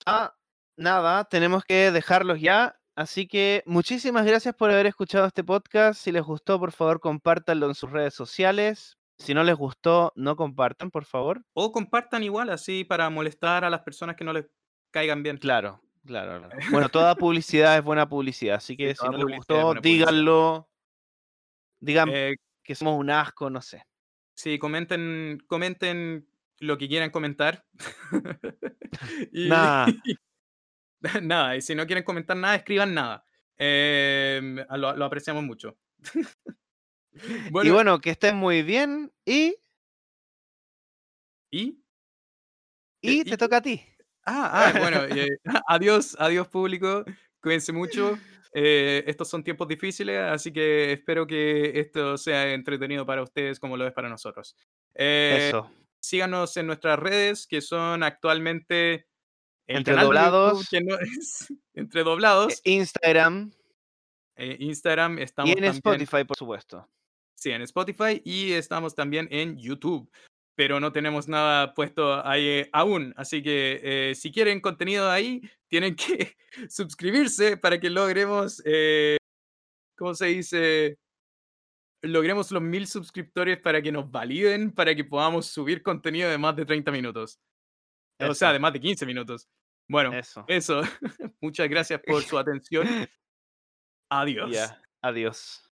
ah, 0.05 0.34
nada, 0.78 1.24
tenemos 1.26 1.63
que 1.65 1.91
dejarlos 1.91 2.39
ya. 2.39 2.80
Así 2.95 3.28
que 3.28 3.61
muchísimas 3.68 4.26
gracias 4.26 4.55
por 4.55 4.72
haber 4.72 4.88
escuchado 4.88 5.28
este 5.28 5.43
podcast. 5.43 6.01
Si 6.01 6.11
les 6.11 6.24
gustó, 6.24 6.59
por 6.59 6.72
favor, 6.72 6.99
compártanlo 6.99 7.68
en 7.68 7.76
sus 7.76 7.91
redes 7.91 8.13
sociales. 8.15 8.97
Si 9.20 9.34
no 9.34 9.43
les 9.43 9.55
gustó, 9.55 10.13
no 10.15 10.36
compartan, 10.36 10.91
por 10.91 11.05
favor. 11.05 11.43
O 11.53 11.72
compartan 11.72 12.24
igual, 12.24 12.49
así 12.49 12.84
para 12.84 13.09
molestar 13.09 13.65
a 13.65 13.70
las 13.70 13.82
personas 13.82 14.15
que 14.15 14.24
no 14.24 14.34
les 14.34 14.45
caigan 14.91 15.24
bien. 15.24 15.38
Claro, 15.38 15.82
Claro, 16.07 16.39
claro. 16.39 16.57
Bueno, 16.72 16.88
toda 16.88 17.15
publicidad 17.15 17.78
es 17.78 17.84
buena 17.84 18.07
publicidad, 18.07 18.55
así 18.55 18.78
que 18.78 18.95
si 18.95 19.05
no 19.05 19.18
les 19.18 19.38
gustó, 19.38 19.74
díganlo. 19.74 20.70
Digan 21.82 22.09
Eh, 22.11 22.36
que 22.63 22.76
somos 22.76 22.97
un 22.97 23.09
asco, 23.09 23.49
no 23.49 23.61
sé. 23.61 23.84
sí, 24.34 24.57
comenten, 24.57 25.43
comenten 25.47 26.28
lo 26.59 26.78
que 26.78 26.88
quieran 26.88 27.09
comentar. 27.11 27.65
y, 29.34 29.49
Nada. 29.49 29.88
nada, 31.24 31.55
y 31.57 31.61
si 31.61 31.76
no 31.76 31.86
quieren 31.86 32.05
comentar 32.05 32.38
nada, 32.38 32.55
escriban 32.55 32.93
nada. 32.93 33.26
Em, 33.57 34.55
lo 34.55 35.05
apreciamos 35.05 35.43
mucho. 35.43 35.78
Y 37.63 37.70
bueno, 37.70 37.99
que 37.99 38.11
estén 38.11 38.36
muy 38.36 38.63
bien 38.63 39.11
y, 39.26 39.55
¿y? 41.51 41.84
y 43.01 43.22
¿y 43.22 43.24
te 43.24 43.38
toca 43.38 43.57
a 43.57 43.61
ti. 43.61 43.82
Ah, 44.26 44.72
ah, 44.74 44.80
bueno, 44.80 45.03
eh, 45.05 45.38
adiós, 45.68 46.15
adiós 46.20 46.47
público, 46.49 47.05
cuídense 47.41 47.72
mucho. 47.72 48.18
eh, 48.53 49.03
estos 49.07 49.30
son 49.30 49.43
tiempos 49.43 49.68
difíciles, 49.68 50.20
así 50.20 50.51
que 50.51 50.91
espero 50.93 51.26
que 51.26 51.80
esto 51.80 52.18
sea 52.18 52.53
entretenido 52.53 53.05
para 53.05 53.24
ustedes 53.24 53.59
como 53.59 53.78
lo 53.78 53.88
es 53.88 53.93
para 53.93 54.09
nosotros. 54.09 54.55
Eh, 54.95 55.47
Eso. 55.49 55.72
síganos 55.99 56.57
en 56.57 56.68
nuestras 56.68 56.99
redes, 56.99 57.47
que 57.47 57.61
son 57.61 58.03
actualmente 58.03 59.07
Entre 59.68 59.93
YouTube, 59.93 60.05
doblados. 60.05 60.70
que 60.70 60.82
no 60.82 60.95
es 60.99 61.47
entre 61.74 62.03
doblados. 62.03 62.61
Instagram 62.65 63.51
eh, 64.38 64.55
Instagram, 64.59 65.20
estamos 65.20 65.49
y 65.49 65.51
en 65.53 65.63
también 65.63 65.76
Spotify, 65.76 66.24
por 66.24 66.38
supuesto. 66.38 66.88
Sí, 67.38 67.52
en 67.52 67.62
Spotify 67.62 68.22
y 68.26 68.54
estamos 68.54 68.96
también 68.96 69.28
en 69.32 69.58
YouTube. 69.58 70.10
Pero 70.56 70.80
no 70.80 70.92
tenemos 70.92 71.28
nada 71.28 71.76
puesto 71.76 72.26
ahí 72.26 72.48
eh, 72.48 72.70
aún. 72.74 73.14
Así 73.16 73.44
que 73.44 73.80
eh, 73.84 74.16
si 74.16 74.32
quieren 74.32 74.60
contenido 74.60 75.10
ahí, 75.10 75.42
tienen 75.68 75.96
que 75.96 76.36
suscribirse 76.70 77.58
para 77.58 77.80
que 77.80 77.92
logremos, 77.92 78.62
eh, 78.66 79.18
¿cómo 79.96 80.16
se 80.16 80.26
dice? 80.28 80.98
Logremos 82.02 82.52
los 82.52 82.62
mil 82.62 82.88
suscriptores 82.88 83.60
para 83.60 83.84
que 83.84 83.92
nos 83.92 84.10
validen, 84.10 84.72
para 84.72 84.96
que 84.96 85.04
podamos 85.04 85.46
subir 85.46 85.84
contenido 85.84 86.32
de 86.32 86.40
más 86.40 86.56
de 86.56 86.66
30 86.66 86.92
minutos. 86.92 87.40
O 88.20 88.34
sea, 88.34 88.48
Eso. 88.50 88.54
de 88.54 88.60
más 88.60 88.74
de 88.74 88.80
15 88.80 89.06
minutos. 89.06 89.48
Bueno, 89.88 90.12
Eso. 90.12 90.44
eso. 90.48 90.82
Muchas 91.42 91.70
gracias 91.70 92.02
por 92.06 92.24
su 92.24 92.36
atención. 92.36 92.88
Adiós. 94.10 94.52
Ya. 94.52 94.82
Adiós. 95.04 95.66